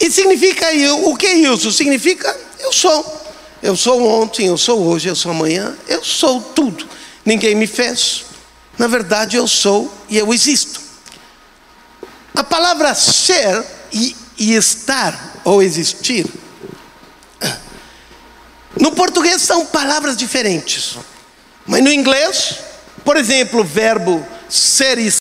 E 0.00 0.10
significa 0.10 0.72
eu, 0.74 1.08
o 1.08 1.16
que 1.16 1.26
isso? 1.26 1.72
Significa 1.72 2.36
eu 2.60 2.72
sou. 2.72 3.18
Eu 3.60 3.76
sou 3.76 4.06
ontem, 4.06 4.46
eu 4.46 4.56
sou 4.56 4.86
hoje, 4.86 5.08
eu 5.08 5.16
sou 5.16 5.32
amanhã, 5.32 5.76
eu 5.88 6.04
sou 6.04 6.40
tudo. 6.40 6.88
Ninguém 7.24 7.54
me 7.54 7.66
fez. 7.66 8.24
Na 8.78 8.86
verdade, 8.86 9.36
eu 9.36 9.48
sou 9.48 9.92
e 10.08 10.16
eu 10.16 10.32
existo. 10.32 10.80
A 12.34 12.44
palavra 12.44 12.94
ser 12.94 13.64
e, 13.92 14.14
e 14.38 14.54
estar 14.54 15.40
ou 15.44 15.60
existir, 15.60 16.24
no 18.78 18.92
português 18.92 19.42
são 19.42 19.66
palavras 19.66 20.16
diferentes, 20.16 20.96
mas 21.66 21.82
no 21.82 21.92
inglês, 21.92 22.58
por 23.04 23.16
exemplo, 23.16 23.60
o 23.60 23.64
verbo 23.64 24.24
ser 24.48 24.98
e 24.98 25.17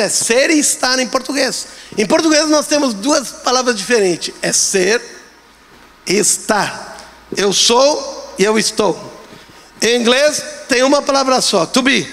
é 0.00 0.08
ser 0.08 0.50
e 0.50 0.58
estar 0.58 0.98
em 0.98 1.06
português. 1.06 1.66
Em 1.96 2.06
português 2.06 2.48
nós 2.48 2.66
temos 2.66 2.94
duas 2.94 3.30
palavras 3.30 3.76
diferentes: 3.76 4.34
é 4.42 4.52
ser 4.52 5.02
e 6.06 6.14
estar. 6.14 6.98
Eu 7.36 7.52
sou 7.52 8.34
e 8.38 8.44
eu 8.44 8.58
estou. 8.58 8.98
Em 9.80 10.00
inglês 10.00 10.42
tem 10.68 10.82
uma 10.82 11.02
palavra 11.02 11.40
só, 11.40 11.66
to 11.66 11.82
be. 11.82 12.08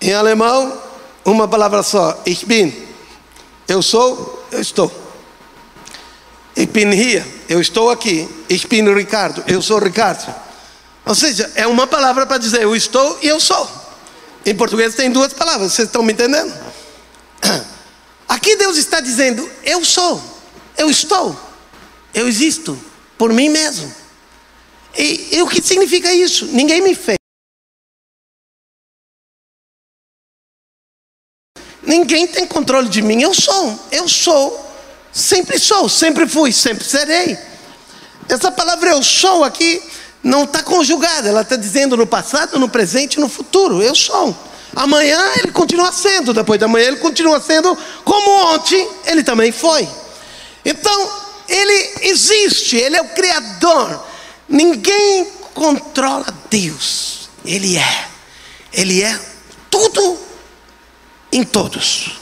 Em 0.00 0.14
alemão, 0.14 0.80
uma 1.24 1.46
palavra 1.46 1.82
só, 1.82 2.22
ich 2.24 2.46
bin. 2.46 2.72
Eu 3.68 3.82
sou, 3.82 4.46
eu 4.50 4.60
estou. 4.60 4.90
Ich 6.56 6.72
bin 6.72 6.92
hier, 6.92 7.24
eu 7.48 7.60
estou 7.60 7.90
aqui. 7.90 8.28
Ich 8.48 8.66
bin 8.66 8.92
Ricardo, 8.92 9.44
eu 9.46 9.62
sou 9.62 9.78
Ricardo. 9.78 10.34
Ou 11.06 11.14
seja, 11.14 11.50
é 11.54 11.66
uma 11.66 11.86
palavra 11.86 12.26
para 12.26 12.38
dizer 12.38 12.62
eu 12.62 12.74
estou 12.74 13.18
e 13.22 13.28
eu 13.28 13.40
sou. 13.40 13.79
Em 14.44 14.54
português 14.54 14.94
tem 14.94 15.10
duas 15.10 15.32
palavras, 15.32 15.72
vocês 15.72 15.88
estão 15.88 16.02
me 16.02 16.12
entendendo? 16.12 16.52
Aqui 18.28 18.56
Deus 18.56 18.76
está 18.76 19.00
dizendo: 19.00 19.50
Eu 19.62 19.84
sou, 19.84 20.22
eu 20.76 20.90
estou, 20.90 21.38
eu 22.14 22.26
existo 22.26 22.78
por 23.18 23.32
mim 23.32 23.48
mesmo. 23.48 23.94
E, 24.96 25.36
e 25.36 25.42
o 25.42 25.48
que 25.48 25.62
significa 25.62 26.12
isso? 26.12 26.46
Ninguém 26.46 26.80
me 26.80 26.94
fez. 26.94 27.18
Ninguém 31.82 32.26
tem 32.26 32.46
controle 32.46 32.88
de 32.88 33.02
mim. 33.02 33.22
Eu 33.22 33.34
sou, 33.34 33.78
eu 33.90 34.08
sou, 34.08 34.72
sempre 35.12 35.58
sou, 35.58 35.88
sempre 35.88 36.26
fui, 36.26 36.52
sempre 36.52 36.84
serei. 36.84 37.38
Essa 38.28 38.50
palavra 38.50 38.90
eu 38.90 39.02
sou 39.02 39.42
aqui 39.42 39.82
não 40.22 40.44
está 40.44 40.62
conjugada, 40.62 41.28
ela 41.28 41.42
está 41.42 41.56
dizendo 41.56 41.96
no 41.96 42.06
passado, 42.06 42.58
no 42.58 42.68
presente 42.68 43.14
e 43.14 43.20
no 43.20 43.28
futuro. 43.28 43.82
Eu 43.82 43.94
sou. 43.94 44.36
Amanhã 44.74 45.18
ele 45.38 45.50
continua 45.50 45.90
sendo, 45.92 46.32
depois 46.32 46.60
da 46.60 46.68
manhã 46.68 46.88
ele 46.88 46.98
continua 46.98 47.40
sendo, 47.40 47.76
como 48.04 48.54
ontem 48.54 48.88
ele 49.06 49.22
também 49.22 49.50
foi. 49.50 49.88
Então, 50.64 51.10
ele 51.48 51.90
existe, 52.02 52.76
ele 52.76 52.96
é 52.96 53.02
o 53.02 53.08
Criador. 53.08 54.04
Ninguém 54.48 55.26
controla 55.54 56.26
Deus. 56.48 57.28
Ele 57.44 57.76
é. 57.76 58.08
Ele 58.72 59.02
é 59.02 59.18
tudo 59.68 60.18
em 61.32 61.42
todos. 61.42 62.20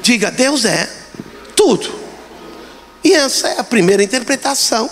Diga, 0.00 0.30
Deus 0.30 0.64
é 0.64 0.90
tudo. 1.54 2.02
E 3.04 3.12
essa 3.12 3.48
é 3.48 3.60
a 3.60 3.64
primeira 3.64 4.02
interpretação 4.02 4.90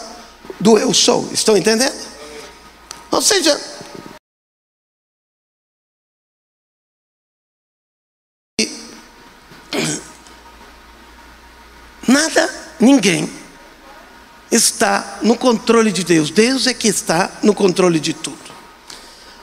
do 0.61 0.79
eu 0.79 0.93
sou. 0.95 1.29
Estão 1.33 1.57
entendendo? 1.57 2.12
Ou 3.13 3.21
seja, 3.21 3.61
nada, 12.09 12.75
ninguém 12.81 13.31
está 14.51 15.19
no 15.21 15.37
controle 15.37 15.93
de 15.93 16.05
Deus. 16.05 16.31
Deus 16.31 16.67
é 16.67 16.73
que 16.73 16.89
está 16.89 17.31
no 17.43 17.55
controle 17.55 18.01
de 18.01 18.15
tudo. 18.15 18.39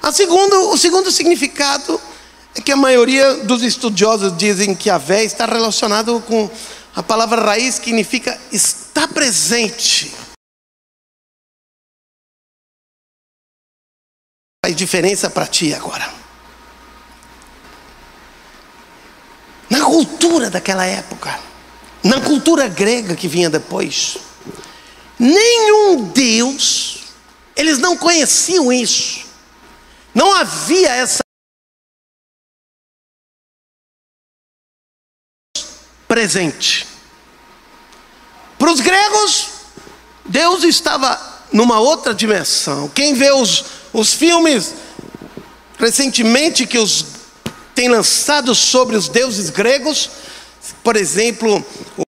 A 0.01 0.11
segundo, 0.11 0.71
o 0.71 0.77
segundo 0.77 1.11
significado 1.11 2.01
é 2.55 2.61
que 2.61 2.71
a 2.71 2.75
maioria 2.75 3.35
dos 3.43 3.61
estudiosos 3.61 4.35
dizem 4.35 4.73
que 4.73 4.89
a 4.89 4.97
vé 4.97 5.23
está 5.23 5.45
relacionado 5.45 6.19
com 6.21 6.49
a 6.95 7.03
palavra 7.03 7.39
raiz 7.41 7.77
que 7.77 7.85
significa 7.85 8.35
está 8.51 9.07
presente. 9.07 10.11
Faz 14.69 14.77
diferença 14.77 15.31
para 15.31 15.47
ti 15.47 15.73
agora. 15.73 16.13
Na 19.67 19.83
cultura 19.83 20.47
daquela 20.51 20.85
época, 20.85 21.39
na 22.03 22.21
cultura 22.21 22.67
grega 22.67 23.15
que 23.15 23.27
vinha 23.27 23.49
depois, 23.49 24.17
nenhum 25.17 26.03
Deus, 26.09 27.05
eles 27.55 27.79
não 27.79 27.97
conheciam 27.97 28.71
isso, 28.71 29.25
não 30.13 30.31
havia 30.35 30.89
essa 30.89 31.23
presente. 36.07 36.87
Para 38.59 38.71
os 38.71 38.79
gregos, 38.79 39.47
Deus 40.25 40.63
estava 40.63 41.19
numa 41.51 41.79
outra 41.79 42.13
dimensão. 42.13 42.87
Quem 42.89 43.15
vê 43.15 43.31
os, 43.31 43.78
os 43.93 44.13
filmes 44.13 44.73
recentemente 45.77 46.67
que 46.67 46.77
os 46.77 47.05
tem 47.73 47.87
lançado 47.87 48.53
sobre 48.53 48.97
os 48.97 49.07
deuses 49.07 49.49
gregos, 49.49 50.09
por 50.83 50.97
exemplo, 50.97 51.65
os 51.97 52.05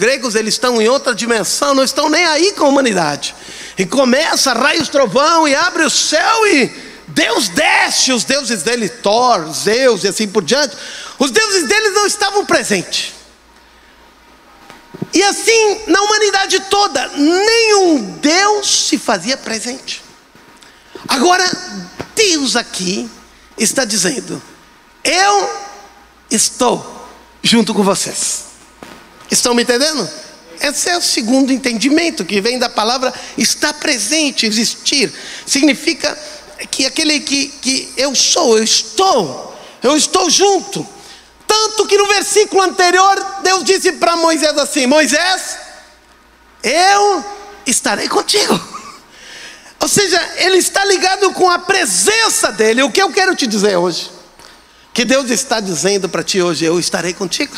gregos 0.00 0.36
eles 0.36 0.54
estão 0.54 0.80
em 0.80 0.88
outra 0.88 1.12
dimensão, 1.12 1.74
não 1.74 1.82
estão 1.82 2.08
nem 2.08 2.24
aí 2.24 2.52
com 2.52 2.66
a 2.66 2.68
humanidade. 2.68 3.34
E 3.76 3.84
começa 3.84 4.52
raios 4.52 4.88
trovão 4.88 5.48
e 5.48 5.56
abre 5.56 5.82
o 5.82 5.90
céu 5.90 6.46
e 6.46 6.68
Deus 7.08 7.48
desce, 7.48 8.12
os 8.12 8.22
deuses 8.22 8.62
dele, 8.62 8.88
Thor, 8.88 9.52
Zeus 9.52 10.04
e 10.04 10.08
assim 10.08 10.28
por 10.28 10.44
diante, 10.44 10.76
os 11.18 11.32
deuses 11.32 11.68
deles 11.68 11.94
não 11.94 12.06
estavam 12.06 12.46
presentes. 12.46 13.13
E 15.14 15.22
assim, 15.22 15.80
na 15.86 16.02
humanidade 16.02 16.58
toda, 16.68 17.08
nenhum 17.16 18.18
Deus 18.20 18.88
se 18.88 18.98
fazia 18.98 19.36
presente. 19.36 20.02
Agora, 21.06 21.44
Deus 22.16 22.56
aqui 22.56 23.08
está 23.56 23.84
dizendo: 23.84 24.42
Eu 25.04 25.50
estou 26.28 27.08
junto 27.42 27.72
com 27.72 27.84
vocês. 27.84 28.44
Estão 29.30 29.54
me 29.54 29.62
entendendo? 29.62 30.08
Esse 30.60 30.90
é 30.90 30.96
o 30.96 31.02
segundo 31.02 31.52
entendimento 31.52 32.24
que 32.24 32.40
vem 32.40 32.58
da 32.58 32.68
palavra 32.68 33.12
estar 33.38 33.72
presente, 33.74 34.46
existir. 34.46 35.12
Significa 35.46 36.18
que 36.70 36.86
aquele 36.86 37.20
que, 37.20 37.48
que 37.48 37.92
eu 37.96 38.14
sou, 38.14 38.56
eu 38.56 38.64
estou, 38.64 39.56
eu 39.82 39.96
estou 39.96 40.28
junto. 40.28 40.86
Tanto 41.54 41.86
que 41.86 41.96
no 41.96 42.08
versículo 42.08 42.62
anterior, 42.62 43.16
Deus 43.44 43.62
disse 43.62 43.92
para 43.92 44.16
Moisés 44.16 44.58
assim: 44.58 44.88
Moisés, 44.88 45.56
eu 46.64 47.24
estarei 47.64 48.08
contigo. 48.08 48.60
Ou 49.78 49.86
seja, 49.86 50.20
ele 50.38 50.56
está 50.56 50.84
ligado 50.84 51.32
com 51.32 51.48
a 51.48 51.60
presença 51.60 52.50
dele. 52.50 52.82
O 52.82 52.90
que 52.90 53.00
eu 53.00 53.12
quero 53.12 53.36
te 53.36 53.46
dizer 53.46 53.76
hoje? 53.76 54.10
Que 54.92 55.04
Deus 55.04 55.30
está 55.30 55.60
dizendo 55.60 56.08
para 56.08 56.24
ti 56.24 56.42
hoje: 56.42 56.64
Eu 56.64 56.76
estarei 56.76 57.14
contigo. 57.14 57.54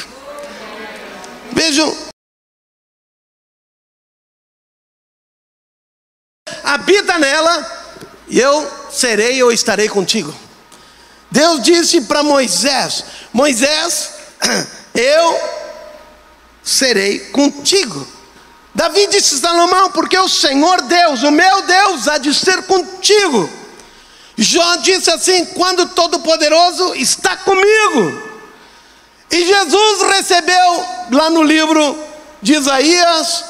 Vejam. 1.53 1.97
Habita 6.63 7.19
nela, 7.19 8.05
e 8.29 8.39
eu 8.39 8.71
serei, 8.91 9.41
eu 9.41 9.51
estarei 9.51 9.89
contigo. 9.89 10.46
Deus 11.31 11.63
disse 11.63 12.03
para 12.03 12.23
Moisés: 12.23 13.05
Moisés, 13.33 14.11
eu 14.95 15.41
serei 16.63 17.19
contigo. 17.31 18.07
Davi 18.75 19.07
disse 19.07 19.37
a 19.37 19.39
Salomão: 19.39 19.91
Porque 19.91 20.19
o 20.19 20.29
Senhor 20.29 20.83
Deus, 20.83 21.23
o 21.23 21.31
meu 21.31 21.63
Deus, 21.63 22.09
há 22.09 22.19
de 22.19 22.35
ser 22.35 22.63
contigo. 22.65 23.49
Jó 24.37 24.77
disse 24.77 25.11
assim: 25.11 25.47
Quando 25.47 25.87
Todo-Poderoso 25.89 26.95
está 26.95 27.37
comigo. 27.37 28.23
E 29.31 29.45
Jesus 29.45 30.03
recebeu 30.15 30.87
lá 31.11 31.31
no 31.31 31.43
livro 31.43 31.99
de 32.41 32.55
Isaías, 32.55 33.45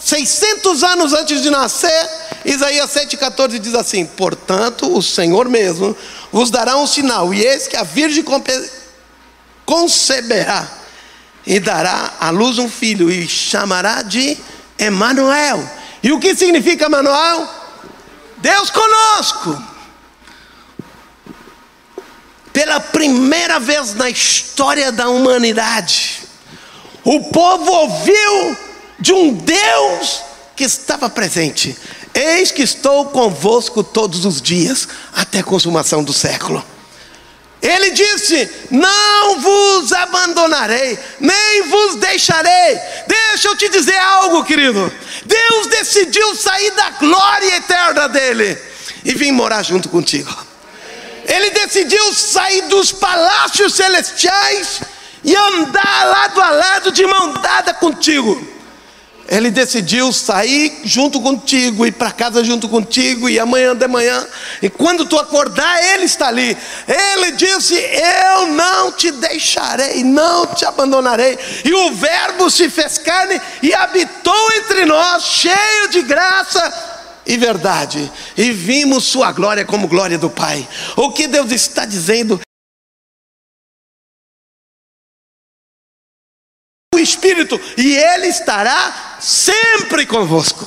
600 0.00 0.82
anos 0.82 1.12
antes 1.12 1.42
de 1.42 1.50
nascer, 1.50 2.10
Isaías 2.44 2.90
7,14 2.90 3.58
diz 3.58 3.74
assim: 3.74 4.04
Portanto, 4.04 4.92
o 4.96 5.02
Senhor 5.02 5.48
mesmo 5.48 5.96
vos 6.32 6.50
dará 6.50 6.76
um 6.76 6.86
sinal, 6.86 7.32
e 7.32 7.44
eis 7.44 7.66
que 7.66 7.76
a 7.76 7.82
Virgem 7.82 8.24
conceberá 9.64 10.68
e 11.46 11.58
dará 11.60 12.14
à 12.20 12.30
luz 12.30 12.58
um 12.58 12.68
filho 12.68 13.10
e 13.10 13.26
chamará 13.28 14.02
de 14.02 14.36
Emanuel. 14.78 15.68
E 16.02 16.12
o 16.12 16.18
que 16.18 16.34
significa 16.34 16.86
Emanuel? 16.86 17.48
Deus 18.38 18.70
conosco. 18.70 19.62
Pela 22.52 22.80
primeira 22.80 23.58
vez 23.58 23.94
na 23.94 24.10
história 24.10 24.92
da 24.92 25.08
humanidade, 25.08 26.20
o 27.02 27.30
povo 27.30 27.70
ouviu 27.72 28.56
de 28.98 29.12
um 29.12 29.32
Deus 29.32 30.22
que 30.54 30.64
estava 30.64 31.08
presente. 31.08 31.76
Eis 32.14 32.50
que 32.50 32.62
estou 32.62 33.06
convosco 33.06 33.82
todos 33.82 34.24
os 34.24 34.40
dias, 34.40 34.86
até 35.14 35.38
a 35.38 35.44
consumação 35.44 36.04
do 36.04 36.12
século. 36.12 36.64
Ele 37.62 37.90
disse: 37.90 38.50
Não 38.70 39.40
vos 39.40 39.92
abandonarei, 39.92 40.98
nem 41.20 41.62
vos 41.68 41.94
deixarei. 41.94 42.78
Deixa 43.06 43.48
eu 43.48 43.56
te 43.56 43.68
dizer 43.68 43.96
algo, 43.98 44.44
querido. 44.44 44.92
Deus 45.24 45.66
decidiu 45.68 46.34
sair 46.34 46.72
da 46.72 46.90
glória 46.90 47.56
eterna 47.56 48.08
dele 48.08 48.58
e 49.04 49.14
vir 49.14 49.30
morar 49.30 49.62
junto 49.62 49.88
contigo. 49.88 50.36
Ele 51.24 51.50
decidiu 51.50 52.12
sair 52.12 52.62
dos 52.62 52.90
palácios 52.90 53.74
celestiais 53.74 54.80
e 55.22 55.36
andar 55.36 56.04
lado 56.04 56.40
a 56.40 56.50
lado 56.50 56.90
de 56.90 57.06
mão 57.06 57.32
dada 57.34 57.72
contigo. 57.72 58.51
Ele 59.28 59.50
decidiu 59.50 60.12
sair 60.12 60.80
junto 60.84 61.20
contigo, 61.20 61.86
ir 61.86 61.92
para 61.92 62.10
casa 62.10 62.42
junto 62.42 62.68
contigo, 62.68 63.28
e 63.28 63.38
amanhã 63.38 63.74
de 63.74 63.86
manhã, 63.86 64.26
e 64.60 64.68
quando 64.68 65.06
tu 65.06 65.18
acordar, 65.18 65.82
Ele 65.94 66.04
está 66.04 66.28
ali. 66.28 66.56
Ele 66.86 67.32
disse: 67.32 67.74
Eu 67.74 68.46
não 68.48 68.92
te 68.92 69.10
deixarei, 69.10 70.02
não 70.02 70.46
te 70.46 70.64
abandonarei. 70.64 71.38
E 71.64 71.72
o 71.72 71.92
Verbo 71.92 72.50
se 72.50 72.68
fez 72.68 72.98
carne 72.98 73.40
e 73.62 73.72
habitou 73.74 74.52
entre 74.52 74.84
nós, 74.84 75.24
cheio 75.24 75.88
de 75.90 76.02
graça 76.02 76.72
e 77.24 77.36
verdade, 77.36 78.10
e 78.36 78.50
vimos 78.50 79.04
Sua 79.04 79.30
glória 79.32 79.64
como 79.64 79.88
glória 79.88 80.18
do 80.18 80.28
Pai. 80.28 80.66
O 80.96 81.12
que 81.12 81.26
Deus 81.26 81.50
está 81.52 81.84
dizendo? 81.84 82.40
Espírito, 87.02 87.60
e 87.76 87.94
Ele 87.94 88.28
estará 88.28 89.16
sempre 89.20 90.06
convosco. 90.06 90.66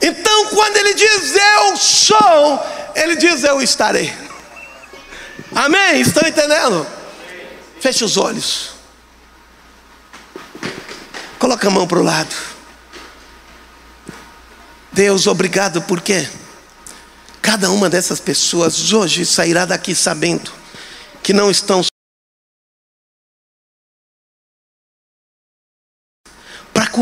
Então, 0.00 0.46
quando 0.46 0.76
Ele 0.78 0.94
diz 0.94 1.34
eu 1.36 1.76
sou, 1.76 2.66
Ele 2.94 3.16
diz 3.16 3.44
eu 3.44 3.62
estarei. 3.62 4.12
Amém? 5.54 6.00
Estão 6.00 6.26
entendendo? 6.26 6.86
Feche 7.80 8.04
os 8.04 8.16
olhos. 8.16 8.70
Coloca 11.38 11.68
a 11.68 11.70
mão 11.70 11.86
para 11.86 11.98
o 11.98 12.02
lado. 12.02 12.34
Deus, 14.92 15.26
obrigado, 15.26 15.82
porque 15.82 16.28
cada 17.40 17.70
uma 17.70 17.88
dessas 17.88 18.20
pessoas 18.20 18.92
hoje 18.92 19.24
sairá 19.24 19.64
daqui 19.64 19.94
sabendo 19.94 20.52
que 21.22 21.32
não 21.32 21.50
estão 21.50 21.82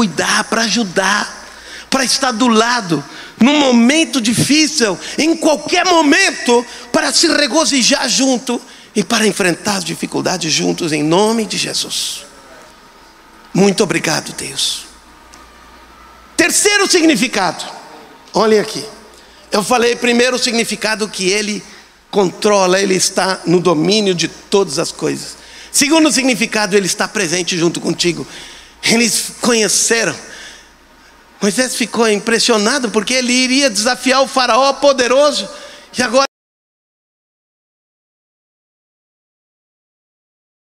cuidar, 0.00 0.44
para 0.44 0.62
ajudar, 0.62 1.46
para 1.90 2.02
estar 2.02 2.32
do 2.32 2.48
lado, 2.48 3.04
num 3.38 3.60
momento 3.60 4.18
difícil, 4.18 4.98
em 5.18 5.36
qualquer 5.36 5.84
momento, 5.84 6.64
para 6.90 7.12
se 7.12 7.26
regozijar 7.28 8.08
junto 8.08 8.58
e 8.96 9.04
para 9.04 9.26
enfrentar 9.26 9.76
as 9.76 9.84
dificuldades 9.84 10.50
juntos, 10.50 10.90
em 10.92 11.02
nome 11.02 11.44
de 11.44 11.58
Jesus. 11.58 12.24
Muito 13.52 13.82
obrigado, 13.84 14.32
Deus. 14.32 14.86
Terceiro 16.34 16.90
significado, 16.90 17.62
olhem 18.32 18.58
aqui. 18.58 18.82
Eu 19.52 19.62
falei 19.62 19.96
primeiro 19.96 20.36
o 20.36 20.38
significado 20.38 21.06
que 21.08 21.28
Ele 21.28 21.62
controla, 22.10 22.80
Ele 22.80 22.94
está 22.94 23.42
no 23.44 23.60
domínio 23.60 24.14
de 24.14 24.28
todas 24.28 24.78
as 24.78 24.92
coisas. 24.92 25.36
Segundo 25.70 26.10
significado, 26.10 26.74
Ele 26.74 26.86
está 26.86 27.06
presente 27.06 27.58
junto 27.58 27.82
contigo. 27.82 28.26
Eles 28.82 29.32
conheceram. 29.40 30.14
Moisés 31.40 31.74
ficou 31.74 32.08
impressionado 32.08 32.90
porque 32.90 33.14
ele 33.14 33.32
iria 33.32 33.70
desafiar 33.70 34.22
o 34.22 34.28
faraó 34.28 34.72
poderoso. 34.74 35.48
E 35.96 36.02
agora. 36.02 36.26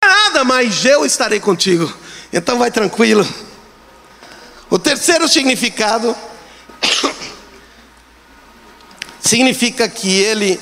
Nada, 0.04 0.44
mas 0.44 0.86
eu 0.86 1.06
estarei 1.06 1.40
contigo. 1.40 1.92
Então 2.32 2.60
vai 2.60 2.70
tranquilo. 2.70 3.28
O 4.70 4.78
terceiro 4.78 5.28
significado 5.28 6.16
significa 9.20 9.88
que 9.88 10.20
ele, 10.20 10.60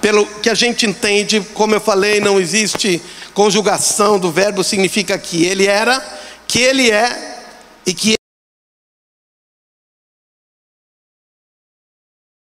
pelo 0.00 0.26
que 0.40 0.50
a 0.50 0.54
gente 0.54 0.86
entende, 0.86 1.40
como 1.54 1.74
eu 1.74 1.80
falei, 1.80 2.18
não 2.20 2.40
existe 2.40 3.00
conjugação 3.34 4.18
do 4.18 4.32
verbo, 4.32 4.64
significa 4.64 5.16
que 5.18 5.44
ele 5.44 5.66
era, 5.66 6.02
que 6.50 6.60
ele 6.60 6.90
é 6.90 7.38
e 7.86 7.94
que 7.94 8.14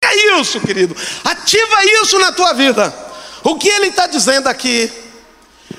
é 0.03 0.39
isso, 0.41 0.59
querido. 0.59 0.93
Ativa 1.23 1.85
isso 2.01 2.19
na 2.19 2.33
tua 2.33 2.51
vida. 2.51 2.93
O 3.45 3.57
que 3.57 3.69
ele 3.69 3.87
está 3.87 4.05
dizendo 4.05 4.49
aqui? 4.49 4.91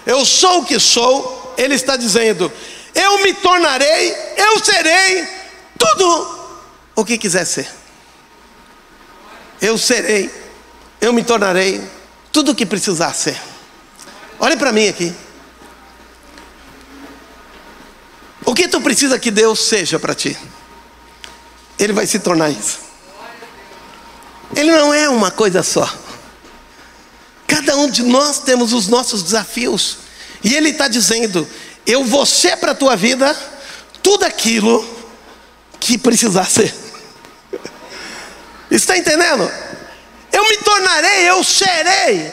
Eu 0.07 0.25
sou 0.25 0.63
o 0.63 0.65
que 0.65 0.81
sou, 0.81 1.55
ele 1.59 1.75
está 1.75 1.99
dizendo: 1.99 2.51
Eu 2.95 3.23
me 3.23 3.35
tornarei, 3.35 4.17
eu 4.39 4.65
serei 4.65 5.29
tudo 5.79 6.49
o 6.97 7.05
que 7.05 7.19
quiser 7.19 7.45
ser. 7.45 7.69
Eu 9.61 9.77
serei, 9.77 10.31
eu 10.99 11.13
me 11.13 11.23
tornarei 11.23 11.79
tudo 12.33 12.53
o 12.53 12.55
que 12.55 12.65
precisar 12.65 13.13
ser. 13.13 13.39
Olhe 14.41 14.57
para 14.57 14.73
mim 14.73 14.89
aqui. 14.89 15.15
O 18.45 18.55
que 18.55 18.69
tu 18.69 18.81
precisa 18.81 19.19
que 19.19 19.31
Deus 19.31 19.61
seja 19.69 19.99
para 19.99 20.15
ti? 20.15 20.37
Ele 21.79 21.93
vai 21.93 22.07
se 22.07 22.19
tornar 22.19 22.51
isso. 22.51 22.79
Ele 24.55 24.71
não 24.71 24.93
é 24.93 25.09
uma 25.09 25.31
coisa 25.31 25.63
só. 25.63 25.91
Cada 27.47 27.77
um 27.77 27.91
de 27.91 28.03
nós 28.03 28.41
temos 28.41 28.73
os 28.73 28.89
nossos 28.89 29.23
desafios. 29.23 29.99
E 30.43 30.55
Ele 30.55 30.71
está 30.71 30.89
dizendo: 30.89 31.49
Eu 31.87 32.05
vou 32.05 32.27
ser 32.27 32.57
para 32.59 32.73
a 32.73 32.75
tua 32.75 32.97
vida 32.97 33.35
tudo 34.03 34.25
aquilo 34.25 34.87
que 35.81 35.97
precisar 35.97 36.45
ser. 36.45 36.75
Está 38.71 38.97
entendendo? 38.97 39.51
Eu 40.33 40.49
me 40.49 40.57
tornarei, 40.59 41.31
eu 41.31 41.43
serei 41.45 42.33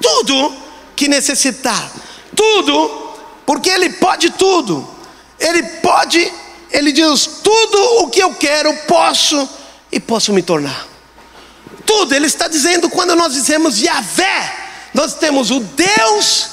tudo 0.00 0.54
que 0.94 1.08
necessitar. 1.08 1.90
Tudo, 2.34 3.16
porque 3.46 3.70
Ele 3.70 3.90
pode 3.90 4.30
tudo. 4.30 4.97
Ele 5.38 5.62
pode, 5.62 6.32
Ele 6.70 6.92
diz: 6.92 7.26
tudo 7.42 8.02
o 8.02 8.10
que 8.10 8.20
eu 8.20 8.34
quero, 8.34 8.72
posso 8.86 9.48
e 9.90 10.00
posso 10.00 10.32
me 10.32 10.42
tornar. 10.42 10.86
Tudo, 11.86 12.14
Ele 12.14 12.26
está 12.26 12.48
dizendo, 12.48 12.90
quando 12.90 13.14
nós 13.16 13.32
dizemos 13.32 13.80
Yahvé, 13.80 14.54
nós 14.92 15.14
temos 15.14 15.50
o 15.50 15.60
Deus 15.60 16.48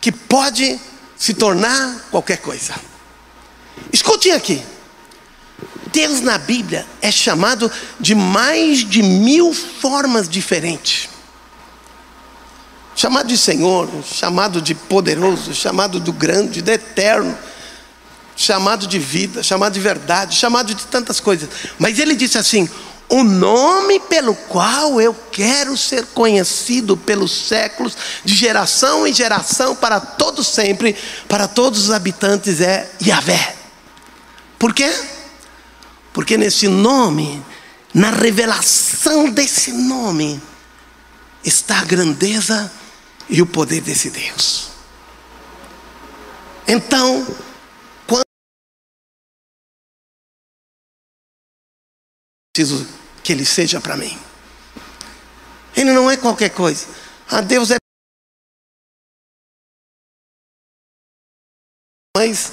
que 0.00 0.12
pode 0.12 0.78
se 1.16 1.34
tornar 1.34 2.06
qualquer 2.10 2.38
coisa. 2.38 2.74
Escutem 3.92 4.32
aqui. 4.32 4.62
Deus 5.92 6.20
na 6.20 6.38
Bíblia 6.38 6.86
é 7.00 7.10
chamado 7.10 7.70
de 7.98 8.14
mais 8.14 8.88
de 8.88 9.02
mil 9.02 9.52
formas 9.52 10.28
diferentes. 10.28 11.08
Chamado 12.94 13.28
de 13.28 13.38
Senhor, 13.38 13.88
chamado 14.04 14.60
de 14.60 14.74
poderoso, 14.74 15.54
chamado 15.54 15.98
do 15.98 16.12
grande, 16.12 16.60
do 16.60 16.70
eterno, 16.70 17.36
chamado 18.38 18.86
de 18.86 19.00
vida, 19.00 19.42
chamado 19.42 19.72
de 19.74 19.80
verdade, 19.80 20.36
chamado 20.36 20.72
de 20.72 20.86
tantas 20.86 21.18
coisas. 21.18 21.48
Mas 21.76 21.98
ele 21.98 22.14
disse 22.14 22.38
assim: 22.38 22.70
o 23.08 23.24
nome 23.24 23.98
pelo 23.98 24.32
qual 24.32 25.00
eu 25.00 25.12
quero 25.32 25.76
ser 25.76 26.06
conhecido 26.06 26.96
pelos 26.96 27.32
séculos, 27.48 27.96
de 28.24 28.34
geração 28.34 29.04
em 29.04 29.12
geração, 29.12 29.74
para 29.74 29.98
todos 29.98 30.46
sempre, 30.46 30.94
para 31.26 31.48
todos 31.48 31.86
os 31.86 31.90
habitantes, 31.90 32.60
é 32.60 32.88
Yahvé. 33.04 33.56
Por 34.56 34.72
quê? 34.72 34.94
Porque 36.12 36.38
nesse 36.38 36.68
nome, 36.68 37.44
na 37.92 38.10
revelação 38.10 39.30
desse 39.30 39.72
nome, 39.72 40.40
está 41.42 41.80
a 41.80 41.84
grandeza 41.84 42.70
e 43.28 43.42
o 43.42 43.46
poder 43.46 43.80
desse 43.80 44.10
Deus. 44.10 44.68
Então, 46.68 47.26
preciso 52.58 52.86
que 53.22 53.32
Ele 53.32 53.44
seja 53.44 53.80
para 53.80 53.96
mim. 53.96 54.18
Ele 55.76 55.92
não 55.92 56.10
é 56.10 56.16
qualquer 56.16 56.50
coisa. 56.50 56.88
Ah, 57.30 57.40
Deus 57.40 57.70
é. 57.70 57.76
Mas. 62.16 62.52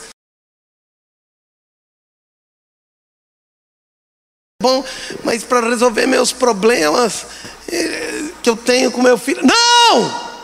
Bom, 4.62 4.84
mas 5.24 5.44
para 5.44 5.68
resolver 5.68 6.06
meus 6.06 6.32
problemas 6.32 7.26
eh, 7.72 8.32
que 8.44 8.50
eu 8.50 8.58
tenho 8.58 8.92
com 8.92 9.02
meu 9.02 9.18
filho. 9.18 9.42
Não! 9.44 10.36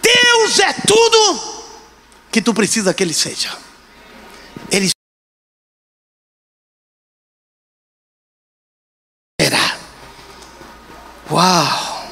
Deus 0.00 0.58
é 0.58 0.72
tudo 0.86 1.64
que 2.30 2.40
tu 2.40 2.54
precisa 2.54 2.94
que 2.94 3.02
Ele 3.02 3.14
seja. 3.14 3.73
Uau! 11.44 12.08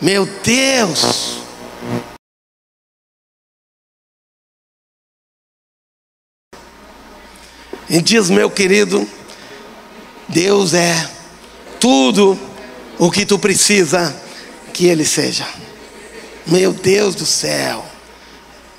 Meu 0.00 0.24
Deus! 0.24 1.38
E 7.90 8.00
diz, 8.00 8.30
meu 8.30 8.48
querido, 8.48 9.08
Deus 10.28 10.72
é 10.72 11.10
tudo 11.80 12.38
o 12.96 13.10
que 13.10 13.26
tu 13.26 13.40
precisa 13.40 14.14
que 14.72 14.86
Ele 14.86 15.04
seja. 15.04 15.48
Meu 16.46 16.72
Deus 16.72 17.16
do 17.16 17.26
céu. 17.26 17.84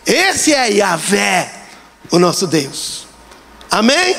Esse 0.05 0.53
é 0.53 0.71
Yahvé, 0.71 1.51
o 2.09 2.17
nosso 2.17 2.47
Deus. 2.47 3.07
Amém? 3.69 4.15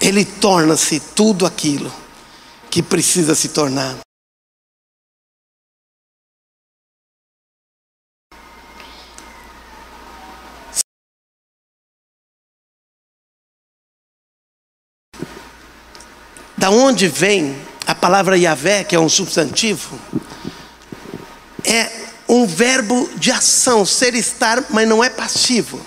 ele 0.00 0.24
torna-se 0.24 0.98
tudo 0.98 1.44
aquilo 1.44 1.92
que 2.70 2.82
precisa 2.82 3.34
se 3.34 3.50
tornar. 3.50 3.98
Da 16.56 16.70
onde 16.70 17.08
vem 17.08 17.56
a 17.86 17.94
palavra 17.94 18.36
Yahvé, 18.36 18.84
que 18.84 18.94
é 18.94 19.00
um 19.00 19.08
substantivo, 19.08 19.98
é 21.64 21.90
um 22.28 22.46
verbo 22.46 23.08
de 23.16 23.32
ação, 23.32 23.84
ser 23.84 24.14
estar, 24.14 24.64
mas 24.70 24.86
não 24.86 25.02
é 25.02 25.08
passivo. 25.08 25.80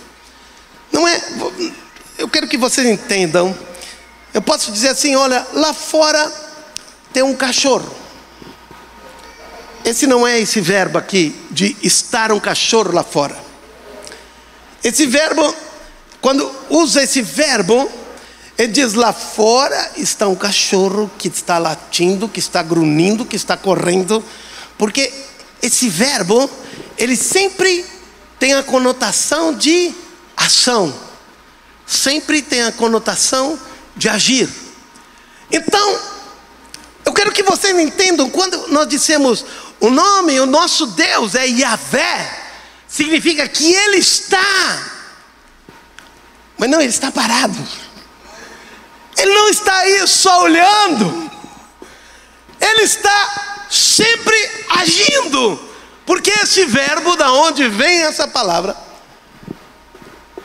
Não 0.91 1.07
é. 1.07 1.22
Eu 2.18 2.28
quero 2.28 2.47
que 2.47 2.57
vocês 2.57 2.88
entendam 2.88 3.55
eu 4.34 4.41
posso 4.41 4.71
dizer 4.71 4.89
assim: 4.89 5.15
olha, 5.15 5.45
lá 5.53 5.73
fora 5.73 6.31
tem 7.11 7.21
um 7.21 7.36
cachorro. 7.36 7.93
Esse 9.86 10.07
não 10.07 10.25
é 10.25 10.39
esse 10.39 10.59
verbo 10.59 10.97
aqui 10.97 11.36
de 11.51 11.75
estar 11.84 12.31
um 12.31 12.39
cachorro 12.39 12.93
lá 12.93 13.03
fora. 13.03 13.38
Esse 14.84 15.05
verbo, 15.05 15.53
quando 16.21 16.49
usa 16.69 17.03
esse 17.03 17.21
verbo, 17.21 17.91
ele 18.57 18.71
diz: 18.71 18.93
lá 18.93 19.13
fora 19.13 19.91
está 19.97 20.27
um 20.27 20.36
cachorro 20.36 21.11
que 21.17 21.27
está 21.27 21.57
latindo, 21.57 22.27
que 22.27 22.39
está 22.39 22.63
grunhindo, 22.63 23.25
que 23.25 23.36
está 23.36 23.55
correndo, 23.55 24.23
porque 24.77 25.13
esse 25.61 25.88
verbo, 25.89 26.49
ele 26.97 27.15
sempre 27.15 27.86
tem 28.39 28.53
a 28.53 28.63
conotação 28.63 29.53
de 29.53 29.93
ação, 30.36 30.93
sempre 31.86 32.41
tem 32.41 32.63
a 32.63 32.71
conotação 32.71 33.57
de 33.57 33.72
agir. 34.09 34.49
Então, 35.51 35.99
eu 37.05 37.13
quero 37.13 37.31
que 37.31 37.43
vocês 37.43 37.77
entendam, 37.77 38.29
quando 38.29 38.67
nós 38.69 38.87
dissemos 38.87 39.45
o 39.79 39.89
nome, 39.89 40.39
o 40.39 40.45
nosso 40.45 40.87
Deus 40.87 41.35
é 41.35 41.45
Yahvé, 41.45 42.41
significa 42.87 43.47
que 43.47 43.73
Ele 43.73 43.97
está, 43.97 44.91
mas 46.57 46.69
não, 46.69 46.79
Ele 46.79 46.89
está 46.89 47.11
parado, 47.11 47.57
Ele 49.17 49.33
não 49.33 49.49
está 49.49 49.75
aí 49.77 50.07
só 50.07 50.43
olhando, 50.43 51.31
Ele 52.59 52.83
está 52.83 53.65
sempre 53.69 54.35
agindo, 54.69 55.59
porque 56.05 56.29
esse 56.29 56.65
verbo, 56.65 57.15
da 57.15 57.31
onde 57.31 57.67
vem 57.67 58.03
essa 58.03 58.27
palavra, 58.27 58.75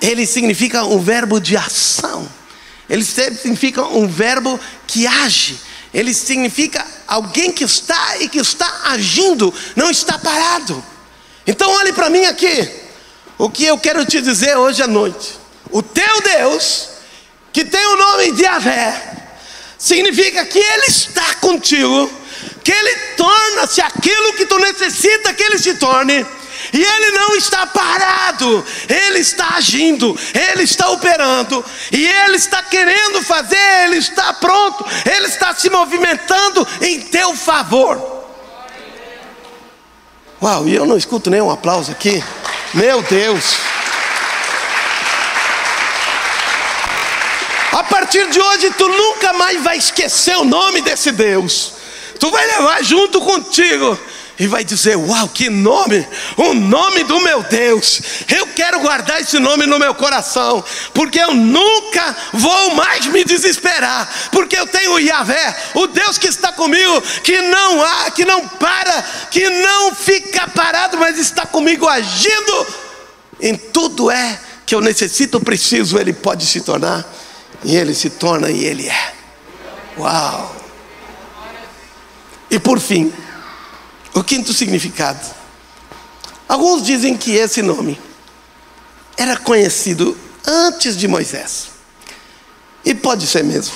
ele 0.01 0.27
significa 0.27 0.85
um 0.85 1.01
verbo 1.01 1.41
de 1.41 1.57
ação, 1.57 2.29
ele 2.89 3.05
significa 3.05 3.83
um 3.85 4.07
verbo 4.07 4.59
que 4.87 5.07
age, 5.07 5.59
ele 5.93 6.13
significa 6.15 6.85
alguém 7.07 7.53
que 7.53 7.65
está 7.65 8.19
e 8.19 8.29
que 8.29 8.39
está 8.39 8.83
agindo, 8.85 9.53
não 9.75 9.91
está 9.91 10.19
parado. 10.19 10.83
Então 11.47 11.71
olhe 11.71 11.93
para 11.93 12.11
mim 12.11 12.25
aqui. 12.25 12.71
O 13.39 13.49
que 13.49 13.65
eu 13.65 13.79
quero 13.79 14.05
te 14.05 14.21
dizer 14.21 14.57
hoje 14.57 14.83
à 14.83 14.87
noite. 14.87 15.39
O 15.71 15.83
teu 15.83 16.21
Deus, 16.23 16.89
que 17.53 17.65
tem 17.65 17.87
o 17.87 17.97
nome 17.97 18.33
de 18.33 18.45
Avé, 18.45 19.17
significa 19.79 20.45
que 20.45 20.59
Ele 20.59 20.87
está 20.87 21.35
contigo, 21.35 22.11
que 22.69 22.73
Ele 22.73 22.97
torna-se 23.17 23.81
aquilo 23.81 24.35
que 24.35 24.45
tu 24.45 24.59
necessita 24.59 25.33
que 25.33 25.43
Ele 25.43 25.59
se 25.59 25.73
torne 25.77 26.27
e 26.71 26.85
ele 26.85 27.11
não 27.13 27.35
está 27.37 27.67
parado, 27.67 28.67
ele 28.89 29.21
está 29.21 29.55
agindo, 29.55 30.15
ele 30.35 30.65
está 30.65 30.91
operando, 30.91 31.65
e 31.91 32.07
ele 32.07 32.37
está 32.37 32.63
querendo 32.63 33.23
fazer, 33.23 33.85
ele 33.85 33.97
está 33.97 34.35
pronto, 34.35 34.85
ele 35.07 35.29
está 35.29 35.55
se 35.55 35.71
movimentando 35.71 36.67
em 36.83 37.01
teu 37.01 37.35
favor. 37.37 38.27
Uau, 40.43 40.69
e 40.69 40.75
eu 40.75 40.85
não 40.85 40.99
escuto 40.99 41.31
nenhum 41.31 41.51
aplauso 41.51 41.91
aqui. 41.93 42.23
Meu 42.75 43.01
Deus. 43.03 43.57
A 47.73 47.85
partir 47.85 48.29
de 48.29 48.41
hoje, 48.41 48.71
tu 48.73 48.89
nunca 48.89 49.33
mais 49.33 49.63
vai 49.63 49.79
esquecer 49.79 50.37
o 50.37 50.45
nome 50.45 50.83
desse 50.83 51.13
Deus. 51.13 51.78
Tu 52.19 52.31
vai 52.31 52.47
levar 52.47 52.83
junto 52.83 53.21
contigo 53.21 53.99
e 54.39 54.47
vai 54.47 54.65
dizer: 54.65 54.97
Uau, 54.97 55.29
que 55.29 55.51
nome! 55.51 56.07
O 56.37 56.55
nome 56.55 57.05
do 57.05 57.21
meu 57.21 57.43
Deus! 57.43 58.01
Eu 58.29 58.47
quero 58.49 58.81
guardar 58.81 59.21
esse 59.21 59.39
nome 59.39 59.67
no 59.67 59.79
meu 59.79 59.95
coração, 59.95 60.65
porque 60.95 61.19
eu 61.19 61.35
nunca 61.35 62.17
vou 62.33 62.75
mais 62.75 63.07
me 63.07 63.25
desesperar, 63.25 64.09
porque 64.31 64.57
eu 64.57 64.67
tenho 64.67 64.93
o 64.93 65.01
Yahvé, 65.01 65.57
o 65.75 65.87
Deus 65.87 66.19
que 66.19 66.29
está 66.29 66.53
comigo, 66.53 67.01
que 67.23 67.41
não 67.43 67.83
há, 67.83 68.11
que 68.11 68.25
não 68.25 68.47
para, 68.47 69.03
que 69.31 69.49
não 69.49 69.95
fica 69.95 70.49
parado, 70.49 70.97
mas 70.99 71.19
está 71.19 71.45
comigo 71.47 71.89
agindo 71.89 72.67
em 73.41 73.57
tudo 73.57 74.11
é 74.11 74.41
que 74.67 74.75
eu 74.75 74.81
necessito, 74.81 75.41
preciso, 75.41 75.99
Ele 75.99 76.13
pode 76.13 76.45
se 76.45 76.61
tornar, 76.61 77.05
e 77.65 77.77
Ele 77.77 77.95
se 77.95 78.11
torna 78.11 78.51
e 78.51 78.65
Ele 78.65 78.89
é. 78.89 79.13
Uau! 79.97 80.58
E 82.51 82.59
por 82.59 82.81
fim, 82.81 83.13
o 84.15 84.25
quinto 84.25 84.53
significado. 84.53 85.21
Alguns 86.49 86.83
dizem 86.83 87.17
que 87.17 87.33
esse 87.33 87.63
nome 87.63 88.01
era 89.17 89.37
conhecido 89.37 90.17
antes 90.47 90.97
de 90.97 91.07
Moisés. 91.07 91.69
E 92.85 92.95
pode 92.95 93.27
ser 93.27 93.45
mesmo. 93.45 93.75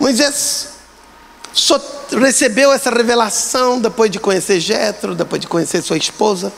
Moisés 0.00 0.68
só 1.52 1.78
recebeu 2.18 2.72
essa 2.72 2.90
revelação 2.90 3.80
depois 3.80 4.10
de 4.10 4.18
conhecer 4.18 4.60
Jetro, 4.60 5.14
depois 5.14 5.40
de 5.40 5.46
conhecer 5.46 5.82
sua 5.82 5.98
esposa, 5.98 6.52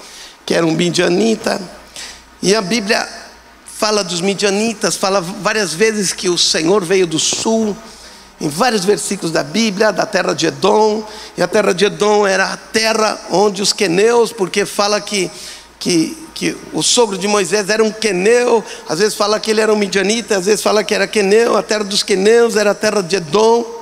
que 0.47 0.55
era 0.55 0.65
um 0.65 0.73
midianita. 0.73 1.61
E 2.43 2.55
a 2.55 2.63
Bíblia 2.63 3.09
fala 3.65 4.05
dos 4.05 4.21
midianitas, 4.21 4.95
fala 4.95 5.21
várias 5.21 5.73
vezes 5.73 6.13
que 6.13 6.29
o 6.29 6.39
Senhor 6.39 6.85
veio 6.85 7.07
do 7.07 7.19
sul 7.19 7.77
em 8.41 8.49
vários 8.49 8.85
versículos 8.85 9.31
da 9.31 9.43
Bíblia, 9.43 9.93
da 9.93 10.07
terra 10.07 10.33
de 10.33 10.47
Edom, 10.47 11.07
e 11.37 11.43
a 11.43 11.47
terra 11.47 11.75
de 11.75 11.85
Edom 11.85 12.27
era 12.27 12.53
a 12.53 12.57
terra 12.57 13.21
onde 13.31 13.61
os 13.61 13.73
queneus, 13.73 14.33
porque 14.33 14.65
fala 14.65 14.99
que, 14.99 15.31
que, 15.79 16.17
que 16.35 16.57
o 16.73 16.83
sogro 16.83 17.19
de 17.19 17.29
Moisés 17.29 17.69
era 17.69 17.85
um 17.85 17.93
queneu, 17.93 18.65
às 18.89 18.99
vezes 18.99 19.15
fala 19.15 19.39
que 19.39 19.51
ele 19.51 19.61
era 19.61 19.73
um 19.73 19.77
midianita, 19.77 20.39
às 20.39 20.47
vezes 20.47 20.63
fala 20.63 20.83
que 20.83 20.95
era 20.95 21.07
queneu, 21.07 21.55
a 21.55 21.63
terra 21.63 21.85
dos 21.85 22.03
queneus 22.03 22.57
era 22.57 22.71
a 22.71 22.75
terra 22.75 23.03
de 23.03 23.17
Edom. 23.17 23.79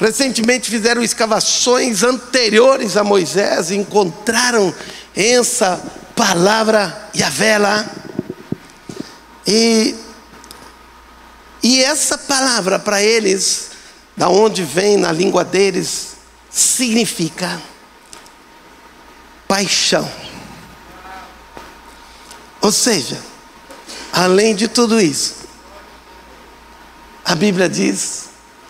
Recentemente 0.00 0.70
fizeram 0.70 1.02
escavações 1.02 2.02
anteriores 2.02 2.96
a 2.96 3.04
Moisés 3.04 3.70
e 3.70 3.76
encontraram 3.76 4.74
essa 5.14 5.80
palavra 6.14 7.08
Yahvé 7.14 7.58
lá. 7.58 7.86
E 9.46 9.94
e 11.68 11.82
essa 11.82 12.16
palavra 12.16 12.78
para 12.78 13.02
eles, 13.02 13.70
da 14.16 14.28
onde 14.28 14.62
vem 14.62 14.96
na 14.96 15.10
língua 15.10 15.44
deles, 15.44 16.14
significa 16.48 17.60
paixão. 19.48 20.08
Ou 22.60 22.70
seja, 22.70 23.20
além 24.12 24.54
de 24.54 24.68
tudo 24.68 25.00
isso, 25.00 25.34
a 27.24 27.34
Bíblia 27.34 27.68
diz, 27.68 28.26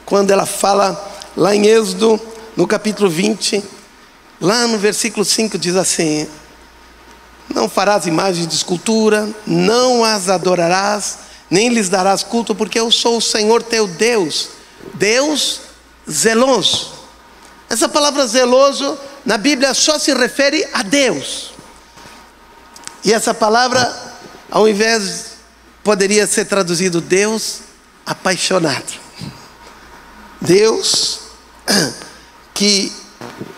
quando 0.07 0.31
ela 0.31 0.47
fala 0.47 0.99
lá 1.37 1.55
em 1.55 1.67
Êxodo, 1.67 2.19
no 2.57 2.67
capítulo 2.67 3.11
20, 3.11 3.63
lá 4.41 4.67
no 4.67 4.79
versículo 4.79 5.23
5 5.23 5.59
diz 5.59 5.77
assim: 5.77 6.27
Não 7.55 7.69
farás 7.69 8.07
imagens 8.07 8.49
de 8.49 8.55
escultura, 8.55 9.29
não 9.47 10.03
as 10.03 10.31
adorarás, 10.31 11.26
nem 11.51 11.69
lhes 11.69 11.89
darás 11.89 12.23
culto, 12.23 12.55
porque 12.55 12.79
eu 12.79 12.91
sou 12.91 13.19
o 13.19 13.23
Senhor 13.23 13.63
teu 13.63 13.87
Deus, 13.87 14.49
Deus 14.95 15.61
zeloso. 16.11 16.93
Essa 17.69 17.89
palavra 17.89 18.27
zeloso 18.27 18.99
na 19.25 19.37
Bíblia 19.37 19.75
só 19.75 19.99
se 19.99 20.15
refere 20.15 20.69
a 20.73 20.83
Deus. 20.83 21.53
E 23.05 23.13
essa 23.13 23.33
palavra, 23.33 24.15
ao 24.51 24.69
invés, 24.69 25.37
poderia 25.83 26.27
ser 26.27 26.47
traduzido 26.47 27.01
Deus 27.01 27.61
apaixonado. 28.05 29.01
Deus 30.41 31.21
que 32.55 32.93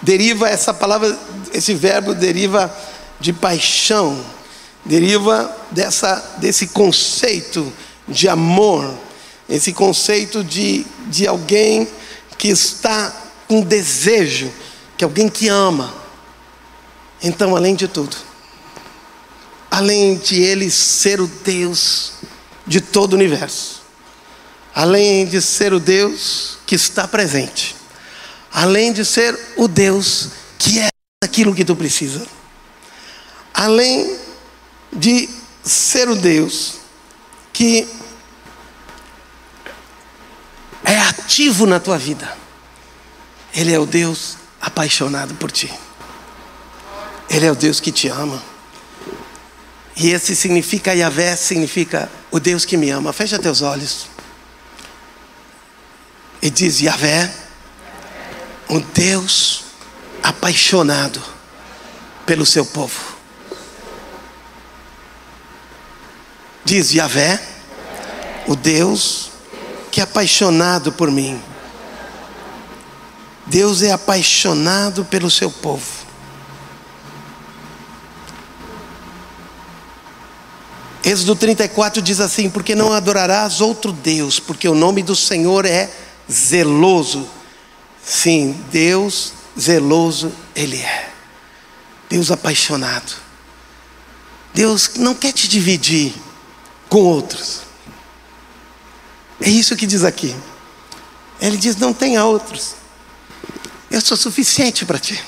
deriva 0.02 0.48
essa 0.48 0.72
palavra, 0.72 1.18
esse 1.52 1.74
verbo 1.74 2.14
deriva 2.14 2.74
de 3.20 3.32
paixão 3.32 4.24
deriva 4.84 5.54
dessa, 5.70 6.36
desse 6.38 6.68
conceito 6.68 7.72
de 8.06 8.28
amor, 8.28 8.94
esse 9.48 9.72
conceito 9.72 10.42
de, 10.42 10.86
de 11.06 11.26
alguém 11.26 11.88
que 12.36 12.48
está 12.48 13.14
com 13.46 13.60
desejo, 13.60 14.52
que 14.96 15.04
alguém 15.04 15.28
que 15.28 15.48
ama. 15.48 15.94
Então, 17.22 17.56
além 17.56 17.74
de 17.74 17.88
tudo, 17.88 18.16
além 19.70 20.16
de 20.16 20.40
ele 20.40 20.70
ser 20.70 21.20
o 21.20 21.26
Deus 21.26 22.12
de 22.66 22.80
todo 22.80 23.12
o 23.12 23.16
universo, 23.16 23.82
além 24.74 25.26
de 25.26 25.40
ser 25.42 25.72
o 25.72 25.80
Deus 25.80 26.58
que 26.66 26.74
está 26.74 27.08
presente, 27.08 27.74
além 28.52 28.92
de 28.92 29.04
ser 29.04 29.38
o 29.56 29.66
Deus 29.66 30.28
que 30.58 30.78
é 30.78 30.88
aquilo 31.22 31.54
que 31.54 31.64
tu 31.64 31.74
precisa, 31.74 32.26
além 33.52 34.16
de 34.92 35.28
ser 35.62 36.08
o 36.08 36.16
Deus 36.16 36.78
que 37.52 37.88
é 40.84 40.98
ativo 40.98 41.66
na 41.66 41.78
tua 41.80 41.98
vida. 41.98 42.36
Ele 43.52 43.72
é 43.72 43.78
o 43.78 43.86
Deus 43.86 44.36
apaixonado 44.60 45.34
por 45.34 45.50
ti. 45.50 45.72
Ele 47.28 47.46
é 47.46 47.52
o 47.52 47.56
Deus 47.56 47.80
que 47.80 47.92
te 47.92 48.08
ama. 48.08 48.42
E 49.96 50.10
esse 50.10 50.36
significa 50.36 50.94
Yahvé, 50.94 51.36
significa 51.36 52.10
o 52.30 52.38
Deus 52.38 52.64
que 52.64 52.76
me 52.76 52.90
ama. 52.90 53.12
Fecha 53.12 53.38
teus 53.38 53.62
olhos. 53.62 54.06
E 56.40 56.50
diz 56.50 56.80
Yahvé, 56.80 57.34
um 58.70 58.80
Deus 58.80 59.64
apaixonado 60.22 61.20
pelo 62.24 62.46
seu 62.46 62.64
povo. 62.64 63.17
Diz 66.68 66.92
Yahvé, 66.92 67.40
o 68.46 68.54
Deus 68.54 69.30
que 69.90 70.02
é 70.02 70.04
apaixonado 70.04 70.92
por 70.92 71.10
mim. 71.10 71.40
Deus 73.46 73.80
é 73.80 73.90
apaixonado 73.90 75.02
pelo 75.02 75.30
seu 75.30 75.50
povo. 75.50 75.86
Êxodo 81.02 81.34
34 81.34 82.02
diz 82.02 82.20
assim: 82.20 82.50
Porque 82.50 82.74
não 82.74 82.92
adorarás 82.92 83.62
outro 83.62 83.90
Deus, 83.90 84.38
porque 84.38 84.68
o 84.68 84.74
nome 84.74 85.02
do 85.02 85.16
Senhor 85.16 85.64
é 85.64 85.90
zeloso. 86.30 87.26
Sim, 88.04 88.62
Deus 88.70 89.32
zeloso 89.58 90.30
Ele 90.54 90.76
é. 90.76 91.08
Deus 92.10 92.30
apaixonado. 92.30 93.14
Deus 94.52 94.90
não 94.96 95.14
quer 95.14 95.32
te 95.32 95.48
dividir 95.48 96.27
com 96.88 96.98
outros. 96.98 97.62
É 99.40 99.48
isso 99.48 99.76
que 99.76 99.86
diz 99.86 100.04
aqui. 100.04 100.34
Ele 101.40 101.56
diz: 101.56 101.76
não 101.76 101.92
tenha 101.92 102.24
outros. 102.24 102.74
Eu 103.90 104.00
sou 104.00 104.16
suficiente 104.16 104.84
para 104.84 104.98
ti. 104.98 105.22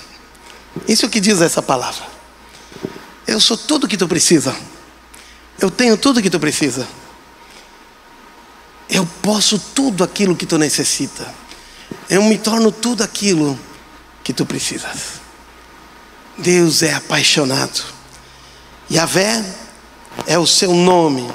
Isso 0.86 1.08
que 1.08 1.20
diz 1.20 1.40
essa 1.40 1.62
palavra. 1.62 2.04
Eu 3.26 3.40
sou 3.40 3.56
tudo 3.56 3.88
que 3.88 3.96
tu 3.96 4.08
precisa. 4.08 4.54
Eu 5.58 5.70
tenho 5.70 5.96
tudo 5.96 6.22
que 6.22 6.30
tu 6.30 6.40
precisa. 6.40 6.86
Eu 8.88 9.06
posso 9.22 9.58
tudo 9.58 10.02
aquilo 10.02 10.34
que 10.34 10.46
tu 10.46 10.58
necessita. 10.58 11.32
Eu 12.08 12.22
me 12.24 12.38
torno 12.38 12.72
tudo 12.72 13.02
aquilo 13.02 13.58
que 14.24 14.32
tu 14.32 14.44
precisas. 14.44 15.20
Deus 16.36 16.82
é 16.82 16.94
apaixonado. 16.94 17.84
Yahvé 18.90 19.44
é 20.26 20.38
o 20.38 20.46
seu 20.46 20.74
nome. 20.74 21.30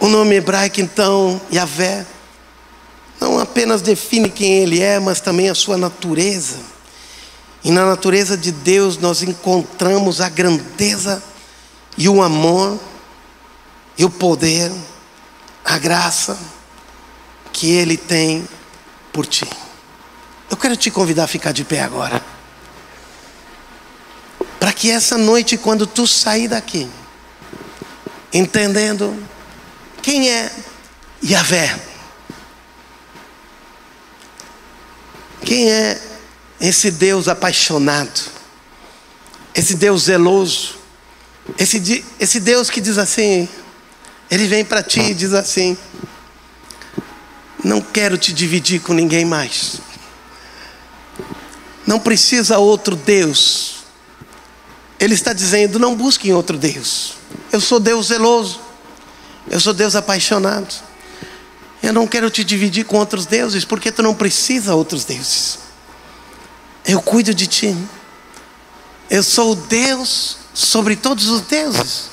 O 0.00 0.08
nome 0.08 0.34
hebraico, 0.36 0.80
então, 0.80 1.40
Yahvé, 1.52 2.06
não 3.20 3.38
apenas 3.38 3.80
define 3.80 4.28
quem 4.28 4.58
ele 4.58 4.82
é, 4.82 4.98
mas 4.98 5.20
também 5.20 5.48
a 5.48 5.54
sua 5.54 5.76
natureza. 5.76 6.58
E 7.64 7.70
na 7.70 7.86
natureza 7.86 8.36
de 8.36 8.52
Deus 8.52 8.98
nós 8.98 9.22
encontramos 9.22 10.20
a 10.20 10.28
grandeza 10.28 11.22
e 11.96 12.08
o 12.08 12.22
amor 12.22 12.78
e 13.96 14.04
o 14.04 14.10
poder, 14.10 14.70
a 15.64 15.78
graça 15.78 16.38
que 17.52 17.70
Ele 17.70 17.96
tem 17.96 18.46
por 19.12 19.24
ti. 19.26 19.48
Eu 20.50 20.56
quero 20.56 20.76
te 20.76 20.90
convidar 20.90 21.24
a 21.24 21.28
ficar 21.28 21.52
de 21.52 21.64
pé 21.64 21.82
agora. 21.82 22.33
Que 24.76 24.90
essa 24.90 25.16
noite, 25.16 25.56
quando 25.56 25.86
tu 25.86 26.06
sair 26.06 26.48
daqui, 26.48 26.88
entendendo 28.32 29.16
quem 30.02 30.30
é 30.30 30.52
Yahvé, 31.24 31.78
quem 35.44 35.70
é 35.70 36.00
esse 36.60 36.90
Deus 36.90 37.28
apaixonado, 37.28 38.20
esse 39.54 39.74
Deus 39.74 40.04
zeloso, 40.04 40.76
esse, 41.58 42.04
esse 42.18 42.40
Deus 42.40 42.70
que 42.70 42.80
diz 42.80 42.98
assim, 42.98 43.48
ele 44.30 44.46
vem 44.46 44.64
para 44.64 44.82
ti 44.82 45.00
e 45.00 45.14
diz 45.14 45.32
assim: 45.32 45.76
Não 47.62 47.80
quero 47.80 48.16
te 48.16 48.32
dividir 48.32 48.80
com 48.80 48.92
ninguém 48.92 49.24
mais. 49.24 49.80
Não 51.86 52.00
precisa 52.00 52.58
outro 52.58 52.96
Deus. 52.96 53.73
Ele 55.04 55.12
está 55.12 55.34
dizendo: 55.34 55.78
Não 55.78 55.94
busquem 55.94 56.32
outro 56.32 56.56
Deus. 56.56 57.16
Eu 57.52 57.60
sou 57.60 57.78
Deus 57.78 58.06
zeloso. 58.06 58.58
Eu 59.50 59.60
sou 59.60 59.74
Deus 59.74 59.94
apaixonado. 59.94 60.74
Eu 61.82 61.92
não 61.92 62.06
quero 62.06 62.30
te 62.30 62.42
dividir 62.42 62.86
com 62.86 62.96
outros 62.96 63.26
deuses, 63.26 63.66
porque 63.66 63.92
tu 63.92 64.02
não 64.02 64.14
precisa 64.14 64.74
outros 64.74 65.04
deuses. 65.04 65.58
Eu 66.86 67.02
cuido 67.02 67.34
de 67.34 67.46
ti. 67.46 67.76
Eu 69.10 69.22
sou 69.22 69.52
o 69.52 69.54
Deus 69.54 70.38
sobre 70.54 70.96
todos 70.96 71.28
os 71.28 71.42
deuses. 71.42 72.04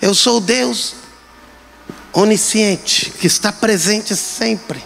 Eu 0.00 0.14
sou 0.14 0.36
o 0.36 0.40
Deus 0.40 0.96
onisciente, 2.12 3.10
que 3.10 3.26
está 3.26 3.50
presente 3.50 4.14
sempre. 4.14 4.84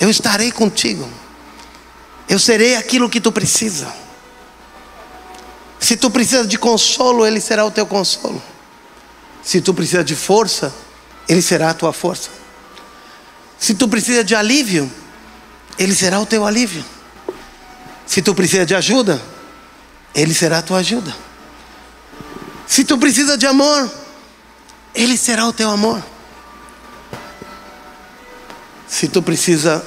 Eu 0.00 0.10
estarei 0.10 0.50
contigo. 0.50 1.08
Eu 2.28 2.40
serei 2.40 2.74
aquilo 2.74 3.08
que 3.08 3.20
tu 3.20 3.30
precisa. 3.30 4.09
Se 5.80 5.96
tu 5.96 6.10
precisa 6.10 6.46
de 6.46 6.58
consolo, 6.58 7.26
Ele 7.26 7.40
será 7.40 7.64
o 7.64 7.70
teu 7.70 7.86
consolo. 7.86 8.40
Se 9.42 9.60
tu 9.60 9.74
precisa 9.74 10.04
de 10.04 10.14
força, 10.14 10.72
Ele 11.28 11.42
será 11.42 11.70
a 11.70 11.74
tua 11.74 11.92
força. 11.92 12.30
Se 13.58 13.74
tu 13.74 13.88
precisa 13.88 14.22
de 14.22 14.34
alívio, 14.34 14.90
Ele 15.78 15.94
será 15.94 16.20
o 16.20 16.26
teu 16.26 16.46
alívio. 16.46 16.84
Se 18.06 18.20
tu 18.22 18.34
precisa 18.34 18.64
de 18.66 18.74
ajuda, 18.74 19.20
Ele 20.14 20.34
será 20.34 20.58
a 20.58 20.62
tua 20.62 20.78
ajuda. 20.78 21.14
Se 22.66 22.84
tu 22.84 22.96
precisa 22.98 23.36
de 23.36 23.46
amor, 23.46 23.90
ele 24.94 25.16
será 25.16 25.46
o 25.46 25.52
teu 25.52 25.70
amor. 25.70 26.02
Se 28.86 29.08
tu 29.08 29.22
precisa 29.22 29.84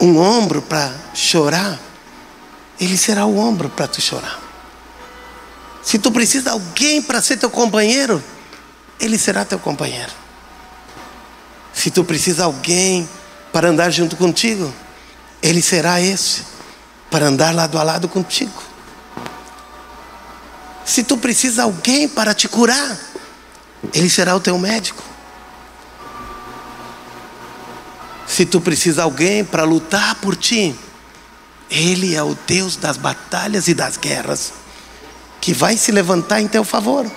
um 0.00 0.18
ombro 0.18 0.62
para 0.62 0.92
chorar, 1.14 1.78
Ele 2.80 2.96
será 2.96 3.26
o 3.26 3.38
ombro 3.38 3.68
para 3.68 3.86
tu 3.86 4.00
chorar. 4.00 4.45
Se 5.86 6.00
tu 6.00 6.10
precisa 6.10 6.42
de 6.42 6.48
alguém 6.50 7.00
para 7.00 7.22
ser 7.22 7.36
teu 7.36 7.48
companheiro, 7.48 8.20
Ele 8.98 9.16
será 9.16 9.44
teu 9.44 9.56
companheiro. 9.56 10.10
Se 11.72 11.92
tu 11.92 12.02
precisa 12.02 12.38
de 12.38 12.42
alguém 12.42 13.08
para 13.52 13.68
andar 13.68 13.90
junto 13.90 14.16
contigo, 14.16 14.74
Ele 15.40 15.62
será 15.62 16.00
esse 16.00 16.42
para 17.08 17.26
andar 17.26 17.54
lado 17.54 17.78
a 17.78 17.84
lado 17.84 18.08
contigo. 18.08 18.60
Se 20.84 21.04
tu 21.04 21.16
precisa 21.18 21.54
de 21.54 21.60
alguém 21.60 22.08
para 22.08 22.34
te 22.34 22.48
curar, 22.48 22.98
ele 23.94 24.10
será 24.10 24.34
o 24.34 24.40
teu 24.40 24.58
médico. 24.58 25.04
Se 28.26 28.44
tu 28.44 28.60
precisa 28.60 28.96
de 28.96 29.02
alguém 29.02 29.44
para 29.44 29.62
lutar 29.62 30.16
por 30.16 30.34
ti, 30.34 30.74
Ele 31.70 32.16
é 32.16 32.22
o 32.24 32.36
Deus 32.44 32.74
das 32.74 32.96
batalhas 32.96 33.68
e 33.68 33.74
das 33.74 33.96
guerras, 33.96 34.52
que 35.46 35.54
vai 35.54 35.76
se 35.76 35.92
levantar 35.92 36.40
em 36.40 36.48
teu 36.48 36.64
favor. 36.64 37.08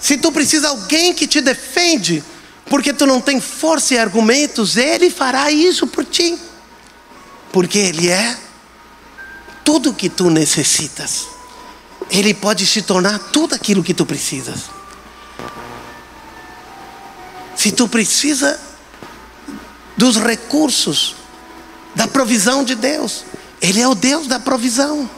Se 0.00 0.18
tu 0.18 0.32
precisa 0.32 0.62
de 0.62 0.74
alguém 0.74 1.14
que 1.14 1.24
te 1.24 1.40
defende, 1.40 2.24
porque 2.68 2.92
tu 2.92 3.06
não 3.06 3.20
tem 3.20 3.40
força 3.40 3.94
e 3.94 3.98
argumentos, 3.98 4.76
Ele 4.76 5.08
fará 5.08 5.48
isso 5.48 5.86
por 5.86 6.04
ti, 6.04 6.36
porque 7.52 7.78
Ele 7.78 8.08
é 8.08 8.36
tudo 9.64 9.94
que 9.94 10.08
tu 10.08 10.28
necessitas. 10.28 11.28
Ele 12.10 12.34
pode 12.34 12.66
se 12.66 12.82
tornar 12.82 13.16
tudo 13.30 13.54
aquilo 13.54 13.84
que 13.84 13.94
tu 13.94 14.04
precisas. 14.04 14.62
Se 17.54 17.70
tu 17.70 17.86
precisa 17.86 18.58
dos 19.96 20.16
recursos, 20.16 21.14
da 21.94 22.08
provisão 22.08 22.64
de 22.64 22.74
Deus, 22.74 23.24
Ele 23.60 23.80
é 23.80 23.86
o 23.86 23.94
Deus 23.94 24.26
da 24.26 24.40
provisão. 24.40 25.08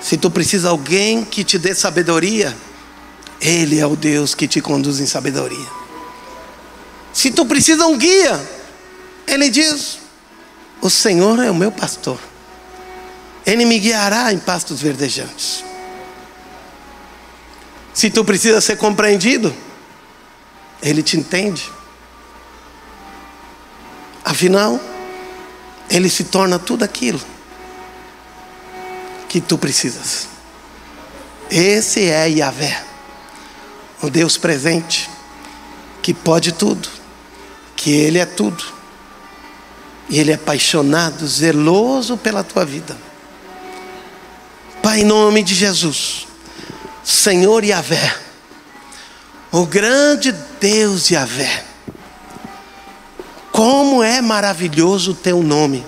Se 0.00 0.16
tu 0.16 0.30
precisa 0.30 0.68
de 0.68 0.72
alguém 0.72 1.24
que 1.24 1.42
te 1.44 1.58
dê 1.58 1.74
sabedoria, 1.74 2.56
Ele 3.40 3.78
é 3.78 3.86
o 3.86 3.96
Deus 3.96 4.34
que 4.34 4.46
te 4.46 4.60
conduz 4.60 5.00
em 5.00 5.06
sabedoria. 5.06 5.66
Se 7.12 7.30
tu 7.30 7.44
precisa 7.44 7.84
de 7.84 7.90
um 7.90 7.98
guia, 7.98 8.40
Ele 9.26 9.50
diz: 9.50 9.98
O 10.80 10.88
Senhor 10.88 11.38
é 11.40 11.50
o 11.50 11.54
meu 11.54 11.72
pastor, 11.72 12.18
Ele 13.44 13.64
me 13.64 13.78
guiará 13.78 14.32
em 14.32 14.38
pastos 14.38 14.80
verdejantes. 14.80 15.64
Se 17.92 18.10
tu 18.10 18.24
precisa 18.24 18.60
ser 18.60 18.76
compreendido, 18.76 19.52
ele 20.80 21.02
te 21.02 21.16
entende. 21.16 21.68
Afinal, 24.24 24.80
ele 25.90 26.08
se 26.08 26.22
torna 26.22 26.60
tudo 26.60 26.84
aquilo 26.84 27.20
que 29.28 29.40
tu 29.40 29.58
precisas. 29.58 30.26
Esse 31.50 32.08
é 32.08 32.28
Yahvé, 32.28 32.82
o 34.02 34.10
Deus 34.10 34.36
presente, 34.36 35.08
que 36.02 36.12
pode 36.14 36.52
tudo, 36.52 36.88
que 37.76 37.90
Ele 37.90 38.18
é 38.18 38.26
tudo, 38.26 38.64
e 40.08 40.18
Ele 40.18 40.32
é 40.32 40.34
apaixonado, 40.34 41.26
zeloso 41.26 42.16
pela 42.16 42.42
tua 42.42 42.64
vida. 42.64 42.96
Pai, 44.82 45.00
em 45.00 45.04
nome 45.04 45.42
de 45.42 45.54
Jesus, 45.54 46.26
Senhor 47.04 47.64
Yahvé, 47.64 48.16
o 49.50 49.66
grande 49.66 50.32
Deus 50.60 51.10
Yahvé, 51.10 51.64
como 53.50 54.02
é 54.02 54.20
maravilhoso 54.20 55.12
o 55.12 55.14
teu 55.14 55.42
nome. 55.42 55.84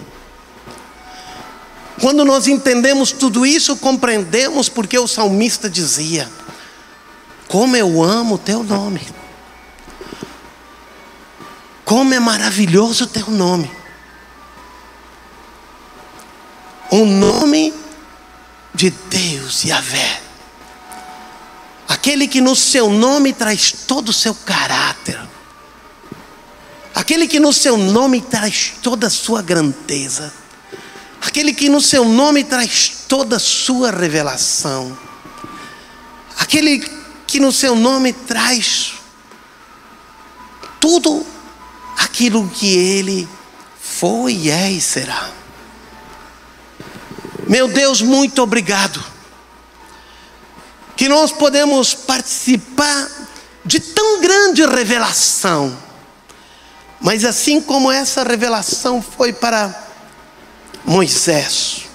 Quando 2.01 2.25
nós 2.25 2.47
entendemos 2.47 3.13
tudo 3.13 3.45
isso, 3.45 3.77
compreendemos 3.77 4.69
porque 4.69 4.99
o 4.99 5.07
salmista 5.07 5.69
dizia: 5.69 6.31
Como 7.49 7.77
eu 7.77 8.03
amo 8.03 8.37
o 8.37 8.39
teu 8.39 8.63
nome, 8.63 9.07
como 11.85 12.15
é 12.15 12.21
maravilhoso 12.21 13.05
o 13.05 13.09
teu 13.09 13.31
nome. 13.31 13.71
O 16.91 17.05
nome 17.05 17.73
de 18.75 18.91
Deus, 18.91 19.65
Yahvé. 19.65 20.23
Aquele 21.89 22.27
que 22.27 22.41
no 22.41 22.57
seu 22.57 22.91
nome 22.91 23.33
traz 23.33 23.73
todo 23.87 24.09
o 24.09 24.13
seu 24.13 24.35
caráter 24.35 25.21
aquele 27.11 27.27
que 27.27 27.41
no 27.41 27.53
seu 27.53 27.77
nome 27.77 28.21
traz 28.21 28.75
toda 28.83 29.07
a 29.07 29.11
sua 29.11 29.43
grandeza, 29.43 30.33
aquele 31.21 31.53
que 31.53 31.69
no 31.69 31.81
seu 31.81 32.05
nome 32.05 32.45
traz 32.45 33.05
toda 33.09 33.37
a 33.37 33.41
sua 33.41 33.91
revelação, 33.91 34.97
aquele 36.39 36.81
que 37.27 37.39
no 37.39 37.53
seu 37.53 37.75
nome 37.75 38.13
traz 38.13 38.95
tudo 40.81 41.27
aquilo 41.97 42.49
que 42.49 42.69
ele 42.69 43.29
foi, 43.81 44.49
é 44.49 44.71
e 44.71 44.81
será. 44.81 45.31
Meu 47.47 47.69
Deus, 47.69 48.01
muito 48.01 48.43
obrigado. 48.43 49.05
Que 50.97 51.09
nós 51.09 51.33
podemos 51.33 51.95
participar 51.95 53.09
de 53.65 53.81
tão 53.81 54.21
grande 54.21 54.65
revelação 54.65 55.77
mas 57.01 57.25
assim 57.25 57.61
como 57.61 57.91
essa 57.91 58.23
revelação 58.23 59.01
foi 59.01 59.33
para 59.33 59.89
Moisés, 60.85 61.87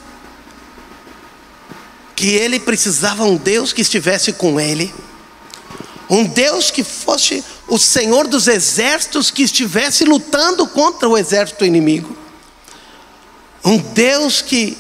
que 2.15 2.29
ele 2.29 2.59
precisava 2.59 3.23
um 3.23 3.36
Deus 3.36 3.73
que 3.73 3.81
estivesse 3.81 4.33
com 4.33 4.59
ele, 4.59 4.93
um 6.09 6.23
Deus 6.23 6.71
que 6.71 6.83
fosse 6.83 7.43
o 7.67 7.77
Senhor 7.77 8.27
dos 8.27 8.47
exércitos 8.47 9.31
que 9.31 9.43
estivesse 9.43 10.05
lutando 10.05 10.67
contra 10.67 11.09
o 11.09 11.17
exército 11.17 11.65
inimigo, 11.65 12.15
um 13.63 13.77
Deus 13.77 14.41
que 14.41 14.77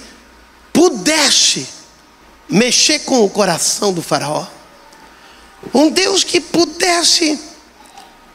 pudesse 0.71 1.67
mexer 2.47 2.99
com 2.99 3.23
o 3.23 3.29
coração 3.29 3.91
do 3.91 4.01
Faraó, 4.01 4.45
um 5.73 5.89
Deus 5.89 6.23
que 6.23 6.39
pudesse 6.39 7.39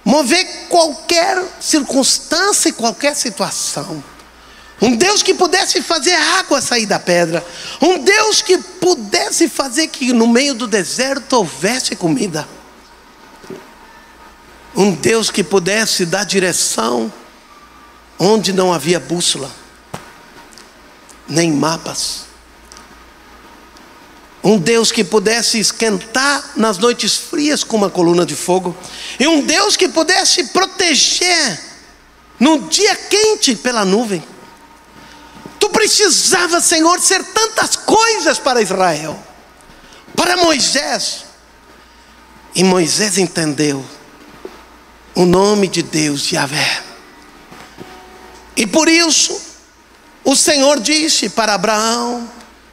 mover 0.04 0.66
qualquer 0.68 1.42
circunstância 1.60 2.70
e 2.70 2.72
qualquer 2.72 3.14
situação. 3.14 4.02
Um 4.80 4.96
Deus 4.96 5.22
que 5.22 5.34
pudesse 5.34 5.82
fazer 5.82 6.14
água 6.14 6.60
sair 6.60 6.86
da 6.86 6.98
pedra. 6.98 7.44
Um 7.82 7.98
Deus 7.98 8.40
que 8.40 8.56
pudesse 8.56 9.48
fazer 9.48 9.88
que 9.88 10.12
no 10.12 10.26
meio 10.26 10.54
do 10.54 10.66
deserto 10.66 11.34
houvesse 11.34 11.94
comida. 11.94 12.48
Um 14.74 14.92
Deus 14.92 15.30
que 15.30 15.44
pudesse 15.44 16.06
dar 16.06 16.24
direção 16.24 17.12
onde 18.18 18.52
não 18.52 18.72
havia 18.72 19.00
bússola, 19.00 19.50
nem 21.28 21.52
mapas. 21.52 22.26
Um 24.42 24.58
Deus 24.58 24.90
que 24.90 25.04
pudesse 25.04 25.58
esquentar 25.58 26.52
nas 26.56 26.78
noites 26.78 27.16
frias 27.16 27.62
com 27.62 27.76
uma 27.76 27.90
coluna 27.90 28.24
de 28.24 28.34
fogo. 28.34 28.74
E 29.18 29.26
um 29.26 29.42
Deus 29.42 29.76
que 29.76 29.88
pudesse 29.88 30.44
proteger 30.44 31.60
no 32.38 32.68
dia 32.68 32.96
quente 32.96 33.54
pela 33.54 33.84
nuvem. 33.84 34.22
Precisava, 35.80 36.60
Senhor, 36.60 37.00
ser 37.00 37.24
tantas 37.24 37.74
coisas 37.74 38.38
para 38.38 38.60
Israel, 38.60 39.18
para 40.14 40.36
Moisés. 40.36 41.24
E 42.54 42.62
Moisés 42.62 43.16
entendeu 43.16 43.82
o 45.14 45.24
nome 45.24 45.68
de 45.68 45.82
Deus, 45.82 46.30
Yahvé. 46.30 46.82
E 48.54 48.66
por 48.66 48.90
isso, 48.90 49.40
o 50.22 50.36
Senhor 50.36 50.80
disse 50.80 51.30
para 51.30 51.54
Abraão, 51.54 52.30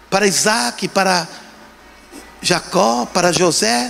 para 0.10 0.28
Isaac, 0.28 0.90
para 0.90 1.26
Jacó, 2.42 3.06
para 3.06 3.32
José, 3.32 3.90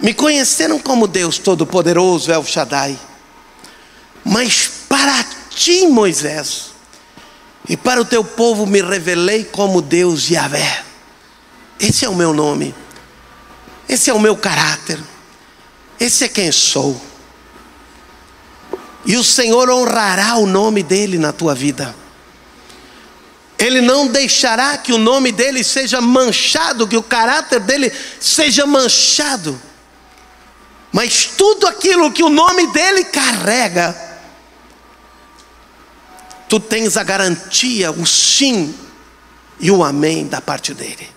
me 0.00 0.12
conheceram 0.12 0.80
como 0.80 1.06
Deus 1.06 1.38
Todo-Poderoso, 1.38 2.32
El 2.32 2.42
Shaddai. 2.42 2.98
Mas 4.24 4.68
para 4.88 5.24
ti, 5.50 5.86
Moisés, 5.86 6.73
e 7.68 7.76
para 7.76 8.00
o 8.00 8.04
teu 8.04 8.22
povo 8.22 8.66
me 8.66 8.82
revelei 8.82 9.44
como 9.44 9.80
Deus 9.80 10.28
Yahvé. 10.28 10.84
Esse 11.80 12.04
é 12.04 12.08
o 12.08 12.14
meu 12.14 12.32
nome, 12.32 12.74
esse 13.88 14.10
é 14.10 14.14
o 14.14 14.20
meu 14.20 14.36
caráter, 14.36 14.98
esse 15.98 16.24
é 16.24 16.28
quem 16.28 16.52
sou. 16.52 17.00
E 19.06 19.16
o 19.16 19.24
Senhor 19.24 19.68
honrará 19.70 20.36
o 20.36 20.46
nome 20.46 20.82
dele 20.82 21.18
na 21.18 21.32
tua 21.32 21.54
vida. 21.54 21.94
Ele 23.58 23.80
não 23.80 24.06
deixará 24.08 24.76
que 24.76 24.92
o 24.92 24.98
nome 24.98 25.30
dele 25.30 25.62
seja 25.62 26.00
manchado, 26.00 26.88
que 26.88 26.96
o 26.96 27.02
caráter 27.02 27.60
dele 27.60 27.92
seja 28.20 28.66
manchado. 28.66 29.60
Mas 30.92 31.26
tudo 31.36 31.66
aquilo 31.66 32.12
que 32.12 32.22
o 32.22 32.28
nome 32.28 32.66
dele 32.68 33.04
carrega, 33.04 34.13
tu 36.48 36.60
tens 36.60 36.96
a 36.96 37.02
garantia, 37.02 37.90
o 37.90 38.06
sim 38.06 38.74
e 39.60 39.70
o 39.70 39.82
amém 39.82 40.26
da 40.26 40.40
parte 40.40 40.74
dele. 40.74 41.08